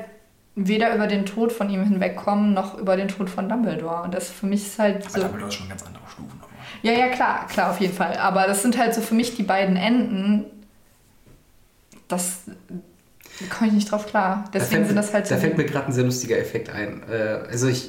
[0.57, 4.03] weder über den Tod von ihm hinwegkommen, noch über den Tod von Dumbledore.
[4.03, 5.11] Und das für mich ist halt so...
[5.11, 6.29] Aber Dumbledore ist schon ganz andere Stufen.
[6.41, 6.49] nochmal.
[6.83, 8.17] Ja, ja, klar, klar, auf jeden Fall.
[8.17, 10.47] Aber das sind halt so für mich die beiden Enden.
[12.11, 12.41] Das
[13.41, 14.45] da komme ich nicht drauf klar.
[14.53, 15.35] Da Deswegen fällt, sind das halt so.
[15.35, 17.03] da fällt mir gerade ein sehr lustiger Effekt ein.
[17.11, 17.89] Äh, also ich,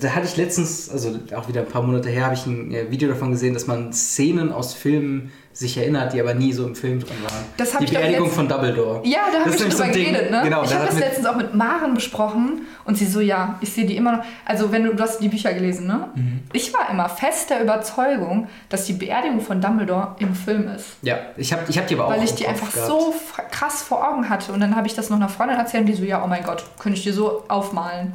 [0.00, 2.90] da hatte ich letztens, also auch wieder ein paar Monate her, habe ich ein äh,
[2.90, 6.74] Video davon gesehen, dass man Szenen aus Filmen sich erinnert, die aber nie so im
[6.74, 7.44] Film drin waren.
[7.56, 9.00] Das die ich Beerdigung von Dumbledore.
[9.06, 10.12] ja, da wir ist schon so drüber Ding.
[10.12, 10.40] geredet, ne?
[10.42, 13.86] Genau, ich habe das letztens auch mit Maren besprochen und sie so, ja, ich sehe
[13.86, 14.24] die immer noch.
[14.44, 16.08] Also, wenn du, du hast die Bücher gelesen, ne?
[16.14, 16.40] Mhm.
[16.52, 20.86] Ich war immer fest der Überzeugung, dass die Beerdigung von Dumbledore im Film ist.
[21.02, 22.88] Ja, ich habe ich hab die aber auch Weil ich die einfach gehabt.
[22.88, 23.14] so
[23.52, 24.50] krass vor Augen hatte.
[24.52, 26.42] Und dann habe ich das noch einer Freundin erzählt und die so, ja, oh mein
[26.42, 28.12] Gott, könnte ich dir so aufmalen.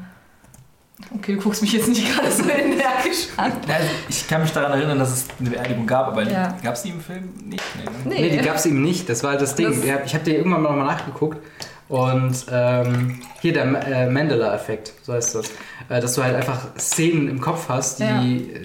[1.16, 3.52] Okay, du guckst mich jetzt nicht gerade so energisch an.
[3.68, 6.56] Also ich kann mich daran erinnern, dass es eine Beerdigung gab, aber Ja.
[6.62, 7.64] gab es die im Film nicht?
[7.78, 7.92] Nee, ne?
[8.06, 9.10] Nee, Nee, die gab es eben nicht.
[9.10, 9.68] Das war das Ding.
[9.68, 11.38] Das- ich habe dir irgendwann mal nochmal nachgeguckt.
[11.88, 15.48] Und ähm, hier der äh, Mandela-Effekt, so heißt das.
[15.90, 18.60] Äh, dass du halt einfach Szenen im Kopf hast, die, Ja.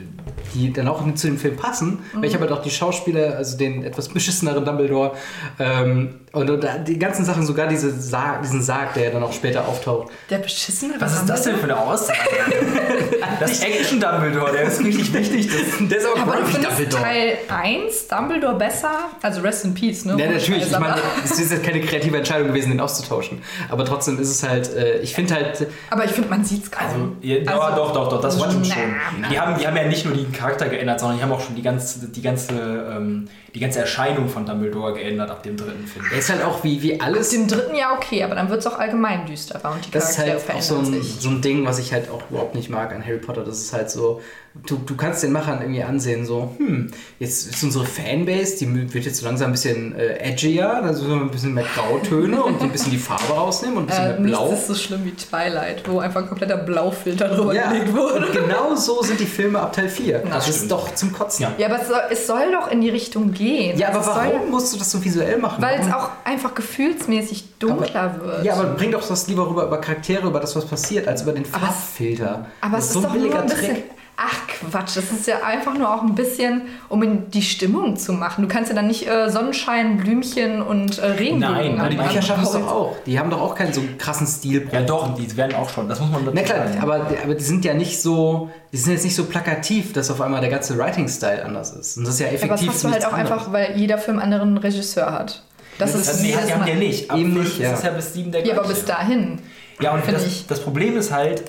[0.55, 1.99] Die dann auch zu dem Film passen.
[2.15, 5.13] Weil ich habe halt auch die Schauspieler, also den etwas beschisseneren Dumbledore
[5.59, 9.67] ähm, und, und die ganzen Sachen, sogar diese Sarg, diesen Sarg, der dann auch später
[9.69, 10.13] auftaucht.
[10.31, 12.19] Der beschissene Was ist das denn für eine Aussage?
[13.41, 15.49] das Action Dumbledore, der ist richtig wichtig.
[15.49, 19.11] Das, Der ist auch Aber du findest Teil 1 Dumbledore besser?
[19.23, 20.13] Also Rest in Peace, ne?
[20.19, 20.49] Ja, natürlich.
[20.49, 23.43] Ich Also, meine, es ist jetzt keine kreative Entscheidung gewesen, den auszutauschen.
[23.69, 26.71] Aber trotzdem ist es halt, äh, ich finde halt, aber ich finde, man sieht es
[26.71, 26.85] kaum.
[26.87, 28.95] also, ja, Also- doch, doch, doch, das war schon Na, schön.
[29.21, 29.29] na.
[29.29, 31.55] Die haben, die haben ja nicht nur den Charakter geändert, sondern die haben auch schon
[31.55, 36.05] die ganze, die ganze, ähm, die ganze Erscheinung von Dumbledore geändert ab dem dritten Film.
[36.13, 38.67] er ist halt auch wie, wie alles Im dritten Jahr okay, aber dann wird es
[38.67, 41.17] auch allgemein düsterer und die Das ist Charaktere halt auch so ein, sich.
[41.19, 43.43] so ein Ding, was ich halt auch überhaupt nicht mag an Harry Potter.
[43.43, 44.21] Das ist halt so,
[44.67, 49.05] du, du kannst den Machern irgendwie ansehen, so, hm, jetzt ist unsere Fanbase, die wird
[49.05, 52.65] jetzt so langsam ein bisschen äh, edgier, also so ein bisschen mehr Grautöne und so
[52.67, 54.53] ein bisschen die Farbe rausnehmen und ein bisschen Äh, mehr Blau.
[54.53, 58.27] ist so schlimm wie Twilight, wo einfach ein kompletter Blaufilter drüber Ja, gelegt wurde.
[58.27, 60.21] und genau so sind die Filme ab Teil 4.
[60.21, 60.71] Das, ist stimmt.
[60.73, 61.43] doch zum Kotzen.
[61.43, 61.53] Ja.
[61.59, 63.77] Ja, aber es soll, es soll doch in die Richtung gehen.
[63.79, 65.61] Ja, Also aber es soll- warum musst du das so visuell machen?
[65.63, 66.05] Weil es Warum?
[66.05, 68.45] auch einfach gefühlsmäßig dunkler wird.
[68.45, 71.33] Ja, aber bring doch das lieber rüber über Charaktere, über das, was passiert, als über
[71.33, 72.47] den Aber Farbfilter.
[72.61, 73.75] Aber das es ist doch nur ein bisschen.
[73.75, 73.85] Trick.
[74.17, 78.13] Ach Quatsch, das ist ja einfach nur auch ein bisschen, um in die Stimmung zu
[78.13, 78.43] machen.
[78.43, 81.41] Du kannst ja dann nicht äh, Sonnenschein, Blümchen und äh, Regenbogen
[81.77, 82.97] Nein, am- die Bücher schaffen es doch auch.
[83.07, 84.69] Die haben doch auch keinen so krassen Stil.
[84.73, 86.81] Ja doch, die werden auch schon, das muss man dazu Na klar, sagen.
[86.81, 90.21] aber, aber die sind ja nicht so, die sind jetzt nicht so plakativ, dass auf
[90.21, 91.97] einmal der ganze Writing-Style anders ist.
[91.99, 93.33] Und das ist ja effektiv aber das hast du halt auch anderes.
[93.33, 95.43] einfach, weil jeder Film einen anderen Regisseur hat.
[95.79, 97.11] Das Ja, ist Also, nee, die haben ja nicht.
[97.11, 97.73] Ab Eben nicht, ist ja.
[97.73, 98.77] es ja bis sieben der Ja, aber gleiche.
[98.81, 99.39] bis dahin.
[99.81, 100.47] Ja, und das, ich.
[100.47, 101.43] das Problem ist halt,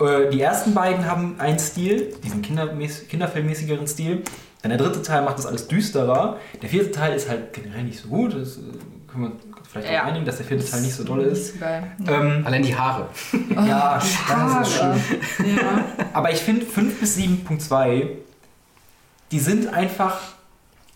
[0.00, 4.22] äh, die ersten beiden haben einen Stil, diesen kindermäß- kinderfilmmäßigeren Stil.
[4.62, 6.36] Dann der dritte Teil macht das alles düsterer.
[6.60, 8.34] Der vierte Teil ist halt generell nicht so gut.
[8.34, 8.60] Das äh,
[9.10, 9.32] können wir
[9.70, 10.02] vielleicht Ja.
[10.02, 11.54] auch einigen, dass der vierte Teil nicht so doll ist.
[12.06, 13.06] Ähm, Allein die Haare.
[13.54, 14.64] ja, Die das ist Haare.
[14.66, 15.56] schlimm.
[15.56, 15.84] Ja.
[16.12, 18.08] Aber ich finde 5 bis 7.2,
[19.32, 20.18] die sind einfach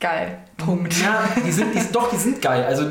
[0.00, 0.36] Geil.
[0.58, 1.00] Punkt.
[1.00, 2.64] Ja, die sind, die, doch, die sind geil.
[2.64, 2.84] Also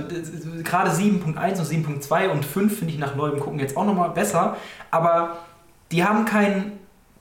[0.63, 4.57] gerade 7.1 und 7.2 und 5 finde ich nach neuem Gucken jetzt auch nochmal besser.
[4.89, 5.37] Aber
[5.93, 6.73] die haben kein,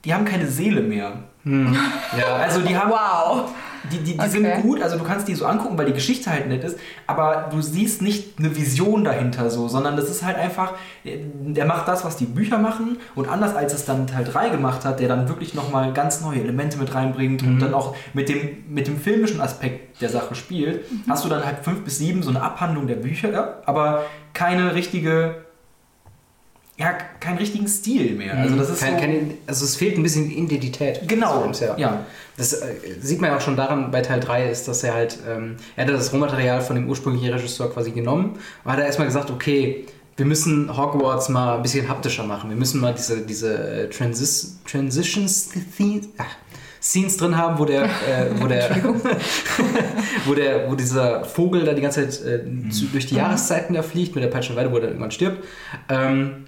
[0.03, 1.13] die haben keine Seele mehr.
[1.45, 3.51] Ja, Also die haben, Wow.
[3.91, 4.29] die, die, die Okay.
[4.29, 7.49] sind gut, also du kannst die so angucken, weil die Geschichte halt nett ist, aber
[7.51, 10.71] du siehst nicht eine Vision dahinter so, sondern das ist halt einfach,
[11.03, 14.49] äh, der macht das, was die Bücher machen und anders als es dann Teil 3
[14.49, 18.29] gemacht hat, der dann wirklich nochmal ganz neue Elemente mit reinbringt und dann auch mit
[18.29, 22.23] dem, mit dem filmischen Aspekt der Sache spielt, hast du dann halt 5 bis 7
[22.23, 24.03] so eine Abhandlung der Bücher, ja, aber
[24.33, 25.43] keine richtige,
[26.77, 28.35] ja, keinen richtigen Stil mehr.
[28.35, 31.07] Also das ist kein, so, keine, also es fehlt ein bisschen Identität.
[31.07, 31.77] genau, Films, ja.
[31.77, 32.05] ja.
[32.35, 35.19] Das äh, sieht man ja auch schon daran, bei Teil 3 ist, dass er halt,
[35.29, 39.05] ähm, er hat das Rohmaterial von dem ursprünglichen Regisseur quasi genommen und hat er erstmal
[39.05, 39.85] gesagt, okay,
[40.15, 42.49] wir müssen Hogwarts mal ein bisschen haptischer machen.
[42.49, 45.49] Wir müssen mal diese, diese äh, Transis Transitions
[46.17, 46.25] ach,
[46.81, 48.69] Scenes drin haben, wo der, äh, wo der,
[50.25, 53.83] wo der, wo dieser Vogel da die ganze Zeit äh, zu, durch die Jahreszeiten da
[53.83, 55.43] fliegt mit der Peitschenweide, wo der irgendwann stirbt.
[55.89, 56.45] Ähm,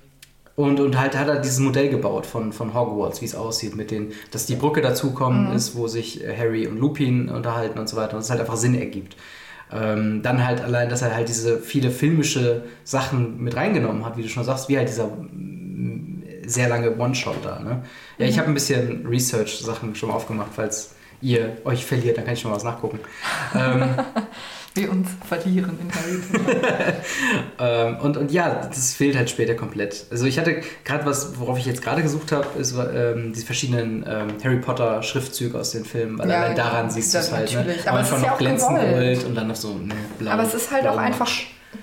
[0.56, 3.92] und, und halt hat er dieses Modell gebaut von, von Hogwarts, wie es aussieht, mit
[3.92, 7.98] den, dass die Brücke dazukommen ist, wo sich äh, Harry und Lupin unterhalten und so
[7.98, 9.18] weiter und es halt einfach Sinn ergibt.
[9.72, 14.22] Ähm, dann halt allein, dass er halt diese viele filmische Sachen mit reingenommen hat, wie
[14.22, 17.60] du schon sagst, wie halt dieser mm, sehr lange One-Shot da.
[17.60, 17.84] Ne?
[18.18, 22.36] Ja, ich habe ein bisschen Research-Sachen schon mal aufgemacht, falls ihr euch verliert, dann kann
[22.36, 23.00] ich schon mal was nachgucken.
[23.56, 23.96] ähm,
[24.76, 26.94] Wir uns verlieren in Harry Potter.
[27.60, 30.06] ähm, und, und ja, das fehlt halt später komplett.
[30.12, 34.06] Also ich hatte gerade was, worauf ich jetzt gerade gesucht habe, ist ähm, die verschiedenen
[34.06, 37.54] ähm, Harry Potter Schriftzüge aus den Filmen, weil Ja, allein daran siehst du es halt.
[37.54, 37.76] Ne?
[37.86, 38.94] Aber es ist ja noch auch glänzend gewollt.
[38.94, 40.32] gold und dann noch so ne, blau.
[40.32, 41.30] Aber es ist halt auch einfach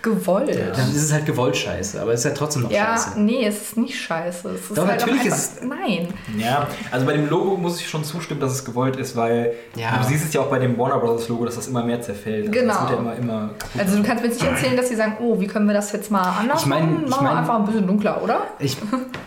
[0.00, 0.48] Gewollt.
[0.76, 3.20] Dann ist es halt gewollt scheiße, aber es ist ja trotzdem noch Ja, scheiße.
[3.20, 4.48] nee, es ist nicht scheiße.
[4.50, 6.08] Es ist Doch, halt natürlich einfach, ist Nein.
[6.38, 9.98] Ja, also bei dem Logo muss ich schon zustimmen, dass es gewollt ist, weil Ja.
[9.98, 11.28] du siehst es ja auch bei dem Warner Bros.
[11.28, 12.48] Logo, dass das immer mehr zerfällt.
[12.48, 12.72] Also Genau.
[12.74, 13.50] Das wird ja immer, immer.
[13.78, 15.92] Also du kannst mir jetzt nicht erzählen, dass sie sagen, oh, wie können wir das
[15.92, 17.02] jetzt mal anders Ich mein- machen?
[17.04, 18.40] ich Machen wir mein- einfach ein bisschen dunkler, oder?
[18.58, 18.76] Ich,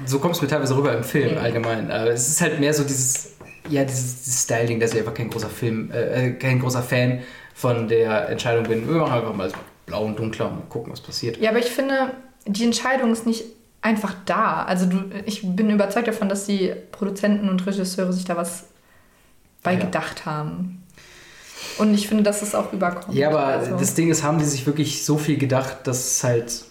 [0.06, 1.38] so kommt es mir teilweise rüber im Film Mhm.
[1.38, 1.92] allgemein.
[1.92, 3.32] Aber es ist halt mehr so dieses,
[3.70, 7.20] ja, dieses, dieses Styling, dass ich einfach kein großer Film, äh, kein großer Fan
[7.54, 8.88] von der Entscheidung bin.
[8.88, 9.50] Wir machen einfach mal
[9.86, 11.38] blau und dunkler und gucken, was passiert.
[11.38, 12.12] Ja, aber ich finde,
[12.48, 13.44] die Entscheidung ist nicht
[13.82, 14.64] einfach da.
[14.64, 18.66] Also du, ich bin überzeugt davon, dass die Produzenten und Regisseure sich da was
[19.64, 19.80] bei Ja.
[19.80, 20.84] gedacht haben.
[21.78, 23.16] Und ich finde, dass es auch überkommt.
[23.16, 26.24] Ja, aber Also- das Ding ist, haben die sich wirklich so viel gedacht, dass es
[26.24, 26.66] halt.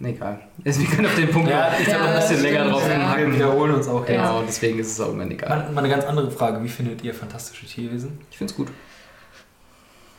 [0.00, 0.38] Nee, egal.
[0.64, 2.70] Also, wir können auf den Punkt Ja, noch- ich Ja, glaube, ein bisschen stimmt, länger
[2.70, 3.16] drauf ja.
[3.18, 4.06] Wir wiederholen uns auch.
[4.06, 5.48] Genau, deswegen ist es auch irgendwann egal.
[5.48, 6.62] Mal, mal eine ganz andere Frage.
[6.62, 8.16] Wie findet ihr fantastische Tierwesen?
[8.30, 8.68] Ich finde es gut.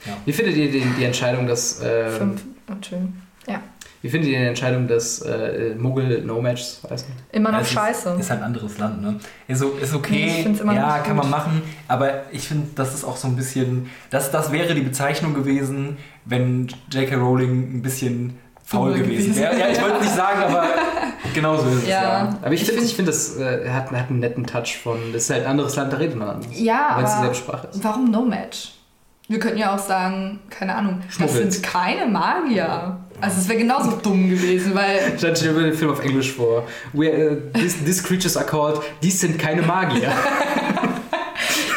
[0.05, 0.13] Ja.
[0.25, 1.81] Wie findet ihr die, die Entscheidung, dass.
[1.83, 2.41] ähm, Fünf.
[2.69, 3.13] Oh, schön.
[3.47, 3.61] Ja.
[4.01, 7.07] wie findet ihr die Entscheidung, dass äh, Muggel No Match heißen?
[7.31, 8.15] Immer noch ist- scheiße.
[8.19, 9.19] Ist halt ein anderes Land, ne?
[9.47, 11.23] Ist, ist okay, ich find's immer ja, noch kann gut.
[11.23, 14.81] man machen, aber ich finde, das ist auch so ein bisschen, das, das wäre die
[14.81, 17.15] Bezeichnung gewesen, wenn J.K.
[17.15, 19.57] Rowling ein bisschen faul gewesen wäre.
[19.59, 20.63] Ja, ich wollte es nicht sagen, aber
[21.33, 22.01] genau so ist es, Ja.
[22.03, 22.39] ja.
[22.43, 24.97] Aber ich Ich finde, find- das äh, hat, hat einen netten Touch von.
[25.11, 26.51] Das ist halt ein anderes Land, da redet man anders.
[26.53, 27.83] Ja, Weil es dieselbe Sprache ist.
[27.83, 28.73] warum No Match?
[29.29, 31.53] Wir könnten ja auch sagen, keine Ahnung, das Schmuggels.
[31.55, 32.97] sind keine Magier.
[33.21, 36.67] Also es wäre genauso dumm gewesen, weil Stand steht über den Film auf Englisch vor.
[36.93, 40.11] We, uh, these, these creatures are called, dies sind keine Magier.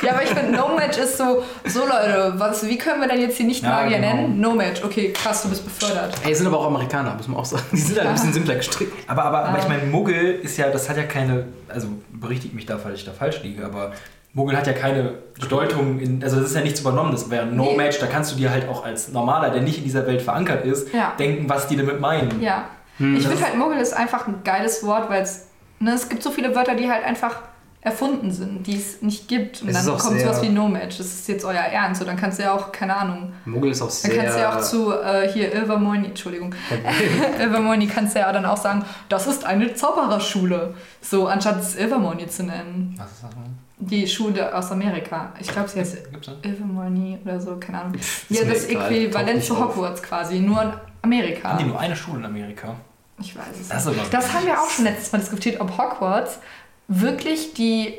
[0.02, 3.20] Ja, aber ich finde, No Match ist so, so Leute, was, wie können wir denn
[3.20, 4.16] jetzt hier nicht Ja, Magier genau.
[4.16, 4.40] nennen?
[4.40, 6.14] No Match, okay, krass, du bist befördert.
[6.24, 7.62] Ey, sind aber auch Amerikaner, muss man auch sagen.
[7.70, 8.92] Die sind halt ein bisschen simpler gestrickt.
[9.06, 9.62] Aber, aber, aber Ah.
[9.62, 13.04] ich meine, Muggel ist ja, das hat ja keine, also berichtigt mich da, falls ich
[13.04, 13.92] da falsch liege, aber
[14.34, 17.28] Muggel hat ja keine Bedeutung, in, also das ist ja nichts Übernommenes.
[17.30, 17.76] Während No Nee.
[17.76, 20.64] Match, da kannst du dir halt auch als Normaler, der nicht in dieser Welt verankert
[20.64, 21.12] ist, Ja.
[21.18, 22.40] denken, was die damit meinen.
[22.40, 22.64] Ja.
[22.98, 23.16] Hm.
[23.16, 25.46] ich finde halt, Muggel ist einfach ein geiles Wort, weil es,
[25.80, 27.36] ne, es gibt so viele Wörter, die halt einfach
[27.84, 29.60] erfunden sind, die es nicht gibt.
[29.60, 30.98] Und Es dann kommt sowas wie No Match.
[30.98, 32.00] Das ist jetzt euer Ernst.
[32.00, 34.16] Und dann kannst du ja auch, keine Ahnung, Muggel ist auch dann sehr.
[34.22, 36.54] kannst du ja auch zu äh, hier Ilvermorny, Entschuldigung,
[37.40, 40.74] Ilvermorny kannst du ja dann auch sagen, das ist eine Zaubererschule.
[41.00, 42.94] So, anstatt es Ilvermorny zu nennen.
[42.98, 43.30] Was ist das?
[43.84, 45.32] Die Schule aus Amerika.
[45.40, 46.34] Ich glaube, sie heißt das?
[46.42, 47.94] Ilvermorny oder so, keine Ahnung.
[47.94, 49.74] ist Ja, das Äquivalent zu nicht auf.
[49.76, 50.72] Hogwarts quasi, nur in
[51.02, 51.50] Amerika.
[51.50, 52.76] Haben die nur eine Schule in Amerika?
[53.20, 54.12] Ich weiß es Das nicht.
[54.14, 56.38] Das haben wir auch schon letztes Mal diskutiert, ob Hogwarts
[56.88, 57.94] wirklich die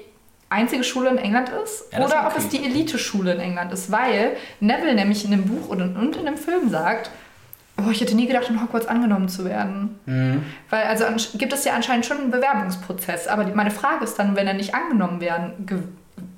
[0.49, 2.41] einzige Schule in England ist Ja, das oder ist ob okay.
[2.43, 6.25] es die Elite-Schule in England ist, weil Neville nämlich in dem Buch und, und in
[6.25, 7.09] dem Film sagt,
[7.77, 9.99] oh, ich hätte nie gedacht, in Hogwarts angenommen zu werden.
[10.05, 10.43] Mhm.
[10.69, 11.05] Weil also
[11.37, 14.53] gibt es ja anscheinend schon einen Bewerbungsprozess, aber die, meine Frage ist dann, wenn er
[14.53, 15.87] nicht angenommen werden,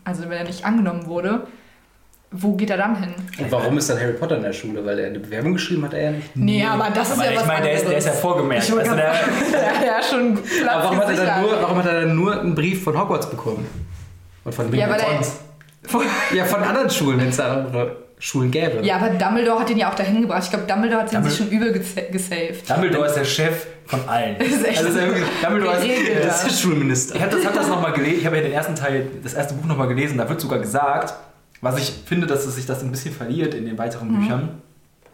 [0.03, 1.47] also wenn er nicht angenommen wurde,
[2.31, 3.13] wo geht er dann hin?
[3.39, 4.85] Und warum ist dann Harry Potter in der Schule?
[4.85, 6.35] Weil er eine Bewerbung geschrieben hat, er ja nicht.
[6.35, 8.71] Nee, aber das ist aber ja ich was meine, der ist, der ist ja vorgemerkt.
[8.71, 12.01] Also der, Ja, ja, schon Platz Aber warum hat, er dann nur, warum hat er
[12.01, 13.65] dann nur einen Brief von Hogwarts bekommen?
[14.43, 15.41] Und von wem Ja, weil er- sonst?
[16.33, 18.79] Ja, von anderen Schulen, wenn es da andere Schulen gäbe.
[18.83, 20.41] Ja, aber Dumbledore hat ihn ja auch dahin gebracht.
[20.45, 22.67] Ich glaube, Dumbledore hat ihn Dumbledore- sich schon übel gesa- gesaved.
[22.67, 24.35] Dumbledore ist der Chef von allen.
[24.39, 24.99] Das ist echt also
[25.43, 26.25] Dumbledore ist, geregelt.
[26.25, 27.15] Das ist der Schulminister.
[27.15, 29.53] Ich habe das, hab das nochmal gelesen, ich habe ja den ersten Teil, das erste
[29.53, 31.13] Buch nochmal gelesen, da wird sogar gesagt,
[31.61, 34.19] was ich finde, dass es sich das ein bisschen verliert in den weiteren Mhm.
[34.21, 34.49] Büchern,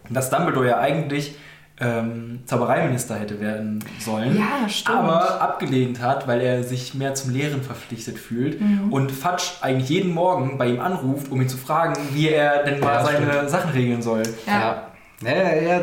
[0.09, 1.35] dass Dumbledore ja eigentlich
[1.81, 4.97] ähm, Zaubereiminister hätte werden sollen, Ja, stimmt.
[4.97, 8.93] aber abgelehnt hat, weil er sich mehr zum Lehren verpflichtet fühlt Mhm.
[8.93, 12.79] und Fatsch eigentlich jeden Morgen bei ihm anruft, um ihn zu fragen, wie er denn
[12.79, 14.23] mal Ja, seine Sachen regeln soll.
[14.47, 14.87] Ja.
[15.23, 15.81] Ja, ja, ja.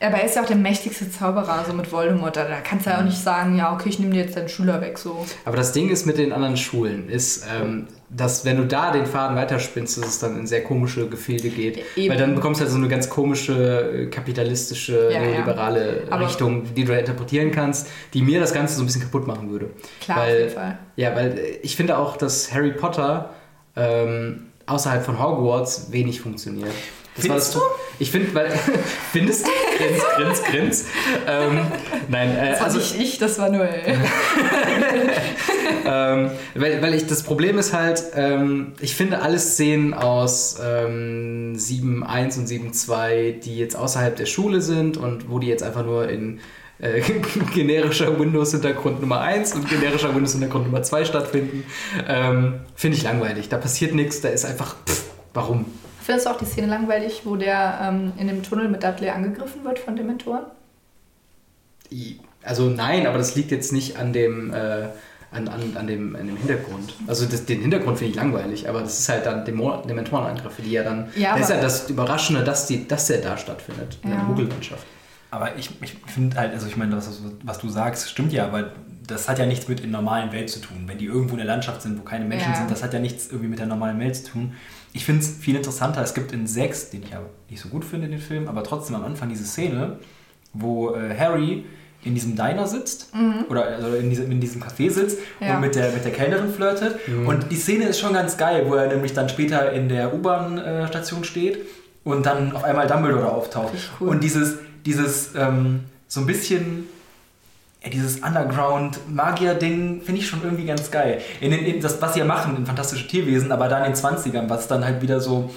[0.00, 2.36] Aber er ist ja auch der mächtigste Zauberer, so mit Voldemort.
[2.36, 4.50] Da da kannst du ja auch nicht sagen, ja, okay, ich nehme dir jetzt deinen
[4.50, 5.24] Schüler weg, so.
[5.46, 9.06] Aber das Ding ist mit den anderen Schulen, ist, ähm, dass wenn du da den
[9.06, 11.82] Faden weiterspinnst, dass es dann in sehr komische Gefilde geht.
[11.96, 12.10] Eben.
[12.12, 13.52] Weil dann bekommst du halt so eine ganz komische,
[13.92, 15.30] äh, kapitalistische, Ja, ja.
[15.30, 19.02] neoliberale Aber- Richtung, die du da interpretieren kannst, die mir das Ganze so ein bisschen
[19.02, 19.70] kaputt machen würde.
[20.00, 20.78] Klar, weil, auf jeden Fall.
[20.96, 23.30] Ja, weil äh, ich finde auch, dass Harry Potter
[23.76, 26.70] ähm, außerhalb von Hogwarts wenig funktioniert.
[27.16, 28.50] Das Findest war das, Ich finde, weil.
[29.12, 29.50] findest du?
[29.78, 30.84] Grins, grins, grins.
[31.28, 31.60] Ähm,
[32.08, 32.78] nein, äh, Das war also.
[32.78, 33.68] nicht ich, das war Noel.
[35.86, 41.54] ähm, weil, weil ich das Problem ist halt, ähm, ich finde alle Szenen aus ähm,
[41.56, 46.08] 7.1 und 7.2, die jetzt außerhalb der Schule sind und wo die jetzt einfach nur
[46.08, 46.40] in
[46.78, 47.00] äh,
[47.54, 51.64] generischer Windows-Hintergrund Nummer 1 und generischer Windows-Hintergrund Nummer 2 stattfinden,
[52.08, 53.48] ähm, finde ich langweilig.
[53.48, 55.66] Da passiert nichts, da ist einfach, pff, warum?
[56.02, 59.64] Findest du auch die Szene langweilig, wo der ähm, in dem Tunnel mit Dudley angegriffen
[59.64, 60.44] wird von Dementoren?
[62.42, 64.88] Also nein, aber das liegt jetzt nicht an dem, äh,
[65.34, 66.94] an, an, an, dem, an dem Hintergrund.
[67.06, 70.70] Also das, den Hintergrund finde ich langweilig, aber das ist halt dann Demo- Dementorenangriffe, die
[70.72, 71.08] ja dann.
[71.16, 74.24] Ja, das ist ja das Überraschende, dass, die, dass der da stattfindet, in der Ja.
[74.24, 74.86] Muggellandschaft.
[75.30, 78.70] Aber ich, ich finde halt, also ich meine, was, was du sagst, stimmt ja, aber
[79.06, 80.84] das hat ja nichts mit der normalen Welt zu tun.
[80.86, 82.56] Wenn die irgendwo in der Landschaft sind, wo keine Menschen Ja.
[82.58, 84.52] sind, das hat ja nichts irgendwie mit der normalen Welt zu tun.
[84.92, 86.00] Ich finde es viel interessanter.
[86.02, 87.20] Es gibt in 6, den ich ja
[87.50, 89.98] nicht so gut finde, den Film, aber trotzdem am Anfang diese Szene,
[90.52, 91.64] wo äh, Harry
[92.04, 93.08] in diesem Diner sitzt
[93.48, 95.54] oder also in, diesem, in diesem Café sitzt Ja.
[95.54, 96.96] und mit der, mit der Kellnerin flirtet.
[97.26, 101.24] Und die Szene ist schon ganz geil, wo er nämlich dann später in der U-Bahn-Station
[101.24, 101.58] steht
[102.04, 103.72] und dann auf einmal Dumbledore auftaucht.
[104.00, 104.08] Cool.
[104.08, 106.88] Und dieses, dieses ähm, so ein bisschen
[107.82, 111.20] ja, dieses Underground-Magier-Ding finde ich schon irgendwie ganz geil.
[111.40, 113.94] In den, in das, was sie ja machen in Fantastische Tierwesen, aber da in den
[114.00, 115.50] 20ern, was dann halt wieder so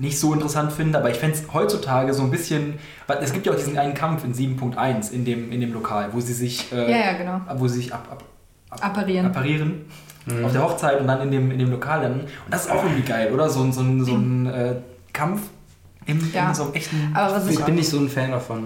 [0.00, 2.74] nicht so interessant finde, aber ich fände es heutzutage so ein bisschen,
[3.06, 6.08] weil es gibt ja auch diesen einen Kampf in 7.1 in dem, in dem Lokal,
[6.12, 7.40] wo sie sich, äh, Ja, ja, genau.
[7.56, 8.24] wo sie sich ab, ab,
[8.70, 9.26] ab, Apparieren.
[9.26, 9.84] apparieren
[10.26, 10.44] Mhm.
[10.44, 12.20] auf der Hochzeit und dann in dem, in dem Lokal dann.
[12.20, 13.50] Und das ist auch irgendwie geil, oder?
[13.50, 14.74] So, ein- so, ein- so ein äh,
[15.12, 15.42] Kampf
[16.06, 16.48] im, Ja.
[16.48, 17.10] in so einem echten...
[17.14, 18.64] Aber was Ich ich bin nicht so ein Fan davon.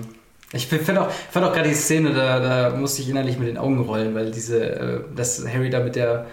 [0.52, 2.38] Ich find auch, fand auch gerade die Szene, da,
[2.70, 5.94] da musste ich innerlich mit den Augen rollen, weil diese, äh, dass Harry da mit
[5.96, 6.26] der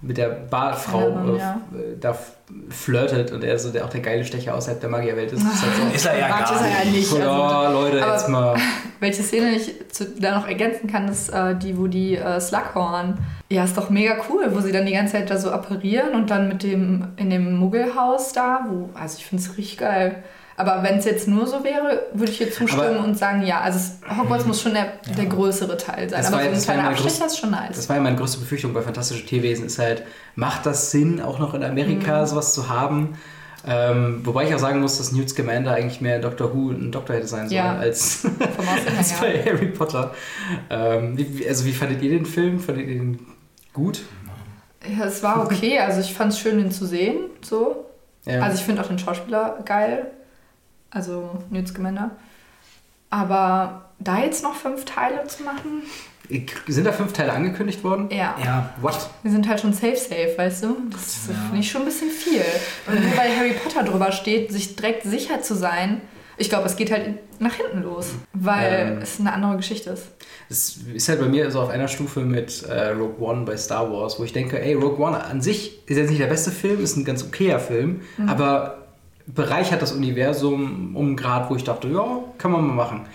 [0.00, 1.60] mit der Barfrau äh, ja.
[1.72, 2.16] äh, da
[2.70, 5.42] flirtet und er so der auch der geile Stecher außerhalb der Magierwelt ist.
[5.42, 6.92] ist halt so, Ist er ja gar ist er ja nicht.
[6.92, 7.08] nicht.
[7.08, 8.56] so, Also, ja, Leute, jetzt mal.
[9.00, 13.18] welche Szene ich zu, da noch ergänzen kann, ist äh, die, wo die äh, Slughorn.
[13.50, 16.30] Ja, ist doch mega cool, wo sie dann die ganze Zeit da so apparieren und
[16.30, 20.22] dann mit dem in dem Muggelhaus da, wo, also ich finde es richtig geil.
[20.60, 23.60] Aber wenn es jetzt nur so wäre, würde ich hier zustimmen Aber- und sagen, ja,
[23.60, 23.78] also
[24.18, 26.18] Hogwarts muss schon der, der größere Teil sein.
[26.20, 27.76] Das Aber war- so ein kleiner größte- ist schon nice.
[27.76, 30.02] Das war ja meine größte Befürchtung bei Fantastische Tierwesen, ist halt,
[30.34, 32.26] macht das Sinn, auch noch in Amerika Mhm.
[32.26, 33.16] sowas zu haben?
[33.66, 37.14] Ähm, wobei ich auch sagen muss, dass Newt Scamander eigentlich mehr Doctor Who ein Doktor
[37.16, 37.76] hätte sein sollen, Ja.
[37.76, 38.24] als,
[38.98, 39.42] als her, ja.
[39.44, 40.12] bei Harry Potter.
[40.70, 42.58] Ähm, wie- also wie fandet ihr den Film?
[42.60, 43.26] Fandet ihr den
[43.72, 44.00] gut?
[44.98, 45.78] Ja, es war okay.
[45.80, 47.16] Also ich fand es schön, ihn zu sehen.
[47.42, 47.84] So.
[48.24, 48.40] Ja.
[48.40, 50.06] Also ich finde auch den Schauspieler geil.
[50.90, 52.10] Also Newt Scamander.
[53.10, 55.82] Aber da jetzt noch fünf Teile zu machen,
[56.66, 58.08] Sind da fünf Teile angekündigt worden?
[58.10, 58.36] ja.
[58.44, 59.08] Ja, What?
[59.22, 60.76] Wir sind halt schon safe, safe, weißt du?
[60.90, 61.34] Das Ja.
[61.46, 62.42] finde ich schon ein bisschen viel.
[62.86, 66.02] Und nur weil Harry Potter drüber steht, sich direkt sicher zu sein,
[66.36, 69.02] ich glaube, es geht halt nach hinten los, weil Ähm.
[69.02, 70.04] es eine andere Geschichte ist.
[70.50, 73.90] Das ist halt bei mir so auf einer Stufe mit äh, Rogue One bei Star
[73.90, 76.82] Wars, wo ich denke, ey, Rogue One an sich ist jetzt nicht der beste Film,
[76.84, 78.28] ist ein ganz okayer Film, Mhm.
[78.28, 78.87] aber
[79.34, 83.06] bereichert das Universum um einen Grad, wo ich dachte, ja, kann man mal machen.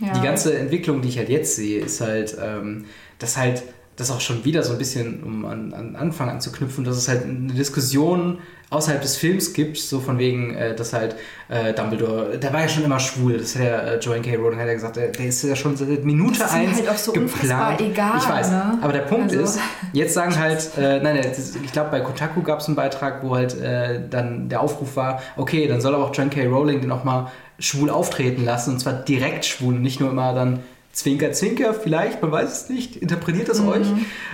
[0.00, 0.12] Ja.
[0.12, 2.84] Die ganze Entwicklung, die ich halt jetzt sehe, ist halt, ähm,
[3.18, 3.62] dass halt
[3.96, 7.24] das auch schon wieder so ein bisschen, um an, an Anfang anzuknüpfen, dass es halt
[7.24, 11.14] eine Diskussion außerhalb des Films gibt, so von wegen, äh, dass halt
[11.48, 14.34] äh, Dumbledore, der war ja schon immer schwul, das hat ja äh, Joanne K.
[14.36, 16.88] Rowling hat ja gesagt, der, der ist ja schon seit Minute Das ist eins halt
[16.88, 18.78] auch so unfassbar egal, Ich weiß, ne?
[18.82, 19.60] aber der Punkt Also- ist,
[19.92, 21.20] jetzt sagen halt, äh, nein,
[21.64, 25.22] ich glaube bei Kotaku gab es einen Beitrag, wo halt äh, dann der Aufruf war,
[25.36, 26.46] okay, dann soll aber auch Joanne K.
[26.46, 30.34] Rowling den auch mal schwul auftreten lassen und zwar direkt schwul und nicht nur immer
[30.34, 30.58] dann
[30.96, 33.86] Zwinker, Zwinker, vielleicht, man weiß es nicht, interpretiert das euch.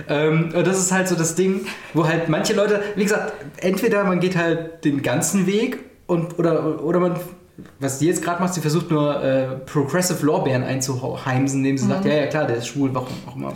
[0.07, 4.05] Ähm, und das ist halt so das Ding, wo halt manche Leute, wie gesagt, entweder
[4.05, 7.19] man geht halt den ganzen Weg und oder, oder man,
[7.81, 12.05] was die jetzt gerade macht, sie versucht nur äh, Progressive Lorbeeren einzuheimsen, indem sie sagt,
[12.05, 13.53] ja, ja klar, der ist schwul, warum auch immer.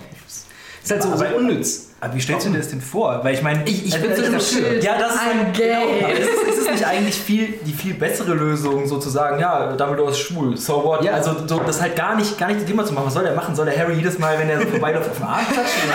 [0.83, 1.86] Ist halt so, so Aber- unnütz.
[1.99, 3.21] Aber wie stellst du dir das denn vor?
[3.23, 4.79] Weil ich meine, Ich- ich also, bin so das- dafür.
[4.83, 5.67] Ja, das ist I'm gay.
[5.67, 9.73] Genau, aber ist, es- ist es nicht eigentlich viel die viel bessere Lösung, sozusagen, ja,
[9.73, 11.03] Dumbledore ist schwul, so what?
[11.03, 11.13] Ja.
[11.13, 13.07] Also so, das halt gar nicht, gar nicht das Thema zu machen.
[13.07, 13.55] Was soll der machen?
[13.55, 15.89] Soll der Harry jedes Mal, wenn er so vorbeiläuft, auf den Arsch klatschen?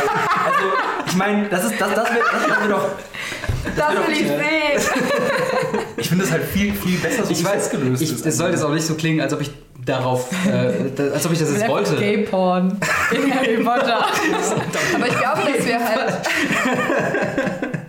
[0.45, 0.67] Also,
[1.07, 2.89] ich meine, das ist das, das wird das wär doch.
[3.77, 4.93] Das doch- will ich sehen!
[5.97, 8.27] Ich finde das halt viel, viel besser, so Ich es weiß, gelöst ich, ist.
[8.27, 9.53] es soll jetzt auch nicht so klingen, als ob ich
[9.85, 11.97] darauf, äh, als ob ich das jetzt wollte.
[11.97, 12.79] Gay-Porn
[13.15, 14.07] in Harry Potter.
[14.95, 16.15] Aber ich glaube, dass wir halt...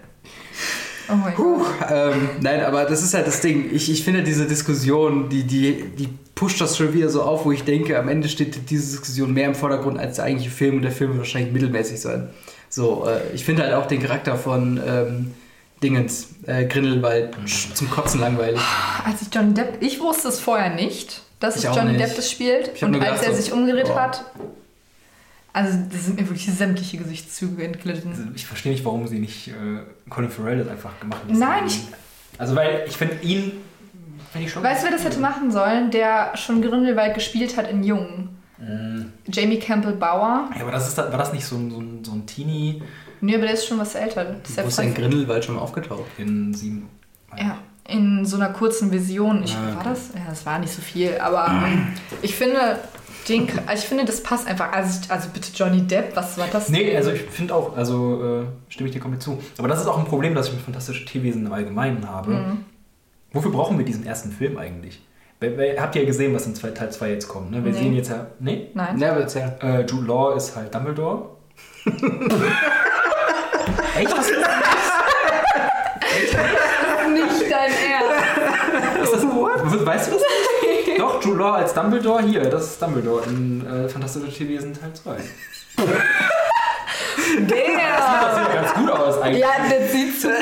[1.11, 1.65] Oh mein Gott.
[1.91, 3.70] Ähm, nein, aber das ist halt das Ding.
[3.74, 7.52] Ich, ich finde diese Diskussion, die, die, die pusht das schon wieder so auf, wo
[7.52, 10.82] ich denke, am Ende steht diese Diskussion mehr im Vordergrund als der eigentliche Film und
[10.84, 12.30] der Film wird wahrscheinlich mittelmäßig sein.
[12.70, 15.32] So, äh, ich finde halt auch den Charakter von ähm,
[15.84, 18.61] Dingens, äh, Grindelwald, sch- zum Kotzen langweilig.
[19.06, 21.98] Als ich Johnny Depp, ich wusste es vorher nicht, dass Ich es Johnny.
[21.98, 22.72] Depp das spielt.
[22.76, 24.02] Ich Und als er so, sich umgedreht boah.
[24.02, 24.26] hat,
[25.53, 28.11] also das sind mir wirklich sämtliche Gesichtszüge entglitten.
[28.11, 29.52] Also ich verstehe nicht, warum sie nicht äh,
[30.10, 31.38] Colin Farrell das einfach gemacht haben.
[31.38, 31.82] Nein, ich-
[32.38, 33.52] Also, weil ich finde ihn.
[34.32, 37.70] Find ich schon Weißt du, wer das hätte machen sollen, der schon Grindelwald gespielt hat
[37.70, 38.30] in Jung?
[39.28, 40.49] Jamie Campbell Bauer.
[40.56, 42.82] Ja, aber das ist, da- war das nicht so ein, so ein, so ein Teenie
[43.22, 44.24] Nee, aber der ist schon was älter.
[44.41, 46.06] Das ist Wo ist denn Grindelwald schon mal aufgetaucht?
[46.18, 46.90] in sieben.
[47.38, 47.57] Ja,
[47.88, 49.43] in so einer kurzen Vision.
[49.43, 50.10] Ich, Ah, War das?
[50.15, 51.88] Ja, das war nicht so viel, aber ähm,
[52.22, 52.80] ich finde,
[53.30, 54.72] den, ich finde, das passt einfach.
[54.72, 56.69] Also, also bitte Johnny Depp, was war das?
[56.69, 59.41] Nee, also ich finde auch, also äh, stimme ich dir komplett zu.
[59.57, 62.31] Aber das ist auch ein Problem, das ich mit fantastischen Tierwesen im Allgemeinen habe.
[62.31, 62.65] Mhm.
[63.31, 65.01] Wofür brauchen wir diesen ersten Film eigentlich?
[65.39, 67.51] Weil, weil, habt ihr ja gesehen, was in zwei- Teil 2 jetzt kommt?
[67.51, 67.64] Ne?
[67.65, 67.77] Wir Nee.
[67.80, 68.27] sehen jetzt ja.
[68.39, 68.68] Nee?
[68.76, 68.97] Nein.
[68.99, 69.51] Ja, aber erzähl.
[69.61, 71.30] Äh, Jude Law ist halt Dumbledore.
[73.97, 74.11] Echt?
[74.18, 74.38] Was ist
[77.14, 79.14] Nicht dein Ernst.
[79.14, 79.85] das?
[80.05, 80.99] Du das nicht?
[80.99, 82.41] Doch, Jude Law als Dumbledore hier.
[82.49, 85.15] Das ist Dumbledore in äh, Fantastische Tierwesen Teil 2.
[87.35, 87.55] Das Der!
[87.55, 89.41] sieht ganz gut aus eigentlich.
[89.41, 90.35] Ja, der sieht zu gut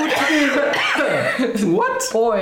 [1.55, 1.61] aus.
[1.65, 2.11] What?
[2.11, 2.41] Boy.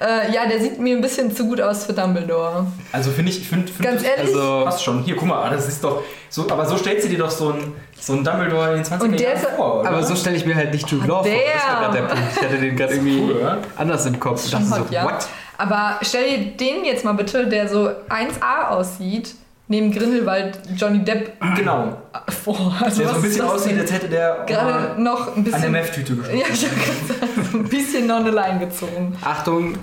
[0.00, 2.66] Äh, ja, der sieht mir ein bisschen zu gut aus für Dumbledore.
[2.92, 4.34] Also finde ich, find, find Ganz das- ehrlich?
[4.36, 5.02] Also, Passt schon.
[5.02, 7.72] Hier, guck mal, das ist doch so, aber so stellt sie dir doch so ein,
[8.00, 9.88] so ein Dumbledore in den 20er Und der Jahren ist- vor, oder?
[9.88, 11.24] aber so stelle ich mir halt nicht Jude Law vor.
[11.24, 11.38] der.
[11.54, 12.22] Das war gerade der Punkt.
[12.36, 13.58] Ich hatte den gerade irgendwie cool, oder?
[13.76, 14.44] anders im Kopf.
[14.44, 15.04] Ich dachte Schon so, hot, ja.
[15.04, 15.26] what?
[15.58, 19.34] Aber stell dir den jetzt mal bitte, der so 1A aussieht,
[19.66, 21.96] neben Grindelwald Johnny Depp Genau.
[22.44, 22.74] vor.
[22.80, 25.72] Also Der so ein bisschen aussieht, als hätte der Gerade noch ein an der bisschen.
[25.72, 26.38] Meth-Tüte geschossen.
[26.38, 29.16] Ja, ich hab gesagt, so ein bisschen noch eine Line gezogen.
[29.22, 29.74] Achtung.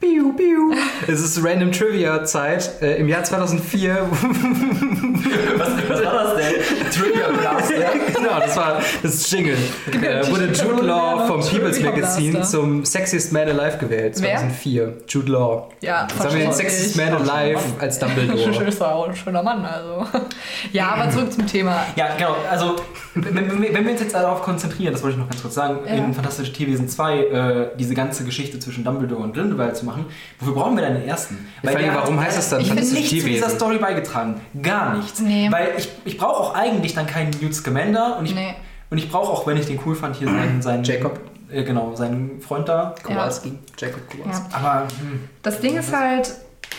[0.00, 0.72] Piu, piu.
[1.06, 2.80] Es ist Random Trivia Zeit.
[2.80, 4.08] Äh, Im Jahr 2004
[5.56, 6.54] Was, was war das denn?
[6.90, 7.74] Trivia Blaster.
[8.16, 9.58] genau, das war das Jingle.
[9.92, 14.38] Äh, wurde Jude Law vom People's Magazine zum Sexiest Man Alive gewählt, Wer?
[14.38, 14.92] 2004.
[15.06, 15.68] Jude Law.
[15.82, 18.64] Ja, Jetzt haben wir den Sexiest Man Alive als Dumbledore.
[18.68, 20.06] ist auch ein schöner Mann, also.
[20.72, 21.84] Ja, aber zurück zum Thema.
[21.96, 22.36] Ja, genau.
[22.50, 22.76] Also,
[23.14, 23.34] wenn,
[23.74, 25.92] wenn wir uns jetzt darauf konzentrieren, das wollte ich noch ganz kurz sagen, Ja.
[25.94, 30.06] in Fantastische Tierwesen 2 äh, diese ganze Geschichte zwischen Dumbledore und Grindelwald zu machen,
[30.38, 31.46] wofür brauchen wir dann den ersten?
[31.62, 33.50] Die Frage, der hat- warum heißt das dann Ich Ich finde nichts zu dieser?
[33.50, 34.40] Story beigetragen.
[34.62, 35.20] Gar nichts.
[35.20, 35.48] Nee.
[35.50, 38.54] Weil ich, ich brauche auch eigentlich dann keinen Newt Scamander und ich, Nee.
[38.90, 41.20] und ich brauche auch, wenn ich den cool fand, hier seinen, seinen Jacob.
[41.52, 42.94] Äh, genau, seinen Freund da.
[43.02, 43.52] Kowalski.
[43.76, 44.50] Jacob Kowalski.
[44.52, 44.56] Ja.
[44.56, 46.30] Aber hm, Das Ding ist halt,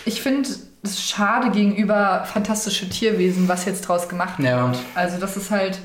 [0.06, 0.50] ich finde
[0.84, 4.48] es schade gegenüber fantastische Tierwesen, was jetzt draus gemacht wird.
[4.50, 4.72] Ja.
[4.96, 5.78] Also das ist halt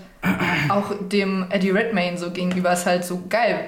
[0.68, 3.66] auch dem Eddie Redmayne so gegenüber ist halt so geil.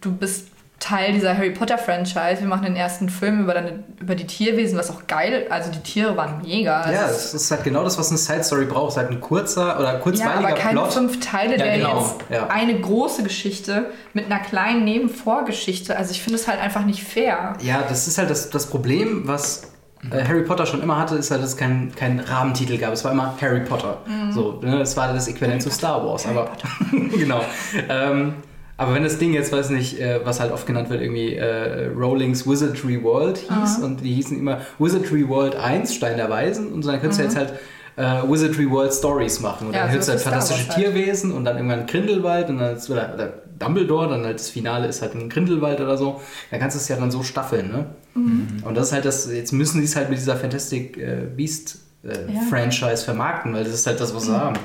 [0.00, 0.48] Du bist
[0.80, 2.40] Teil dieser Harry Potter Franchise.
[2.40, 5.46] Wir machen den ersten Film über, deine, über die Tierwesen, was auch geil.
[5.50, 6.80] Also die Tiere waren mega.
[6.80, 8.88] Also Ja, es- ist halt genau das, was eine Side Story braucht.
[8.88, 10.92] Es ist halt ein kurzer oder ja, kurzweiliger aber keine Plot.
[10.94, 12.46] fünf Teile, Ja, der genau, jetzt ja.
[12.48, 15.96] eine große Geschichte mit einer kleinen Nebenvorgeschichte.
[15.96, 17.52] Also ich finde es halt einfach nicht fair.
[17.62, 19.64] Ja, das ist halt das, das Problem, was
[20.10, 22.94] äh, Harry Potter schon immer hatte, ist halt, dass es keinen keinen Rahmentitel gab.
[22.94, 23.98] Es war immer Harry Potter.
[24.30, 24.80] So, ne?
[24.80, 26.26] Es war das Äquivalent zu Star Wars.
[26.26, 26.48] aber
[26.90, 27.42] genau.
[27.90, 28.34] Ähm,
[28.80, 31.88] aber wenn das Ding jetzt, weiß nicht, äh, was halt oft genannt wird, irgendwie äh,
[31.88, 36.82] Rowling's Wizardry World hieß und die hießen immer Wizardry World 1, Stein der Weisen und
[36.82, 37.52] so, dann könntest du jetzt halt
[37.96, 39.66] äh, Wizardry World Stories machen.
[39.68, 40.84] Und Ja, dann so hörst du halt fantastische Wars halt.
[40.86, 45.02] Tierwesen und dann irgendwann Grindelwald und dann oder, oder Dumbledore, dann halt das Finale ist
[45.02, 46.18] halt ein Grindelwald oder so.
[46.50, 47.84] Dann kannst du es ja dann so staffeln, ne?
[48.14, 48.62] Mhm.
[48.64, 51.80] Und das ist halt das, jetzt müssen sie es halt mit dieser Fantastic äh, Beast
[52.02, 52.40] äh, Ja.
[52.48, 54.56] Franchise vermarkten, weil das ist halt das, was sie haben.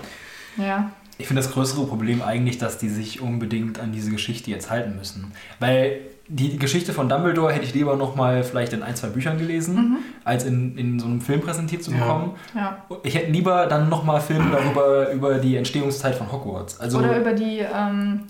[0.55, 0.91] Ja.
[1.17, 4.95] Ich finde das größere Problem eigentlich, dass die sich unbedingt an diese Geschichte jetzt halten
[4.97, 5.31] müssen.
[5.59, 9.37] Weil die Geschichte von Dumbledore hätte ich lieber noch mal vielleicht in ein, zwei Büchern
[9.37, 11.97] gelesen, als in, in so einem Film präsentiert zu Ja.
[11.99, 12.31] bekommen.
[12.55, 12.77] ja.
[13.03, 16.79] Ich hätte lieber dann noch mal Filme darüber, über die Entstehungszeit von Hogwarts.
[16.79, 18.21] Also, Oder über die, ähm,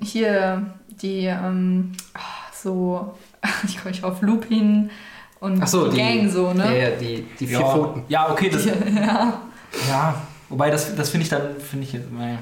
[0.00, 0.66] hier,
[1.02, 2.20] die, ähm, ah,
[2.54, 3.14] so,
[3.66, 4.90] ich komme nicht auf Lupin
[5.40, 6.64] und Ach so, die, Gang so, ne?
[6.64, 8.02] Ja, ja, die, die vier ja, Pfoten.
[8.08, 8.64] ja, okay, das,
[8.94, 9.40] Ja.
[9.88, 10.14] ja,
[10.50, 12.38] wobei das, das finde ich dann, finde ich, jetzt- naja.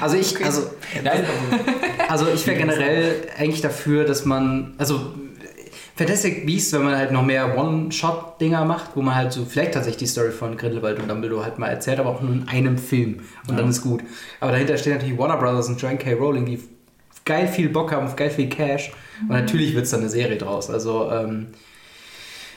[0.00, 0.62] Also ich, also,
[1.04, 1.12] Ja,
[2.08, 5.12] also ich wäre generell eigentlich dafür, dass man, also
[5.96, 9.98] Fantastic Beasts, wenn man halt noch mehr One-Shot-Dinger macht, wo man halt so vielleicht tatsächlich
[9.98, 13.20] die Story von Grindelwald und Dumbledore halt mal erzählt, aber auch nur in einem Film
[13.46, 14.00] und dann ist gut.
[14.40, 16.14] Aber dahinter stehen natürlich Warner Brothers und Joan K.
[16.14, 16.58] Rowling, die
[17.26, 20.38] geil viel Bock haben auf geil viel Cash und natürlich wird es dann eine Serie
[20.38, 20.70] draus.
[20.70, 21.48] Also ähm,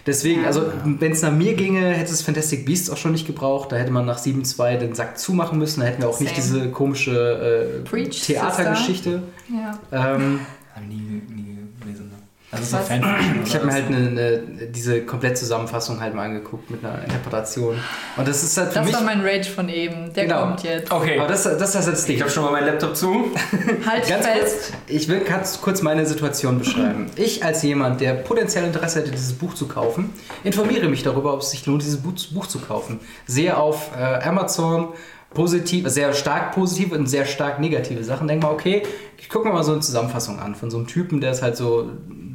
[0.05, 3.71] Deswegen, also wenn es nach mir ginge, hätte es Fantastic Beasts auch schon nicht gebraucht.
[3.71, 5.79] Da hätte man nach 7.2 den Sack zumachen müssen.
[5.79, 6.59] Da hätten wir auch nicht Same.
[6.59, 9.23] diese komische äh, Theatergeschichte.
[9.49, 10.15] Ja.
[10.15, 10.41] Ähm,
[10.75, 12.09] Hab ich nie, nie gelesen.
[12.09, 12.15] Ne?
[12.53, 12.77] Also so?
[12.77, 13.43] Fanfiction.
[13.45, 14.37] Ich habe mir halt eine, eine,
[14.69, 17.75] diese Komplettzusammenfassung halt mal angeguckt mit einer Interpretation.
[18.15, 18.93] Und das ist halt für Das mich.
[18.95, 20.13] war mein Rage von eben.
[20.13, 20.41] Der Genau.
[20.41, 20.91] kommt jetzt.
[20.91, 21.17] Okay.
[21.19, 22.15] aber das, das ist das Ding.
[22.15, 23.31] Ich habe schon mal meinen Laptop zu.
[23.85, 24.71] Halt Ganz fest.
[24.71, 27.07] kurz, ich will ganz kurz meine Situation beschreiben.
[27.15, 30.11] Ich als jemand, der potenziell Interesse hätte, dieses Buch zu kaufen,
[30.43, 32.99] informiere mich darüber, ob es sich lohnt, dieses Buch, Buch zu kaufen.
[33.25, 34.89] Sehe auf äh, Amazon
[35.33, 38.27] positiv, sehr stark positive und sehr stark negative Sachen.
[38.27, 38.83] Denke mal, okay,
[39.17, 41.57] ich gucke mir mal so eine Zusammenfassung an von so einem Typen, der es halt
[41.57, 41.89] so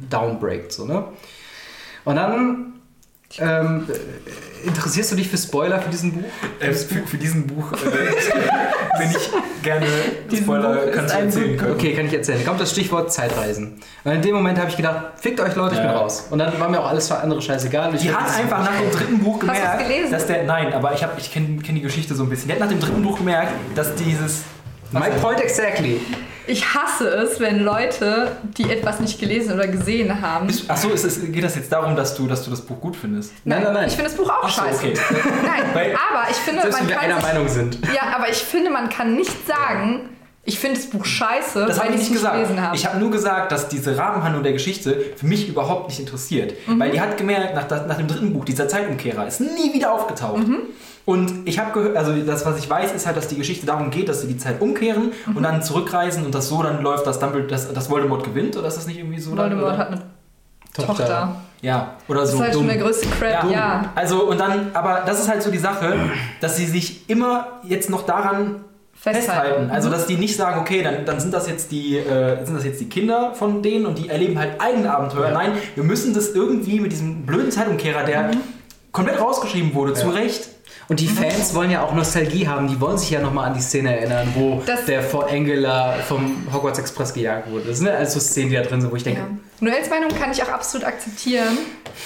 [0.09, 0.71] downbreakt.
[0.71, 1.03] So, ne?
[2.05, 2.73] Und dann
[3.37, 3.87] ähm,
[4.65, 6.29] interessierst du dich für Spoiler für diesen Buch?
[6.59, 7.75] Äh, für, für diesen Buch äh,
[8.97, 9.29] bin ich
[9.61, 9.85] gerne
[10.31, 11.73] Diesen Spoiler, Buch kannst du erzählen können.
[11.73, 12.39] Okay, kann ich erzählen.
[12.39, 13.79] Da kommt das Stichwort Zeitreisen.
[14.03, 15.97] Und in dem Moment habe ich gedacht, fickt euch Leute, ich bin Ja.
[15.97, 16.25] raus.
[16.31, 17.93] Und dann war mir auch alles für andere scheißegal.
[17.93, 20.43] Ich Die hat einfach nach dem dritten Buch gemerkt, dass der.
[20.45, 22.47] Nein, aber ich, ich kenne kenn die Geschichte so ein bisschen.
[22.47, 24.41] Die hat nach dem dritten Buch gemerkt, dass dieses.
[24.91, 26.01] My point exactly.
[26.49, 30.47] Ich hasse es, wenn Leute, die etwas nicht gelesen oder gesehen haben.
[30.67, 33.33] Achso, ist es, geht das jetzt darum, dass du, dass du das Buch gut findest?
[33.45, 33.87] Nein, nein, nein.
[33.87, 34.77] Ich finde das Buch auch Ach so, scheiße.
[34.87, 34.93] okay.
[35.45, 37.77] Nein, Weil- aber ich finde, man wenn wir kann einer sich, Meinung sind.
[37.93, 40.09] Ja, aber ich finde, man kann nicht sagen,
[40.49, 42.35] ich finde das Buch scheiße, Das weil habe ich ich nicht es nicht gesagt.
[42.35, 42.75] gelesen habe.
[42.75, 46.53] Ich habe nur gesagt, dass diese Rahmenhandlung der Geschichte für mich überhaupt nicht interessiert.
[46.67, 46.79] Mhm.
[46.79, 50.47] Weil die hat gemerkt, nach, nach dem dritten Buch, dieser Zeitumkehrer, ist nie wieder aufgetaucht.
[50.47, 50.57] Mhm.
[51.05, 53.89] Und ich habe gehört, also das, was ich weiß, ist halt, dass die Geschichte darum
[53.89, 55.37] geht, dass sie die Zeit umkehren Mhm.
[55.37, 58.57] und dann zurückreisen und das so dann läuft, dass, Dumbledore, dass, dass Voldemort gewinnt.
[58.57, 59.31] Oder ist das nicht irgendwie so?
[59.35, 59.77] dann, Voldemort oder?
[59.77, 60.01] hat eine
[60.73, 60.93] Tochter.
[61.05, 61.35] Tochter.
[61.61, 62.35] Ja, oder Das so.
[62.37, 62.69] ist halt schon dumm.
[62.69, 63.49] der größte Crap, Ja.
[63.51, 63.85] ja.
[63.95, 65.93] Also und dann, aber das ist halt so die Sache,
[66.41, 68.63] dass sie sich immer jetzt noch daran
[69.01, 69.25] Festhalten.
[69.31, 69.71] festhalten.
[69.71, 72.65] Also dass die nicht sagen, okay, dann, dann sind das jetzt die äh, sind das
[72.65, 75.27] jetzt die Kinder von denen und die erleben halt eigene Abenteuer.
[75.27, 75.33] Ja.
[75.33, 78.37] Nein, wir müssen das irgendwie mit diesem blöden Zeitumkehrer, der Mhm.
[78.91, 80.49] komplett rausgeschrieben wurde, zu Recht.
[80.89, 82.67] Und die Fans wollen ja auch Nostalgie haben.
[82.67, 86.47] Die wollen sich ja nochmal an die Szene erinnern, wo Das- der Fort Angela vom
[86.51, 87.65] Hogwarts Express gejagt wurde.
[87.67, 89.27] Das sind ja alles so Szenen, die da drin sind, wo ich denke, Ja.
[89.61, 91.57] Noels Meinung kann ich auch absolut akzeptieren,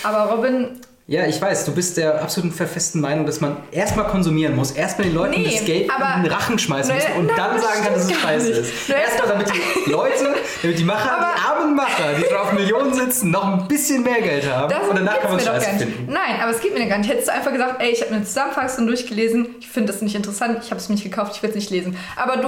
[0.04, 0.68] aber Robin,
[1.06, 5.08] ja, ich weiß, du bist der absoluten verfesten Meinung, dass man erstmal konsumieren muss, erstmal
[5.08, 7.84] den Leuten Nee, das Geld aber- in den Rachen schmeißen muss und nein, dann sagen
[7.84, 8.60] kann, dass es scheiße nicht.
[8.60, 8.90] ist.
[8.90, 9.48] Erstmal damit
[9.86, 13.44] die Leute, damit die Macher, Aber- die armen Macher, die schon auf Millionen sitzen, noch
[13.46, 16.06] ein bisschen mehr Geld haben das und danach kann man es scheiße finden.
[16.12, 17.10] Nein, aber es geht mir gar nicht.
[17.10, 20.60] Hättest du einfach gesagt, ey, ich habe eine Zusammenfassung durchgelesen, ich finde das nicht interessant,
[20.64, 21.98] ich habe es mir nicht gekauft, ich will es nicht lesen.
[22.16, 22.48] Aber du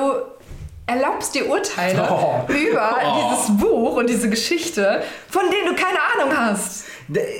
[0.88, 2.42] erlaubst dir Urteile Oh.
[2.48, 3.32] über Oh.
[3.34, 6.86] dieses Buch und diese Geschichte, von denen du keine Ahnung hast.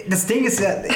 [0.08, 0.94] Das Ding ist ja, das,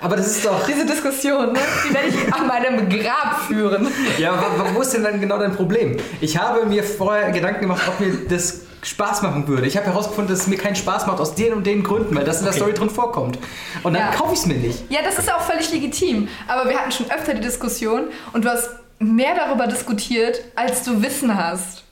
[0.00, 0.66] aber das ist doch...
[0.66, 1.58] Diese Diskussion, ne?
[1.88, 3.88] die werde ich an meinem Grab führen.
[4.18, 5.96] Ja, aber wo ist denn dann genau dein Problem?
[6.20, 9.66] Ich habe mir vorher Gedanken gemacht, ob mir das Spaß machen würde.
[9.66, 12.24] Ich habe herausgefunden, dass es mir keinen Spaß macht aus den und den Gründen, weil
[12.24, 12.60] das in der Okay.
[12.60, 13.38] Story drin vorkommt.
[13.82, 14.10] Und dann Ja.
[14.10, 14.90] kaufe ich es mir nicht.
[14.90, 16.28] Ja, das ist auch völlig legitim.
[16.48, 21.02] Aber wir hatten schon öfter die Diskussion und du hast mehr darüber diskutiert, als du
[21.02, 21.83] Wissen hast.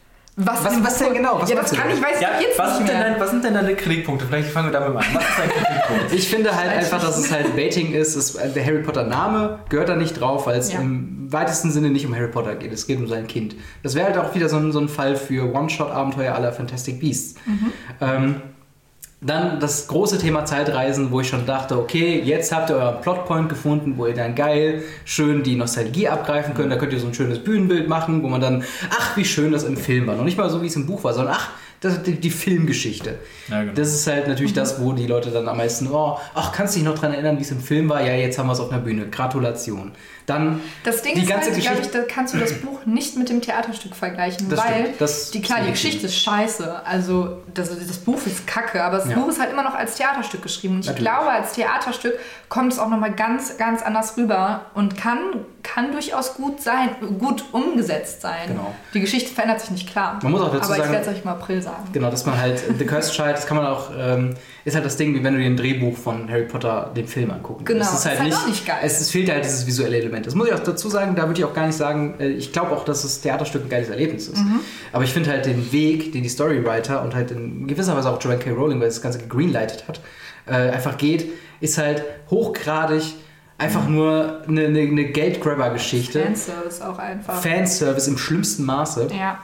[0.44, 1.40] Was, Was- was denn genau?
[1.40, 1.96] Was ja, das du kann denn?
[1.98, 3.08] ich, weiß Ja, ich jetzt was, nicht sind denn mehr.
[3.10, 4.26] deine, was sind denn deine Kritikpunkte?
[4.26, 5.04] Vielleicht fangen wir damit an.
[5.14, 6.12] Was ist dein Kritikpunkt?
[6.12, 8.16] Ich finde halt einfach, dass es halt Baiting ist.
[8.16, 10.80] Es, der Harry Potter Name gehört da nicht drauf, weil es Ja.
[10.80, 12.72] im weitesten Sinne nicht um Harry Potter geht.
[12.72, 13.56] Es geht um sein Kind.
[13.82, 17.34] Das wäre halt auch wieder so ein, so ein Fall für One-Shot-Abenteuer aller Fantastic Beasts.
[18.00, 18.42] Ähm,
[19.24, 23.48] dann das große Thema Zeitreisen, wo ich schon dachte, okay, jetzt habt ihr euren Plotpoint
[23.48, 26.72] gefunden, wo ihr dann geil schön die Nostalgie abgreifen könnt.
[26.72, 29.62] Da könnt ihr so ein schönes Bühnenbild machen, wo man dann, ach, wie schön das
[29.62, 30.16] im Film war.
[30.16, 31.50] Noch nicht mal so, wie es im Buch war, sondern ach,
[31.82, 33.18] das ist die, die Filmgeschichte.
[33.48, 33.74] Ja, genau.
[33.74, 36.78] Das ist halt natürlich das, wo die Leute dann am meisten, oh, ach, kannst du
[36.78, 38.00] dich noch dran erinnern, wie es im Film war?
[38.00, 39.08] Ja, jetzt haben wir es auf einer Bühne.
[39.10, 39.92] Gratulation.
[40.24, 41.98] Dann Das Ding die ist ganze halt, glaube Geschichte.
[41.98, 45.08] ich, da kannst du das Buch nicht mit dem Theaterstück vergleichen, Das weil die, klar,
[45.08, 45.66] ist die legitim.
[45.72, 46.86] Geschichte ist scheiße.
[46.86, 49.16] Also das, das Buch ist kacke, aber das Ja.
[49.16, 50.74] Buch ist halt immer noch als Theaterstück geschrieben.
[50.76, 51.10] Und ich Natürlich.
[51.10, 52.14] glaube, als Theaterstück
[52.48, 55.18] kommt es auch nochmal ganz, ganz anders rüber und kann,
[55.62, 58.48] kann durchaus gut sein, gut umgesetzt sein.
[58.48, 58.74] Genau.
[58.94, 60.18] Die Geschichte verändert sich nicht klar.
[60.22, 61.84] Man muss auch dazu aber ich sagen- werde es euch im April sagen.
[61.92, 64.34] Genau, dass man halt, The Cursed Child, das kann man auch, ähm,
[64.64, 67.30] ist halt das Ding, wie wenn du dir ein Drehbuch von Harry Potter, den Film
[67.30, 68.78] angucken Genau, Es ist ist halt halt nicht, auch nicht geil.
[68.82, 70.26] Es, es fehlt halt dieses visuelle Element.
[70.26, 72.52] Das muss ich auch dazu sagen, da würde ich auch gar nicht sagen, äh, ich
[72.52, 74.38] glaube auch, dass das Theaterstück ein geiles Erlebnis ist.
[74.38, 74.60] Mhm.
[74.92, 78.20] Aber ich finde halt den Weg, den die Storywriter und halt in gewisser Weise auch
[78.20, 78.50] Joanne K.
[78.50, 80.00] Rowling, weil das Ganze gegreenlightet hat,
[80.46, 81.30] äh, einfach geht,
[81.60, 83.14] ist halt hochgradig
[83.58, 86.22] einfach nur eine, eine, eine Geldgrabber-Geschichte.
[86.22, 87.40] Fanservice auch einfach.
[87.40, 89.08] Fanservice im schlimmsten Maße.
[89.16, 89.38] ja.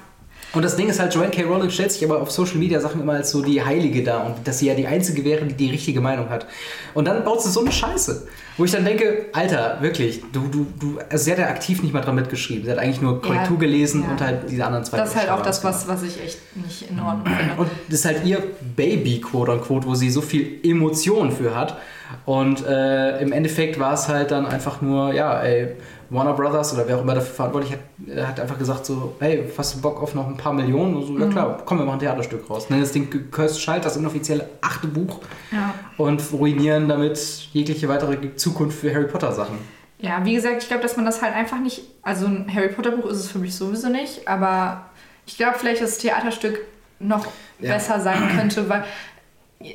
[0.55, 1.43] Und das Ding ist halt, Joanne K.
[1.43, 4.47] Rowling stellt sich aber auf Social Media Sachen immer als so die Heilige dar und
[4.49, 6.47] dass sie ja die Einzige wäre, die die richtige Meinung hat.
[6.95, 8.27] Und dann baut sie so eine Scheiße.
[8.57, 11.93] Wo ich dann denke, Alter, wirklich, du, du, du, also sie hat ja aktiv nicht
[11.93, 12.65] mal dran mitgeschrieben.
[12.65, 14.11] Sie hat eigentlich nur Korrektur Ja, gelesen ja.
[14.11, 16.91] und halt diese anderen zwei Das ist halt auch das, was, was ich echt nicht
[16.91, 17.55] in Ordnung finde.
[17.57, 18.43] und das ist halt ihr
[18.75, 21.77] Baby, quote unquote, wo sie so viel Emotion für hat.
[22.25, 25.77] Und äh, im Endeffekt war es halt dann einfach nur, ja, ey,
[26.11, 29.45] Warner Brothers oder wer auch immer dafür verantwortlich hat, äh, hat einfach gesagt so, hey,
[29.57, 30.97] hast du Bock auf noch ein paar Millionen?
[30.97, 32.71] Und so, ja klar, komm, wir machen ein Theaterstück raus.
[32.71, 35.21] Nennen das Ding Cursed Child, das inoffizielle achte Buch
[35.53, 35.75] Ja.
[35.99, 37.19] und ruinieren damit
[37.53, 39.59] jegliche weitere Zukunft für Harry Potter Sachen.
[40.01, 41.83] Ja, wie gesagt, ich glaube, dass man das halt einfach nicht.
[42.03, 44.87] Also ein Harry Potter Buch ist es für mich sowieso nicht, aber
[45.27, 46.59] ich glaube vielleicht, dass das Theaterstück
[47.01, 47.27] noch
[47.61, 47.73] Ja.
[47.75, 48.85] besser sein könnte, weil,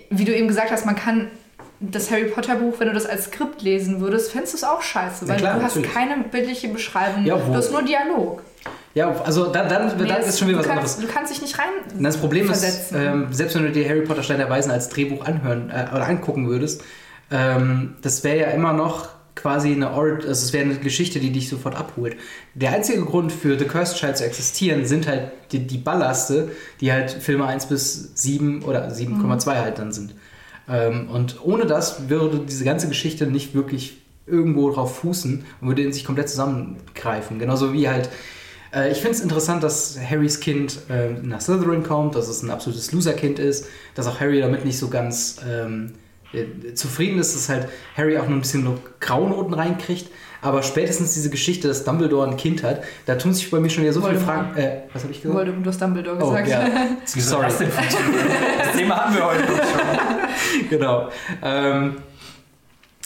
[0.10, 1.30] wie du eben gesagt hast, man kann
[1.91, 4.81] das Harry Potter Buch, wenn du das als Skript lesen würdest, fändest du es auch
[4.81, 5.93] scheiße, weil klar, du hast natürlich.
[5.93, 8.41] keine bildliche Beschreibung, Ja, du hast nur Dialog.
[8.95, 10.97] Ja, also dann, dann, Nee, dann ist schon wieder was kannst, anderes.
[10.97, 11.65] Du kannst dich nicht rein.
[11.99, 12.97] Das Problem ist, versetzen.
[13.01, 16.07] ähm, selbst wenn du dir Harry Potter Stein der Weisen als Drehbuch anhören äh, oder
[16.07, 16.84] angucken würdest,
[17.31, 21.31] ähm, das wäre ja immer noch quasi eine Ori also es wäre eine Geschichte, die
[21.31, 22.15] dich sofort abholt.
[22.53, 26.91] Der einzige Grund für The Cursed Child zu existieren sind halt die, die Ballaste, die
[26.91, 30.14] halt Filme 1 bis 7 oder 7,2 halt dann sind.
[30.68, 35.81] Ähm, und ohne das würde diese ganze Geschichte nicht wirklich irgendwo drauf fußen und würde
[35.81, 37.40] in sich komplett zusammengreifen.
[37.40, 38.10] Genauso wie halt
[38.73, 42.49] äh, ich finde es interessant, dass Harrys Kind äh, nach Slytherin kommt, dass es ein
[42.49, 45.94] absolutes Loser-Kind ist, dass auch Harry damit nicht so ganz ähm,
[46.34, 50.10] äh, zufrieden ist, dass halt Harry auch nur ein bisschen nur Graunoten reinkriegt.
[50.44, 53.84] Aber spätestens diese Geschichte, dass Dumbledore ein Kind hat, da tun sich bei mir schon
[53.84, 54.53] wieder so viele Voldemort.
[54.53, 54.57] Fragen.
[54.57, 55.38] Äh, was habe ich gesagt?
[55.38, 56.48] Voldemort, du hast Dumbledore Oh, gesagt.
[56.49, 56.68] ja.
[57.14, 57.68] Wie soll Sorry.
[58.60, 60.70] Das Thema hatten wir heute schon.
[60.70, 61.10] genau.
[61.41, 61.95] Ähm,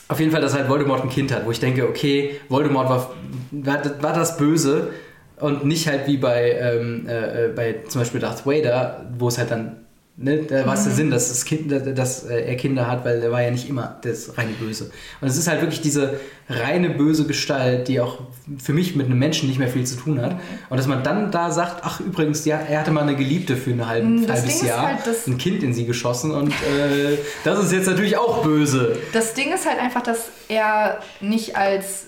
[0.10, 3.12] auf jeden Fall, dass halt Voldemort ein Kind hat, wo ich denke, okay, Voldemort war,
[3.52, 4.92] war, war das Böse
[5.40, 9.38] und nicht halt wie bei, ähm, äh, äh, bei zum Beispiel Darth Vader, wo es
[9.38, 9.86] halt dann,
[10.18, 13.32] ne, da war es der Sinn, dass, das kind, dass er Kinder hat, weil er
[13.32, 14.92] war ja nicht immer das reine Böse.
[15.22, 16.20] Und es ist halt wirklich diese
[16.50, 18.20] reine böse Gestalt, die auch
[18.58, 20.40] für mich mit einem Menschen nicht mehr viel zu tun hat.
[20.70, 23.72] Und dass man dann da sagt, ach übrigens, ja, er hatte mal eine Geliebte für
[23.72, 27.64] ein halb, das halbes Ding Jahr, halt, ein Kind in sie geschossen und äh, das
[27.64, 28.98] ist jetzt natürlich auch böse.
[29.14, 32.08] Das Ding ist halt einfach, dass er nicht als.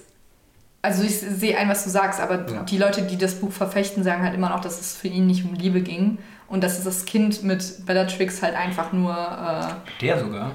[0.81, 2.63] Also ich sehe ein, was du sagst, aber Ja.
[2.63, 5.43] die Leute, die das Buch verfechten, sagen halt immer noch, dass es für ihn nicht
[5.43, 6.19] um Liebe ging
[6.49, 9.13] und dass das Kind mit Bellatrix halt einfach nur.
[9.13, 10.51] Äh, Der sogar.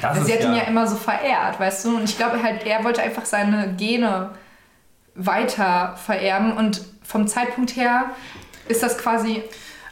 [0.00, 1.96] Das sie ist hat ihn ja ja, immer so verehrt, weißt du?
[1.96, 4.30] Und ich glaube halt, er wollte einfach seine Gene
[5.14, 8.06] weiter vererben und vom Zeitpunkt her
[8.68, 9.42] ist das quasi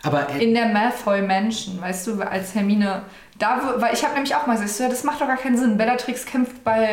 [0.03, 3.03] Aber äh, in der Malfoy Mansion, weißt du, als Hermine
[3.39, 5.77] da, weil ich habe nämlich auch mal gesagt, ja, das macht doch gar keinen Sinn.
[5.77, 6.85] Bellatrix kämpft bei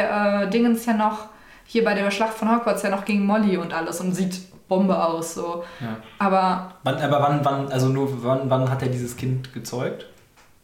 [0.45, 1.27] äh, Dingens ja noch,
[1.65, 4.41] hier bei der Schlacht von Hogwarts ja noch gegen Molly und alles und sieht
[4.71, 5.63] Bombe aus, so.
[5.81, 5.97] Ja.
[6.17, 10.05] Aber Wann, aber wann, wann, also nur wann, wann hat er dieses Kind gezeugt?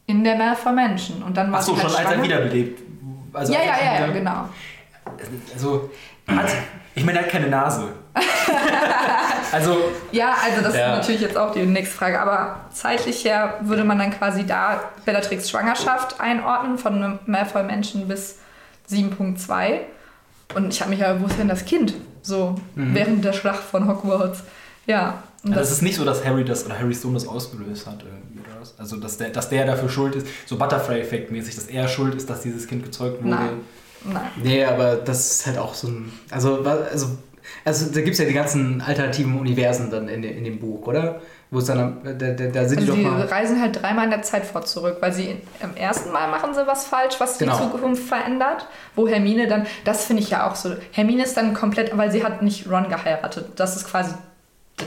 [0.10, 2.82] in der Malfoy Mansion und dann war Achso, sie halt schon als er wiederbelebt.
[3.34, 4.46] Also Ja, ja, ja, ja, genau.
[5.54, 5.90] Also,
[6.28, 6.48] hat,
[6.96, 7.90] ich meine, er hat keine Nase.
[9.52, 9.78] also,
[10.14, 10.94] Ja, also das Ja.
[10.94, 12.22] ist natürlich jetzt auch die nächste Frage.
[12.22, 18.08] Aber zeitlich her würde man dann quasi da Bellatrix Schwangerschaft einordnen, von einem Malfoy Menschen
[18.08, 18.40] bis
[18.90, 19.80] 7.2.
[20.56, 21.94] Und ich habe mich ja, wo ist denn das Kind?
[22.28, 24.44] So, während der Schlacht von Hogwarts.
[24.86, 25.24] Ja.
[25.44, 28.04] Und das, das, ist nicht so, dass Harry das oder Harrys Sohn das ausgelöst hat
[28.04, 28.78] irgendwie oder was?
[28.78, 32.42] Also, dass der, dass der dafür schuld ist, so Butterfly-Effekt-mäßig, dass er schuld ist, dass
[32.42, 33.36] dieses Kind gezeugt wurde.
[33.36, 33.50] Nein.
[34.06, 34.28] Nein.
[34.42, 36.12] nee, aber das ist halt auch so ein.
[36.30, 37.18] Also, also,
[37.66, 41.22] also da gibt es ja die ganzen alternativen Universen dann in, in dem Buch, oder?
[41.50, 43.22] Wo es dann, da, da, da sind Also die die doch mal.
[43.22, 46.68] reisen halt dreimal in der Zeit vor zurück, weil sie im ersten Mal machen sie
[46.68, 47.56] was falsch, was Genau.
[47.56, 48.68] die Zukunft verändert.
[48.96, 50.76] Wo Hermine dann, das finde ich ja auch so.
[50.92, 53.46] Hermine ist dann komplett, weil sie hat nicht Ron geheiratet.
[53.56, 54.12] Das ist quasi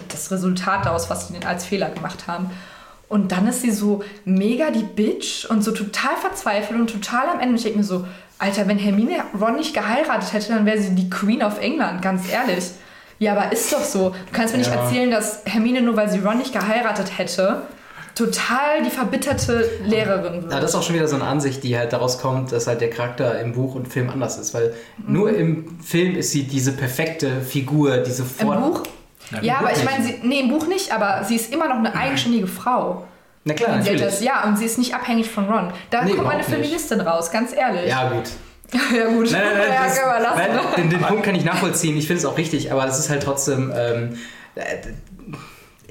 [0.09, 2.51] das Resultat daraus, was sie als Fehler gemacht haben.
[3.09, 7.41] Und dann ist sie so mega die Bitch und so total verzweifelt und total am
[7.41, 7.57] Ende.
[7.57, 8.07] Ich denke mir so,
[8.39, 12.31] Alter, wenn Hermine Ron nicht geheiratet hätte, dann wäre sie die Queen of England, ganz
[12.31, 12.65] ehrlich.
[13.21, 14.09] Ja, aber ist doch so.
[14.11, 14.83] Du kannst mir nicht Ja.
[14.83, 17.63] erzählen, dass Hermine nur weil sie Ron nicht geheiratet hätte,
[18.15, 20.53] total die verbitterte Lehrerin wird.
[20.53, 22.81] Ja, das ist auch schon wieder so eine Ansicht, die halt daraus kommt, dass halt
[22.81, 24.53] der Charakter im Buch und Film anders ist.
[24.55, 25.13] Weil Mhm.
[25.13, 28.83] nur im Film ist sie diese perfekte Figur, diese Im Vor Buch?
[29.31, 29.91] Ja, im Ja, Buch aber ich nicht.
[29.91, 33.05] meine, sie, nee, im Buch nicht, aber sie ist immer noch eine eigenständige Frau.
[33.45, 34.15] Na klar, Und sie hat natürlich.
[34.17, 35.73] das, ja, und sie ist nicht abhängig von Ron.
[35.91, 36.51] Da Nee, kommt eine überhaupt nicht.
[36.69, 37.89] Feministin raus, ganz ehrlich.
[37.89, 38.25] Ja, gut.
[38.97, 39.31] ja gut.
[39.33, 41.97] Nein, nein, nein, ja, das, nein den, den Punkt kann ich nachvollziehen.
[41.97, 43.73] Ich finde es auch richtig, aber es ist halt trotzdem.
[43.77, 44.17] Ähm,
[44.55, 44.63] äh,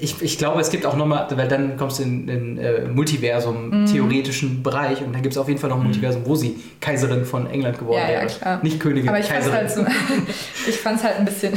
[0.02, 2.94] ich, ich glaube, es gibt auch nochmal, weil dann kommst du in den äh, Mhm.
[2.94, 7.26] Multiversum-theoretischen Bereich und dann gibt es auf jeden Fall noch ein Multiversum, wo sie Kaiserin
[7.26, 8.26] von England geworden Ja, ja, wäre.
[8.28, 8.60] klar.
[8.62, 9.86] Nicht Königin, Aber ich fand's Kaiserin.
[9.86, 11.52] halt so, ich fand's halt ein bisschen,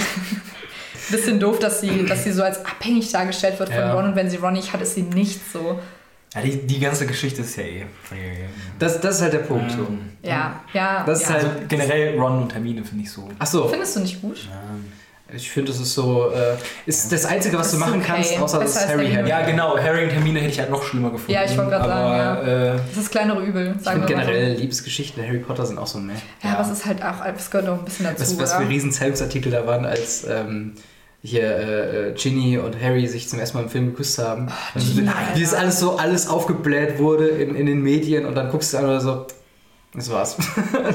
[1.10, 3.94] bisschen doof, dass sie, dass sie so als abhängig dargestellt wird von Ja.
[3.94, 5.80] Ron und wenn sie Ron nicht hat, ist sie nicht so.
[6.36, 7.86] Ja, die, die ganze Geschichte ist ja eh.
[8.80, 9.72] das, das ist halt der Punkt.
[9.72, 9.88] So.
[10.24, 11.04] Ja, ja.
[11.06, 11.36] Das ist ja.
[11.36, 13.30] halt- Also generell Ron und Hermine finde ich so.
[13.40, 13.68] Ach so.
[13.68, 14.38] Findest du nicht gut?
[14.52, 14.86] Ähm,
[15.36, 16.56] Ich finde, das ist so, äh,
[16.86, 18.12] ist das Einzige, was Das du ist machen okay.
[18.16, 19.30] kannst, außer dass Besser als Harry Harry.
[19.30, 19.78] Ja, genau.
[19.78, 21.32] Harry und Hermine hätte ich halt noch schlimmer gefunden.
[21.32, 24.18] Ja, ich wollte gerade sagen, Äh, Das ist das kleinere Übel, Ich sagen finde wir
[24.18, 24.32] mal so.
[24.32, 26.14] generell Liebesgeschichten Harry Potter sind auch so meh.
[26.44, 26.56] Ja, Ja.
[26.60, 28.70] aber es ist halt auch, es gehört noch ein bisschen dazu, Was, was für oder?
[28.70, 30.74] riesen Zeitungsartikel da waren, als ähm,
[31.24, 34.52] hier äh, äh, Ginny und Harry sich zum ersten Mal im Film geküsst haben.
[34.76, 38.52] Also, Ginny, wie das alles so alles aufgebläht wurde in, in den Medien und dann
[38.52, 39.26] guckst du an oder so,
[39.94, 40.38] das war's.
[40.40, 40.46] ich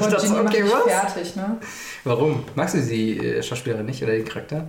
[0.03, 0.83] Und dachte so, Ginny okay, was?
[0.83, 1.57] fertig, ne?
[2.03, 2.43] Warum?
[2.55, 4.67] Magst du die äh, Schauspielerin nicht oder den Charakter?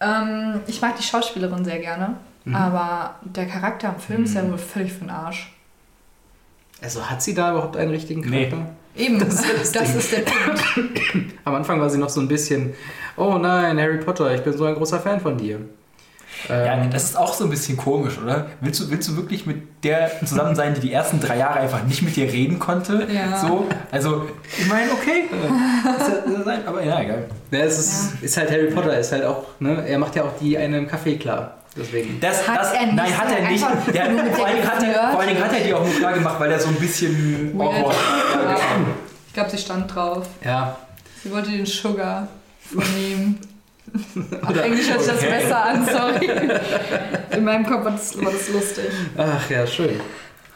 [0.00, 2.54] Ähm, ich mag die Schauspielerin sehr gerne, Mhm.
[2.54, 5.52] aber der Charakter im Film ist ja wohl völlig für den Arsch.
[6.80, 8.48] Also hat sie da überhaupt einen richtigen Nee.
[8.50, 8.70] Charakter?
[8.94, 9.98] Eben, Das das, ist das Ding.
[9.98, 11.00] ist der Punkt.
[11.44, 12.74] Am Anfang war sie noch so ein bisschen,
[13.16, 15.58] oh nein, Harry Potter, ich bin so ein großer Fan von dir.
[16.48, 18.46] ja, Ähm, das ist auch so ein bisschen komisch, oder?
[18.60, 21.82] Willst du, willst du wirklich mit der zusammen sein, die die ersten drei Jahre einfach
[21.84, 23.06] nicht mit dir reden konnte?
[23.12, 23.38] Ja.
[23.38, 24.26] So, also,
[24.58, 25.24] ich meine, okay.
[25.32, 27.24] Ja- ja- aber ja, egal.
[27.50, 30.32] ja, es ist, ist halt Harry Potter, ist halt auch, ne, er macht ja auch
[30.40, 31.54] die eine im Café klar.
[31.78, 32.18] Deswegen.
[32.20, 33.62] Das, Hat das, er nicht, nein, hat er nicht.
[33.94, 36.14] Der, vor, allen Dingen hat er, vor allen Dingen hat er die auch nur klar
[36.14, 37.70] gemacht, weil er so ein bisschen Weird.
[37.74, 37.96] awkward
[38.34, 38.56] Ja.
[39.26, 40.26] Ich glaube, sie stand drauf.
[40.42, 40.74] Ja,
[41.22, 42.28] Sie wollte den Sugar
[42.72, 43.36] von ihm.
[44.42, 45.30] Auf Englisch hört sich das Okay.
[45.40, 46.30] besser an, sorry.
[47.36, 48.84] In meinem Kopf war das, war das lustig.
[49.16, 50.00] ach ja, schön.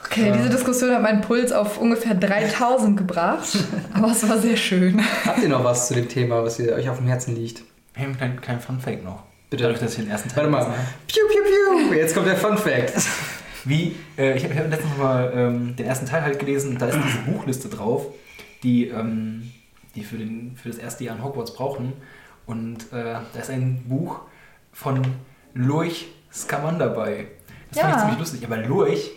[0.05, 3.49] Okay, diese Diskussion hat meinen Puls auf ungefähr 3000 gebracht,
[3.95, 5.01] aber es war sehr schön.
[5.25, 7.63] Habt ihr noch was zu dem Thema, was ihr, euch auf dem Herzen liegt?
[7.95, 9.23] Wir haben einen kleinen, kleinen Fun-Fact noch.
[9.51, 9.63] Bitte.
[9.65, 10.77] Dadurch, dass ich den ersten Teil Warte mal.
[11.07, 11.43] Piu, piu,
[11.89, 11.95] piu.
[11.95, 12.93] Jetzt kommt der Fun Fact.
[13.65, 16.87] Wie, äh, ich habe hab letztens mal ähm, den ersten Teil halt gelesen und da
[16.87, 18.07] ist diese Buchliste drauf,
[18.63, 19.51] die, ähm,
[19.95, 21.93] die für, den, für das erste Jahr in Hogwarts brauchen.
[22.47, 24.21] Und äh, da ist ein Buch
[24.73, 25.03] von
[25.55, 27.27] Lurch Scamander dabei.
[27.71, 27.97] Das fand Ja.
[27.97, 29.11] ich ziemlich lustig, aber Lurch,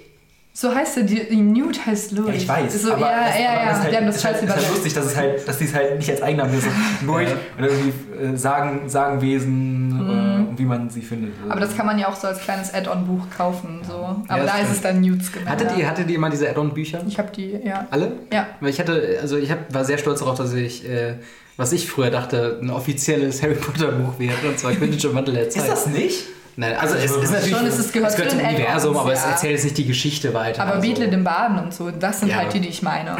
[0.56, 2.28] So heißt er, die, die Nude heißt Louis.
[2.28, 4.26] ja, ich weiß, So, aber, ja, es, ja, aber ja, ist halt, die das ist
[4.26, 4.70] halt, ist halt übersetzt.
[4.72, 6.68] lustig, dass, es halt, dass die es halt nicht als Eigennamen ist.
[7.06, 11.32] Lurch oder irgendwie äh, Sagen, Sagenwesen äh, und wie man sie findet.
[11.44, 11.52] Mhm.
[11.52, 13.82] Aber das kann man ja auch so als kleines Add-on-Buch kaufen.
[13.88, 13.94] So.
[14.28, 15.50] Aber da ist es dann Nudes genannt.
[15.50, 15.78] Hattet ja.
[15.78, 17.02] ihr, hattet ihr mal diese Add-on-Bücher?
[17.08, 17.88] Ich habe die, ja.
[17.92, 18.14] Alle?
[18.32, 18.48] Ja.
[18.60, 21.16] Weil ich hatte, also ich hab, war sehr stolz darauf, dass ich, äh,
[21.58, 25.36] was ich früher dachte, ein offizielles Harry Potter Buch wäre, und zwar Quidditch im Wandel
[25.36, 25.64] der Zeit.
[25.64, 26.24] Ist das nicht?
[26.56, 29.24] Nein, also es Schon, ist natürlich, es ist- gehört zu zum den Universum, aber es
[29.24, 29.32] ja.
[29.32, 30.62] erzählt jetzt nicht die Geschichte weiter.
[30.62, 30.88] Aber also.
[30.88, 32.36] Beetle den Baden und so, das sind Ja.
[32.36, 33.18] halt die, die ich meine.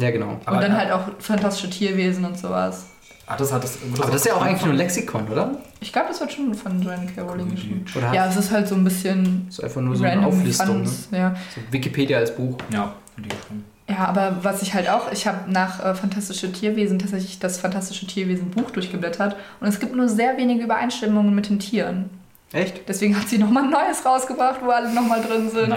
[0.00, 0.40] Ja, genau.
[0.44, 2.86] Aber- und dann halt auch fantastische Tierwesen und sowas.
[3.26, 3.78] Ach, das hat das.
[3.98, 5.56] Aber das ist ja auch eigentlich nur ein Lexikon, oder?
[5.80, 7.22] Ich glaube, das wird schon von Joanne K.
[7.22, 7.84] Rowling geschrieben.
[7.96, 10.26] Oder hat- Ja, es ist halt so ein bisschen Das ist einfach nur so eine
[10.26, 10.82] Auflistung.
[10.82, 10.90] Ne?
[11.12, 11.34] Ja.
[11.54, 12.56] So Wikipedia als Buch.
[12.72, 13.64] Ja, finde ich schon.
[13.88, 18.06] ja, aber was ich halt auch, ich habe nach äh, Fantastische Tierwesen tatsächlich das Fantastische
[18.06, 22.10] Tierwesen Buch durchgeblättert und es gibt nur sehr wenige Übereinstimmungen mit den Tieren.
[22.52, 22.86] Echt?
[22.86, 25.74] Deswegen hat sie nochmal ein neues rausgebracht, wo alle nochmal drin sind.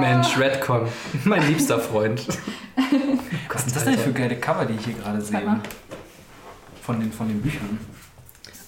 [0.00, 0.88] Mensch, Redcon.
[1.24, 2.26] Mein liebster Freund.
[3.52, 5.60] Was sind das denn für geile Cover, die ich hier gerade sehe?
[6.86, 7.78] Von den, von den Büchern.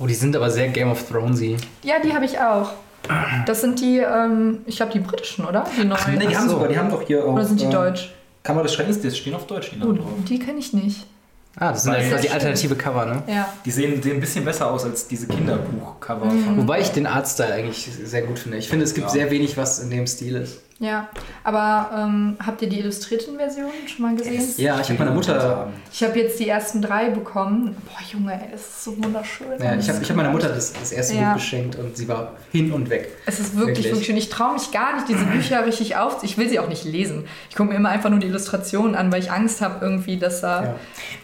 [0.01, 1.57] Oh, die sind aber sehr Game of Thronesy.
[1.85, 2.73] Ja, die habe ich auch.
[3.47, 5.65] Das sind die, ähm, ich glaube, die britischen, oder?
[5.81, 5.99] Die neuen.
[6.19, 6.55] Nee, die Ach haben so.
[6.57, 7.33] sogar, die haben doch hier auch.
[7.33, 8.13] oder sind die äh, deutsch?
[8.43, 10.07] Kammer des Schreckens, die stehen auf Deutsch, die Oh, drauf.
[10.29, 11.07] die kenne ich nicht.
[11.57, 13.23] Ah, das sind Weil- ja quasi alternative Cover, ne?
[13.27, 13.49] Ja.
[13.65, 16.57] Die sehen, sehen ein bisschen besser aus als diese Kinderbuch-Cover von.
[16.59, 18.59] Wobei ich den Artstyle eigentlich sehr gut finde.
[18.59, 19.13] Ich finde, es gibt Ja.
[19.13, 20.61] sehr wenig, was in dem Stil ist.
[20.81, 21.09] Ja,
[21.43, 24.45] aber ähm, habt ihr die illustrierten Versionen schon mal gesehen?
[24.59, 27.77] Ja, ich habe meiner Mutter, Ich habe jetzt die ersten drei bekommen.
[27.85, 29.49] Boah, Junge, ey, das ist so wunderschön.
[29.59, 31.33] ja, ich habe hab meiner Mutter das, das erste Ja.
[31.33, 33.09] Buch geschenkt und sie war hin und weg.
[33.27, 33.87] Es ist wirklich, Wirklich?
[33.87, 34.17] wirklich schön.
[34.17, 36.23] Ich traue mich gar nicht, diese Bücher richtig auf.
[36.23, 37.25] Ich will sie auch nicht lesen.
[37.51, 40.43] Ich gucke mir immer einfach nur die Illustrationen an, weil ich Angst habe irgendwie, dass
[40.43, 40.63] da...
[40.63, 40.75] Ja.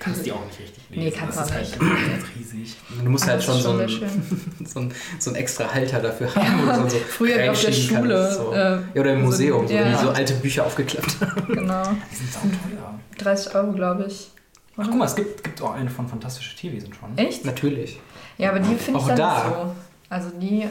[0.00, 0.83] Kannst die auch nicht richtig.
[0.96, 1.80] Nee, kannst du ist nicht.
[1.80, 2.76] halt riesig.
[3.02, 4.66] Du musst Aber halt schon so schon ein, sehr schön.
[4.66, 4.88] so,
[5.18, 6.66] so ein extra Halter dafür haben.
[6.66, 8.52] dann so Früher auf der Schule, kannst, so.
[8.52, 8.56] äh,
[8.94, 9.84] ja, oder im so- Museum, so, ja.
[9.84, 11.46] wenn die so alte Bücher aufgeklappt haben.
[11.54, 11.82] Genau.
[12.10, 12.98] Die sind sauteuer.
[13.18, 14.30] 30 Euro, glaube ich.
[14.76, 17.16] Ach, guck mal, es gibt, gibt auch eine von Fantastische Tierwesen schon.
[17.16, 17.44] Echt?
[17.44, 18.00] Natürlich.
[18.38, 19.34] Ja, aber die finde ich Auch dann da.
[19.44, 19.74] nicht so.
[20.10, 20.66] Also die...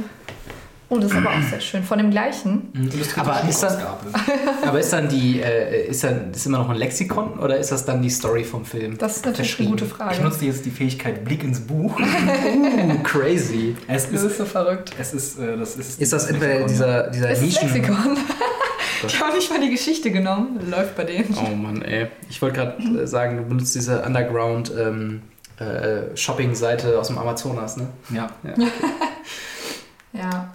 [0.94, 1.84] Oh, das ist aber auch sehr schön.
[1.84, 2.70] Von dem gleichen.
[2.74, 3.98] Mhm, Aber ist das- Schmuckausgabe.
[4.68, 7.84] Aber ist dann die, äh, ist dann ist immer noch ein Lexikon oder ist das
[7.86, 8.98] dann die Story vom Film?
[8.98, 10.14] Das ist natürlich eine gute Frage.
[10.16, 12.00] Ich nutze jetzt die Fähigkeit Blick ins Buch.
[12.00, 13.76] Uh, crazy.
[13.88, 14.92] Es das ist, ist so verrückt.
[15.00, 16.00] es ist, äh, das ist.
[16.00, 17.74] Ist das entweder dieser, dieser Es ist Nischen...
[17.74, 18.18] Lexikon.
[19.06, 20.60] Ich habe nicht mal die Geschichte genommen.
[20.70, 21.36] Läuft bei denen.
[21.36, 22.08] Oh Mann, ey.
[22.30, 25.22] Ich wollte gerade äh, sagen, du benutzt diese Underground ähm,
[25.60, 27.88] äh, Shopping-Seite aus dem Amazonas, ne?
[28.12, 28.30] Ja.
[28.44, 28.54] Ja.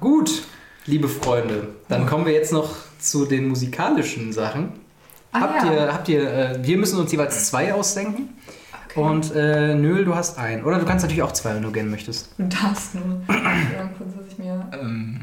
[0.01, 0.45] Gut,
[0.87, 4.73] liebe Freunde, dann kommen wir jetzt noch zu den musikalischen Sachen.
[5.33, 5.73] Ah, habt ja.
[5.73, 8.31] ihr, habt ihr, äh, wir müssen uns jeweils zwei ausdenken.
[8.87, 9.01] Okay.
[9.01, 10.65] Und äh, Nöl, du hast einen.
[10.65, 12.31] Oder du kannst natürlich auch zwei, wenn du gerne möchtest.
[12.39, 13.21] Du darfst nur.
[13.29, 14.67] Ja, kurz, dass ich mir.
[14.73, 15.21] Ähm,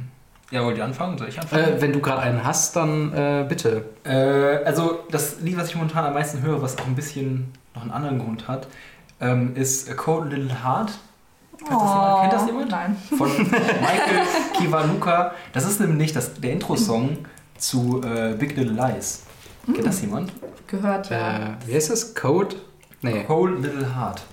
[0.52, 1.18] ja, wollt ihr anfangen?
[1.18, 1.64] Soll ich anfangen?
[1.64, 3.86] Äh, wenn du gerade einen hast, dann äh, bitte.
[4.04, 7.82] Äh, also das Lied, was ich momentan am meisten höre, was auch ein bisschen noch
[7.82, 8.68] einen anderen Grund hat,
[9.20, 10.92] ähm, ist A Cold Little Heart
[11.58, 12.22] Kennt das jemand?
[12.22, 12.72] Kennt das jemand?
[12.72, 12.98] Nein.
[13.18, 14.26] Von Michael
[14.58, 15.32] Kiwanuka.
[15.54, 17.18] Das ist nämlich das, der Intro-Song
[17.58, 19.24] zu äh, Big Little Lies.
[19.66, 20.32] Kennt das jemand?
[20.68, 21.38] Gehört, ja.
[21.38, 22.14] Äh, wie heißt das?
[22.16, 22.56] Code?
[23.02, 23.24] Nee.
[23.24, 24.24] Cold Little Heart.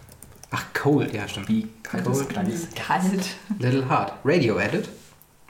[0.51, 1.49] Ach, Cold, ja, stimmt.
[1.49, 2.28] Wie kaltes Cold.
[2.31, 2.69] kleines.
[2.74, 3.36] Kalt.
[3.59, 4.12] Little Heart.
[4.24, 4.89] Radio Edit?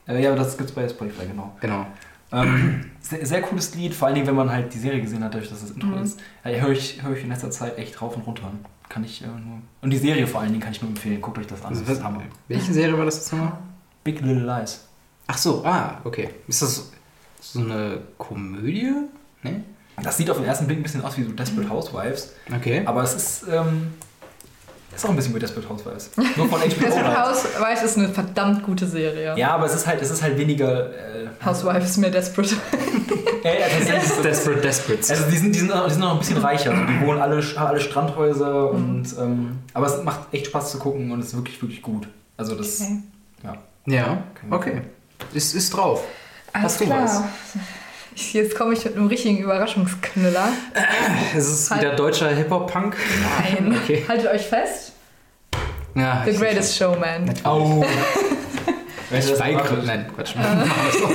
[0.07, 1.53] Äh, ja, aber das gibt's bei Spotify, genau.
[1.61, 1.87] Genau.
[2.33, 5.35] Ähm, sehr, sehr cooles Lied, vor allen Dingen, wenn man halt die Serie gesehen hat,
[5.35, 6.03] dadurch, dass das Intro Mhm.
[6.03, 6.21] ist.
[6.45, 8.51] Äh, höre ich, hör ich in letzter Zeit echt rauf und runter.
[8.93, 9.63] Kann ich äh, nur.
[9.81, 11.19] Und die Serie vor allen Dingen kann ich nur empfehlen.
[11.23, 11.71] Guckt euch das an.
[11.73, 12.25] Das ist Hammer.
[12.49, 13.55] welche Serie war das jetzt nochmal?
[14.05, 14.85] Big Little Lies.
[15.27, 16.29] Ach so, ah, okay.
[16.47, 16.91] Ist das
[17.41, 18.93] so eine Komödie?
[19.43, 19.61] Nee?
[20.03, 22.83] Das sieht auf den ersten Blick ein bisschen aus wie so Desperate Housewives, Okay.
[22.85, 23.95] aber es ist, ähm,
[24.95, 26.11] ist auch ein bisschen wie Desperate Housewives.
[26.37, 26.67] Nur von HBO.
[26.67, 27.29] Desperate halt.
[27.29, 29.35] Housewives ist eine verdammt gute Serie.
[29.37, 30.91] Ja, aber es ist halt, es ist halt weniger.
[30.93, 32.55] Äh, Housewives ist mehr desperate.
[33.45, 35.11] ja, ja, tatsächlich ist es- Desperate Desperates.
[35.11, 36.71] Also die sind, die, sind, auch- die sind noch ein bisschen reicher.
[36.73, 40.79] Also die wohnen alle, haben alle Strandhäuser und ähm, aber es macht echt Spaß zu
[40.79, 42.07] gucken und es ist wirklich, wirklich gut.
[42.37, 42.81] Also das.
[42.81, 42.99] Okay.
[43.45, 43.57] Ja.
[43.87, 44.83] ja, okay.
[45.33, 46.05] Ist, ist drauf.
[46.53, 47.03] Alles Hast du klar.
[47.05, 47.23] was?
[48.15, 50.49] Jetzt komme ich mit einem richtigen Überraschungsknüller.
[51.37, 51.83] Es ist Halt.
[51.83, 52.97] wieder deutscher Hip-Hop-Punk.
[53.43, 53.77] Nein.
[53.83, 54.05] Okay.
[54.07, 54.93] Haltet euch fest.
[55.95, 57.27] Ja, The Greatest Showman.
[57.43, 57.85] Du,
[59.11, 59.85] was Schweiggrund.
[59.85, 59.87] erwartet?
[59.87, 60.35] Nein, Quatsch.
[60.37, 61.09] Machen wir so.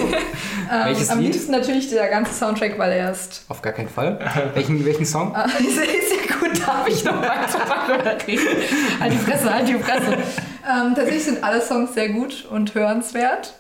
[0.86, 1.34] Welches Ähm, am Lied?
[1.34, 3.46] liebsten natürlich der ganze Soundtrack, weil er ist.
[3.48, 4.20] Auf gar keinen Fall.
[4.54, 5.36] Welchen, welchen Song?
[5.36, 8.44] Ah, ist, ist ja gut, darf ich noch weiter reden?
[9.00, 10.14] Halt die Fresse, halt die Fresse.
[10.14, 13.54] Ähm, tatsächlich sind alle Songs sehr gut und hörenswert.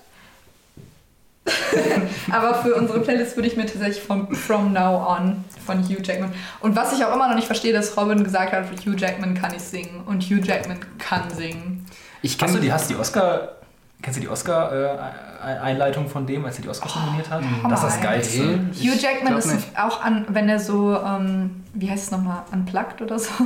[2.32, 6.34] Aber für unsere Playlist würde ich mir tatsächlich von From Now On von Hugh Jackman.
[6.60, 9.52] Und was ich auch immer noch nicht verstehe, dass Robin gesagt hat, Hugh Jackman kann
[9.52, 11.86] nicht singen und Hugh Jackman kann singen.
[12.22, 13.50] Ich Hast du die, hast die Oscar.
[14.00, 17.42] Kennst du die Oscar-Einleitung von dem, als er die Oscars nominiert hat?
[17.42, 18.02] Hammer, das ist das.
[18.02, 18.44] Geilste.
[18.44, 19.68] Hugh Ich Jackman ist nicht.
[19.80, 23.32] auch an, wenn er so, ähm, wie heißt es nochmal, unplugged oder so?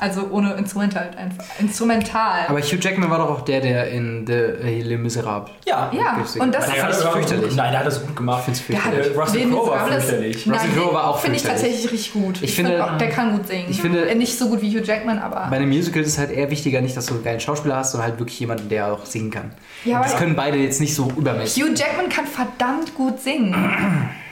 [0.00, 1.44] Also ohne Instrumental einfach.
[1.58, 2.46] Instrumental.
[2.48, 5.50] Aber Hugh Jackman war doch auch der, der in The Les Miserables.
[5.66, 5.90] Ja.
[5.92, 7.54] ja, und das ich das fürchterlich.
[7.54, 8.44] Nein, der hat das gut gemacht.
[8.50, 9.18] Ich Der hat fürchterlich.
[9.18, 10.46] Russell Den Crowe war fürchterlich.
[10.46, 12.42] Nein, Russell Crowe war auch Finde ich tatsächlich richtig gut.
[12.42, 13.66] Ich, finde, finde, auch, der kann gut singen.
[13.68, 15.48] ich finde- Äh, nicht so gut wie Hugh Jackman, aber.
[15.50, 17.92] Bei einem Musical ist es halt eher wichtiger, nicht, dass du einen geilen Schauspieler hast,
[17.92, 19.52] sondern halt wirklich jemanden, der auch singen kann.
[19.84, 21.62] Ja, das können beide jetzt nicht so übermäßig.
[21.62, 23.54] Hugh Jackman kann verdammt gut singen.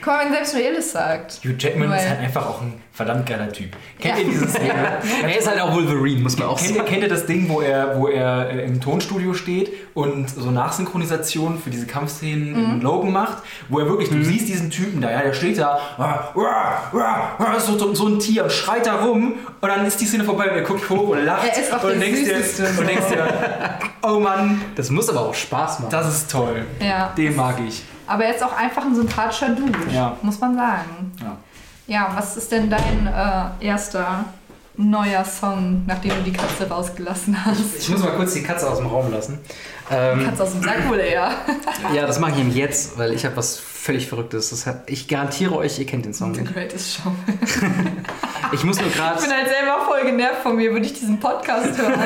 [0.05, 1.39] Wenn selbst das sagt.
[1.43, 3.71] Hugh Jackman ist Weil- halt einfach auch ein verdammt geiler Typ.
[3.99, 4.23] Kennt Ja.
[4.23, 4.69] ihr dieses Ding?
[5.23, 6.87] Er ist halt auch Wolverine, muss man auch Kennt ihr, sagen.
[6.89, 11.59] kennt ihr das Ding, wo er, wo er äh, im Tonstudio steht und so Nachsynchronisation
[11.61, 12.71] für diese Kampfszenen Mhm.
[12.75, 13.37] in Logan macht,
[13.69, 17.59] wo er wirklich, du siehst diesen Typen da, ja, der steht da, ah, ah, ah,
[17.59, 20.49] so, so, so ein Tier und schreit da rum und dann ist die Szene vorbei
[20.49, 23.07] und er guckt hoch und lacht Er ist auch und, der denkst dir, und denkst
[23.09, 25.91] dir, oh Mann, Das muss aber auch Spaß machen.
[25.91, 26.65] das ist toll.
[26.81, 27.13] Ja.
[27.17, 27.83] Den mag ich.
[28.09, 30.17] Aber er ist auch einfach ein sympathischer Dude, Ja.
[30.21, 31.13] muss man sagen.
[31.21, 31.37] Ja.
[31.87, 34.25] Ja, was ist denn dein äh, erster
[34.79, 37.79] neuer Song, nachdem du die Katze rausgelassen hast?
[37.79, 39.39] Ich muss mal kurz die Katze aus dem Raum lassen.
[39.91, 41.31] Ähm, Katze aus dem Sack wohl eher.
[41.95, 44.51] ja, das mache ich nämlich jetzt, weil ich habe was völlig Verrücktes.
[44.51, 46.53] Das hat, ich garantiere euch, ihr kennt den Song The nicht.
[46.53, 47.11] Greatest Show.
[48.51, 49.21] Ich muss nur Ich gerade...
[49.21, 51.99] bin halt selber voll genervt von mir, würde ich diesen Podcast hören.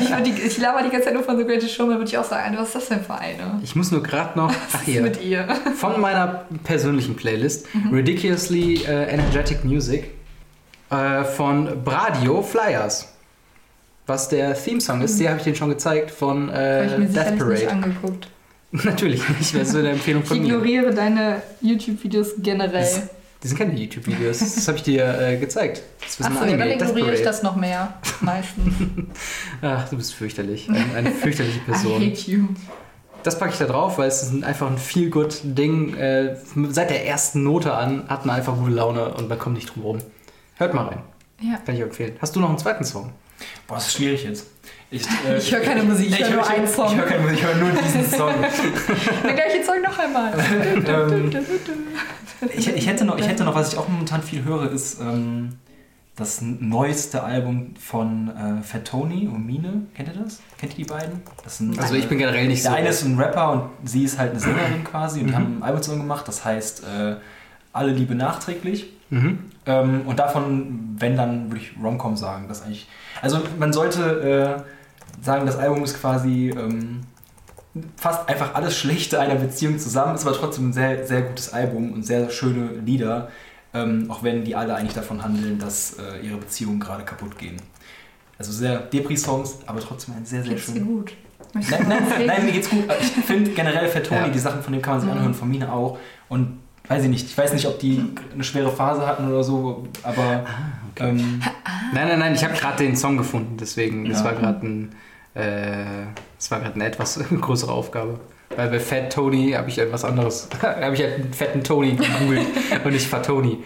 [0.00, 2.16] Ich, die, ich laber die ganze Zeit nur von The Greatest Show, dann würde ich
[2.16, 3.60] auch sagen, was ist das denn für eine?
[3.62, 4.50] Ich muss nur gerade noch...
[4.72, 5.02] Ach hier.
[5.02, 5.46] mit ihr?
[5.76, 7.66] Von meiner persönlichen Playlist.
[7.92, 10.10] Ridiculously äh, Energetic Music.
[10.90, 13.08] Äh, von Bradio Flyers.
[14.06, 17.30] Was der Theme-Song ist, die habe ich dir schon gezeigt von äh, ich mir Death
[17.30, 17.70] nicht Parade.
[17.70, 18.28] angeguckt.
[18.72, 20.44] Natürlich nicht, wäre so eine Empfehlung Ich von mir.
[20.46, 22.82] ignoriere deine YouTube-videos generell.
[22.82, 23.02] Das,
[23.42, 25.82] die sind keine YouTube-Videos, das habe ich dir äh, gezeigt.
[26.00, 27.94] Das ist ja, dann Anime, Death ignoriere ich das noch mehr.
[28.20, 28.74] Meistens.
[29.62, 30.68] Ach, du bist fürchterlich.
[30.68, 31.94] Ein, eine fürchterliche I Person.
[32.02, 32.44] hate you.
[33.22, 35.94] Das packe ich da drauf, weil es ist ein, einfach ein feel good Ding.
[35.96, 36.36] Äh,
[36.68, 39.82] seit der ersten Note an hat man einfach gute Laune und man kommt nicht drum
[39.82, 39.98] rum.
[40.56, 41.02] Hört mal rein.
[41.40, 41.56] Ja.
[41.64, 42.16] Kann ich empfehlen.
[42.20, 43.12] Hast du noch einen zweiten Song?
[43.66, 44.46] Boah, das ist schwierig jetzt.
[44.90, 46.86] Ich, äh, Ich höre keine Musik, ich höre nur einen Song.
[46.92, 48.32] Ich höre keine Musik, ich höre nur diesen Song.
[49.24, 50.32] Der gleiche Song noch einmal.
[50.86, 51.30] ähm,
[52.56, 55.56] ich, ich, hätte noch, ich hätte noch, was ich auch momentan viel höre, ist ähm,
[56.16, 59.82] das neueste Album von äh, Fat Tony und Mine.
[59.96, 60.40] Kennt ihr das?
[60.58, 61.22] Kennt ihr die beiden?
[61.42, 62.68] Das sind, Also ich bin generell nicht so.
[62.68, 65.36] Der eine ist ein Rapper und sie ist halt eine Sängerin quasi und die Mhm.
[65.36, 67.16] haben ein Album zusammen gemacht, das heißt äh,
[67.72, 68.90] Alle Liebe nachträglich.
[69.10, 69.38] Mhm.
[69.66, 72.46] Ähm, und davon, wenn dann, würde ich Romcom sagen.
[72.48, 72.88] Das eigentlich,
[73.22, 74.64] also man sollte
[75.20, 77.00] äh, sagen, das Album ist quasi ähm,
[77.96, 81.92] fast einfach alles Schlechte einer Beziehung zusammen, ist aber trotzdem ein sehr, sehr gutes Album
[81.92, 83.28] und sehr schöne Lieder,
[83.72, 87.56] ähm, auch wenn die alle eigentlich davon handeln, dass äh, ihre Beziehungen gerade kaputt gehen.
[88.38, 90.86] Also sehr Depri-Songs, aber trotzdem ein sehr, sehr Geht's dir schön.
[90.86, 91.12] gut?
[91.54, 92.84] Nein, nein, nein, mir geht's gut.
[93.00, 94.28] Ich finde generell Fat Tony, Ja.
[94.28, 95.16] die Sachen von dem kann man sich Mhm.
[95.16, 95.98] anhören, von Mine auch.
[96.28, 96.58] Und
[96.88, 98.02] weiß ich nicht, ich weiß nicht, ob die
[98.32, 100.44] eine schwere Phase hatten oder so, aber
[101.00, 101.40] ähm,
[101.92, 104.24] Nein, nein, nein, ich habe gerade den Song gefunden, deswegen, das Ja.
[104.26, 104.94] war gerade ein
[105.34, 105.84] Äh,
[106.38, 108.20] das war gerade eine etwas größere Aufgabe.
[108.56, 110.48] Weil bei Fat Tony habe ich etwas anderes.
[110.62, 112.46] habe ich halt einen fetten Tony gegoogelt
[112.84, 113.58] und nicht Fat Tony.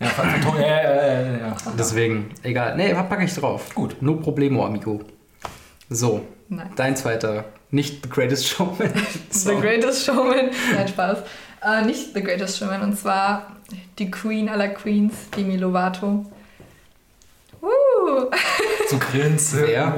[0.00, 1.56] Ja, Phantom, ja, ja, ja, ja.
[1.78, 2.76] Deswegen, egal.
[2.76, 3.74] Nee, packe ich drauf.
[3.74, 3.96] Gut.
[4.02, 5.00] No problemo, amigo.
[5.88, 6.68] So, Nein.
[6.76, 7.44] dein zweiter.
[7.70, 8.92] Nicht The Greatest Showman.
[9.30, 10.50] The Greatest Showman.
[10.74, 11.18] Nein, Spaß.
[11.64, 13.56] Äh, nicht The Greatest Showman, und zwar
[13.98, 16.26] die Queen aller Queens, Demi Lovato.
[17.62, 18.26] Uh,
[18.90, 19.56] So grinst.
[19.56, 19.94] Wer?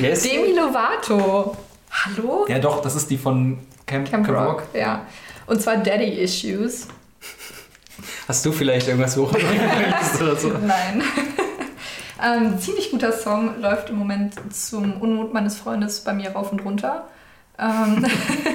[0.00, 0.22] yes.
[0.22, 1.56] Demi Lovato.
[1.90, 2.44] Hallo?
[2.48, 5.06] Ja, doch, das ist die von Camp, Camp Camp Rock, ja.
[5.46, 6.88] Und zwar Daddy Issues.
[8.28, 10.48] Hast du vielleicht irgendwas hoch oder so?
[10.66, 11.02] Nein.
[12.22, 16.64] ähm, ziemlich guter Song, läuft im Moment zum Unmut meines Freundes bei mir rauf und
[16.64, 17.08] runter.
[17.58, 18.04] Ähm,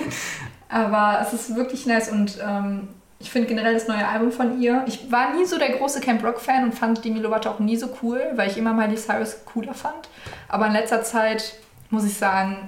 [0.70, 2.88] aber es ist wirklich nice und ähm,
[3.20, 4.86] ich finde generell das neue Album von ihr.
[4.88, 7.76] Ich war nie so der große Camp Rock Fan und fand Demi Lovato auch nie
[7.76, 10.08] so cool, weil ich immer Miley Cyrus cooler fand.
[10.48, 11.56] Aber in letzter Zeit
[11.90, 12.66] muss ich sagen,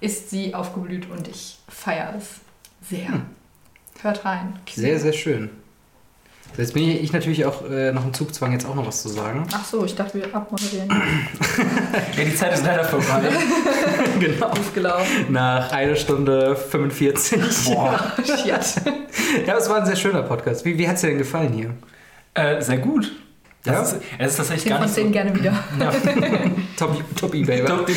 [0.00, 2.40] ist sie aufgeblüht und ich feiere es
[2.82, 3.08] sehr.
[4.02, 4.58] Hört rein.
[4.68, 5.50] Sehr, sehr schön.
[6.56, 9.02] So, Jetzt bin ich, ich natürlich auch äh, noch im Zugzwang, jetzt auch noch was
[9.02, 9.44] zu sagen.
[9.52, 10.88] Ach so, ich dachte, wir abmoderieren.
[12.16, 13.22] Ja, die Zeit ist leider vorbei.
[14.20, 14.46] genau.
[14.46, 15.26] Aufgelaufen.
[15.32, 17.40] Nach einer Stunde 45.
[17.66, 18.12] Boah.
[18.24, 18.82] Shit.
[19.46, 20.64] Ja, es war ein sehr schöner Podcast.
[20.64, 21.70] Wie, wie hat es dir denn gefallen hier?
[22.34, 23.10] Äh, sehr gut.
[23.64, 23.82] Das Ja?
[23.82, 25.10] ist, es ist tatsächlich 10 gar nicht 10 so.
[25.12, 25.52] gerne wieder.
[25.80, 25.92] Ja.
[26.78, 27.64] Top, top Ebay?
[27.64, 27.94] Doch, die-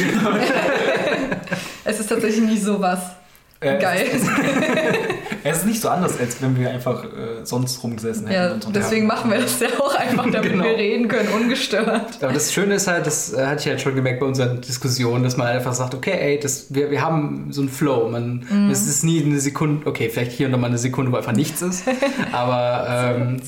[1.84, 3.00] Es ist tatsächlich nie sowas.
[3.60, 4.06] äh, Geil.
[5.52, 7.08] Es ist nicht so anders, als wenn wir einfach äh,
[7.44, 8.62] sonst rumgesessen hätten.
[8.62, 10.64] Ja, deswegen machen wir das ja auch einfach, damit Genau.
[10.64, 12.22] wir reden können, ungestört.
[12.22, 15.24] Aber das Schöne ist halt, das äh, hatte ich halt schon gemerkt bei unseren Diskussionen,
[15.24, 18.10] dass man einfach sagt, okay, ey, das, wir, wir haben so einen Flow.
[18.10, 18.70] Man, Mhm.
[18.70, 21.32] Es ist nie eine Sekunde, okay, vielleicht hier und da mal eine Sekunde, wo einfach
[21.34, 21.84] nichts ist.
[22.32, 23.42] Aber ähm,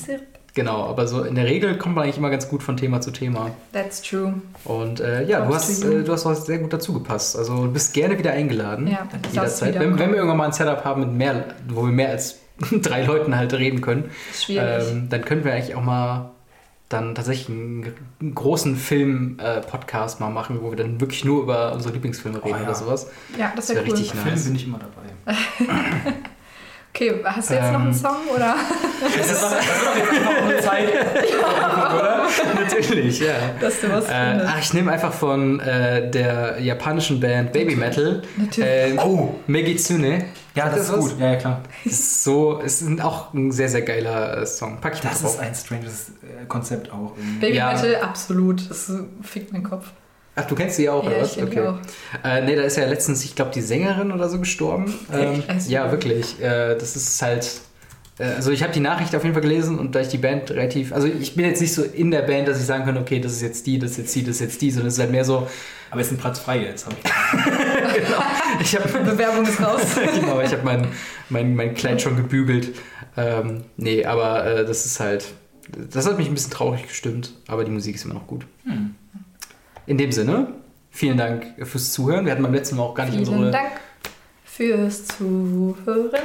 [0.54, 3.10] genau, aber so in der Regel kommt man eigentlich immer ganz gut von Thema zu
[3.10, 3.50] Thema.
[3.72, 4.34] That's true.
[4.64, 7.36] Und äh, ja, du hast, äh, du hast auch sehr gut dazu gepasst.
[7.36, 8.86] Also du bist gerne wieder eingeladen.
[8.86, 9.74] Ja, darf's jederzeit.
[9.74, 12.40] wieder Wenn, wenn wir irgendwann mal ein Setup haben, mit mehr, wo wir mehr als
[12.82, 14.10] drei Leuten halt reden können,
[14.48, 16.30] ähm, dann können wir eigentlich auch mal
[16.90, 21.94] dann tatsächlich einen, einen großen Film-Podcast mal machen, wo wir dann wirklich nur über unsere
[21.94, 22.64] Lieblingsfilme reden ja.
[22.64, 23.08] oder sowas.
[23.38, 23.96] ja, das wäre wäre cool.
[23.96, 24.44] richtig Film nice.
[24.44, 25.36] bin ich immer dabei.
[26.92, 27.86] Okay, hast du jetzt noch Ähm.
[27.86, 28.56] einen Song oder?
[29.16, 30.88] Das ist das einfach nur eine Zeit,
[31.94, 32.26] oder?
[32.60, 33.32] Natürlich, ja.
[33.60, 34.50] Dass du was Äh, findest.
[34.52, 38.22] ach, ich nehme einfach von äh, der japanischen Band Baby Metal.
[38.36, 38.68] Natürlich.
[38.68, 40.24] Äh, Oh, Megitsune.
[40.54, 41.00] ja, Sagt das ist was?
[41.00, 41.20] gut.
[41.20, 41.60] Ja, ja, klar.
[41.84, 44.78] Das ist so, es ist auch ein sehr, sehr geiler äh, Song.
[44.80, 45.34] Pack ich mal Das drauf.
[45.34, 47.12] ist ein stranges äh, Konzept auch.
[47.40, 47.72] Baby ja.
[47.72, 48.68] Metal, absolut.
[48.68, 48.92] Das
[49.22, 49.86] fickt meinen Kopf.
[50.40, 51.36] Ach, du kennst sie auch, Ja, oder ich was?
[51.36, 51.78] kenn die auch.
[52.24, 54.94] Äh, nee, da ist ja letztens, ich glaube, die Sängerin oder so gestorben.
[55.12, 56.40] Ähm, ja, wirklich.
[56.40, 57.48] Äh, das ist halt.
[58.18, 60.50] äh, Also ich habe die Nachricht auf jeden Fall gelesen und da ich die Band
[60.50, 63.20] relativ, also ich bin jetzt nicht so in der Band, dass ich sagen kann, okay,
[63.20, 65.00] das ist jetzt die, das ist jetzt die, das ist jetzt die, sondern es ist
[65.00, 65.46] halt mehr so,
[65.90, 66.86] Aber es ist ein Platz frei jetzt.
[66.86, 67.00] Hab ich.
[68.60, 69.82] ich habe Bewerbung ist raus.
[70.20, 70.88] genau, ich habe mein,
[71.28, 72.74] mein, mein Kleid schon gebügelt.
[73.16, 75.24] Ähm, nee, aber äh, das ist halt,
[75.92, 78.46] das hat mich ein bisschen traurig gestimmt, aber die Musik ist immer noch gut.
[78.64, 78.94] Hm.
[79.90, 80.46] In dem Sinne,
[80.92, 82.24] vielen Dank fürs Zuhören.
[82.24, 83.50] Wir hatten beim letzten Mal auch gar nicht Vielen unsere.
[83.50, 83.72] Dank
[84.44, 86.20] fürs Zuhören.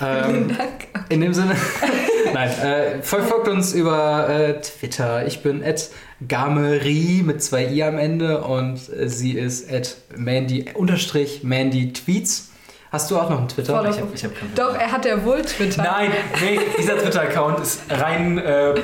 [0.00, 0.88] Ähm, Vielen Dank.
[1.08, 1.54] in dem Sinne,
[2.34, 5.24] nein, äh, folgt, uns über äh, Twitter.
[5.24, 5.88] Ich bin at
[6.26, 12.50] Gamerie mit zwei i am Ende und äh, sie ist at Mandy unterstrich Mandy Tweets.
[12.90, 13.76] Hast du auch noch einen Twitter?
[13.76, 13.90] Follow.
[13.90, 15.84] Ich hab, ich hab keinen Doch, er hat ja wohl Twitter.
[15.84, 16.10] Nein,
[16.40, 18.74] nee, dieser Twitter-Account ist rein äh,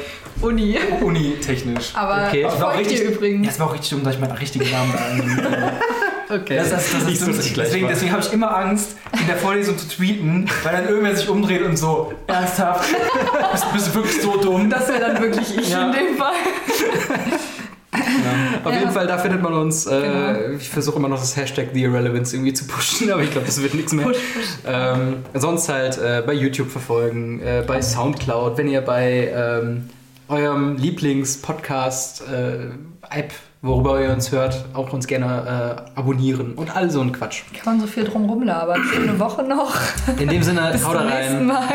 [0.42, 0.76] Uni.
[1.00, 1.92] uni-technisch.
[1.94, 2.42] Aber Okay.
[2.42, 3.48] Das auch folgt ihr richtig- Ja, übrigens.
[3.48, 4.92] es war auch richtig dumm, dass ich meinen richtigen Namen
[5.36, 5.72] da
[6.36, 6.56] Okay.
[6.56, 7.92] Das, das, das Nicht ist ich deswegen war.
[7.92, 11.62] deswegen habe ich immer Angst, in der Vorlesung zu tweeten, weil dann irgendwer sich umdreht
[11.62, 12.84] und so, ernsthaft,
[13.52, 14.68] bist, bist du wirklich so dumm?
[14.68, 15.86] Das wäre dann wirklich ich Ja.
[15.86, 16.32] in dem Fall.
[18.64, 18.78] Auf Ja.
[18.80, 19.86] jeden Fall, da findet man uns.
[19.86, 20.56] Äh, Genau.
[20.58, 23.62] Ich versuche immer noch das Hashtag The Irrelevance irgendwie zu pushen, aber ich glaube, das
[23.62, 24.04] wird nichts mehr.
[24.06, 24.44] Push, push.
[24.66, 29.88] Ähm, sonst halt äh, bei YouTube verfolgen, äh, bei Soundcloud, wenn ihr bei ähm,
[30.28, 33.32] eurem Lieblings-Podcast-App,
[33.62, 37.42] worüber ihr uns hört, auch uns gerne äh, abonnieren und all so ein Quatsch.
[37.54, 38.82] Kann man so viel drum rumlabern.
[38.92, 39.74] Schöne Woche noch.
[40.18, 41.46] In dem Sinne, Bis haut zum nächsten rein.
[41.46, 41.68] Mal.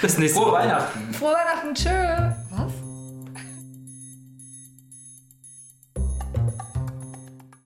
[0.00, 0.62] Bis nächste Frohe Woche.
[0.62, 1.14] Weihnachten!
[1.14, 1.74] Frohe Weihnachten.
[1.74, 2.41] Tschö.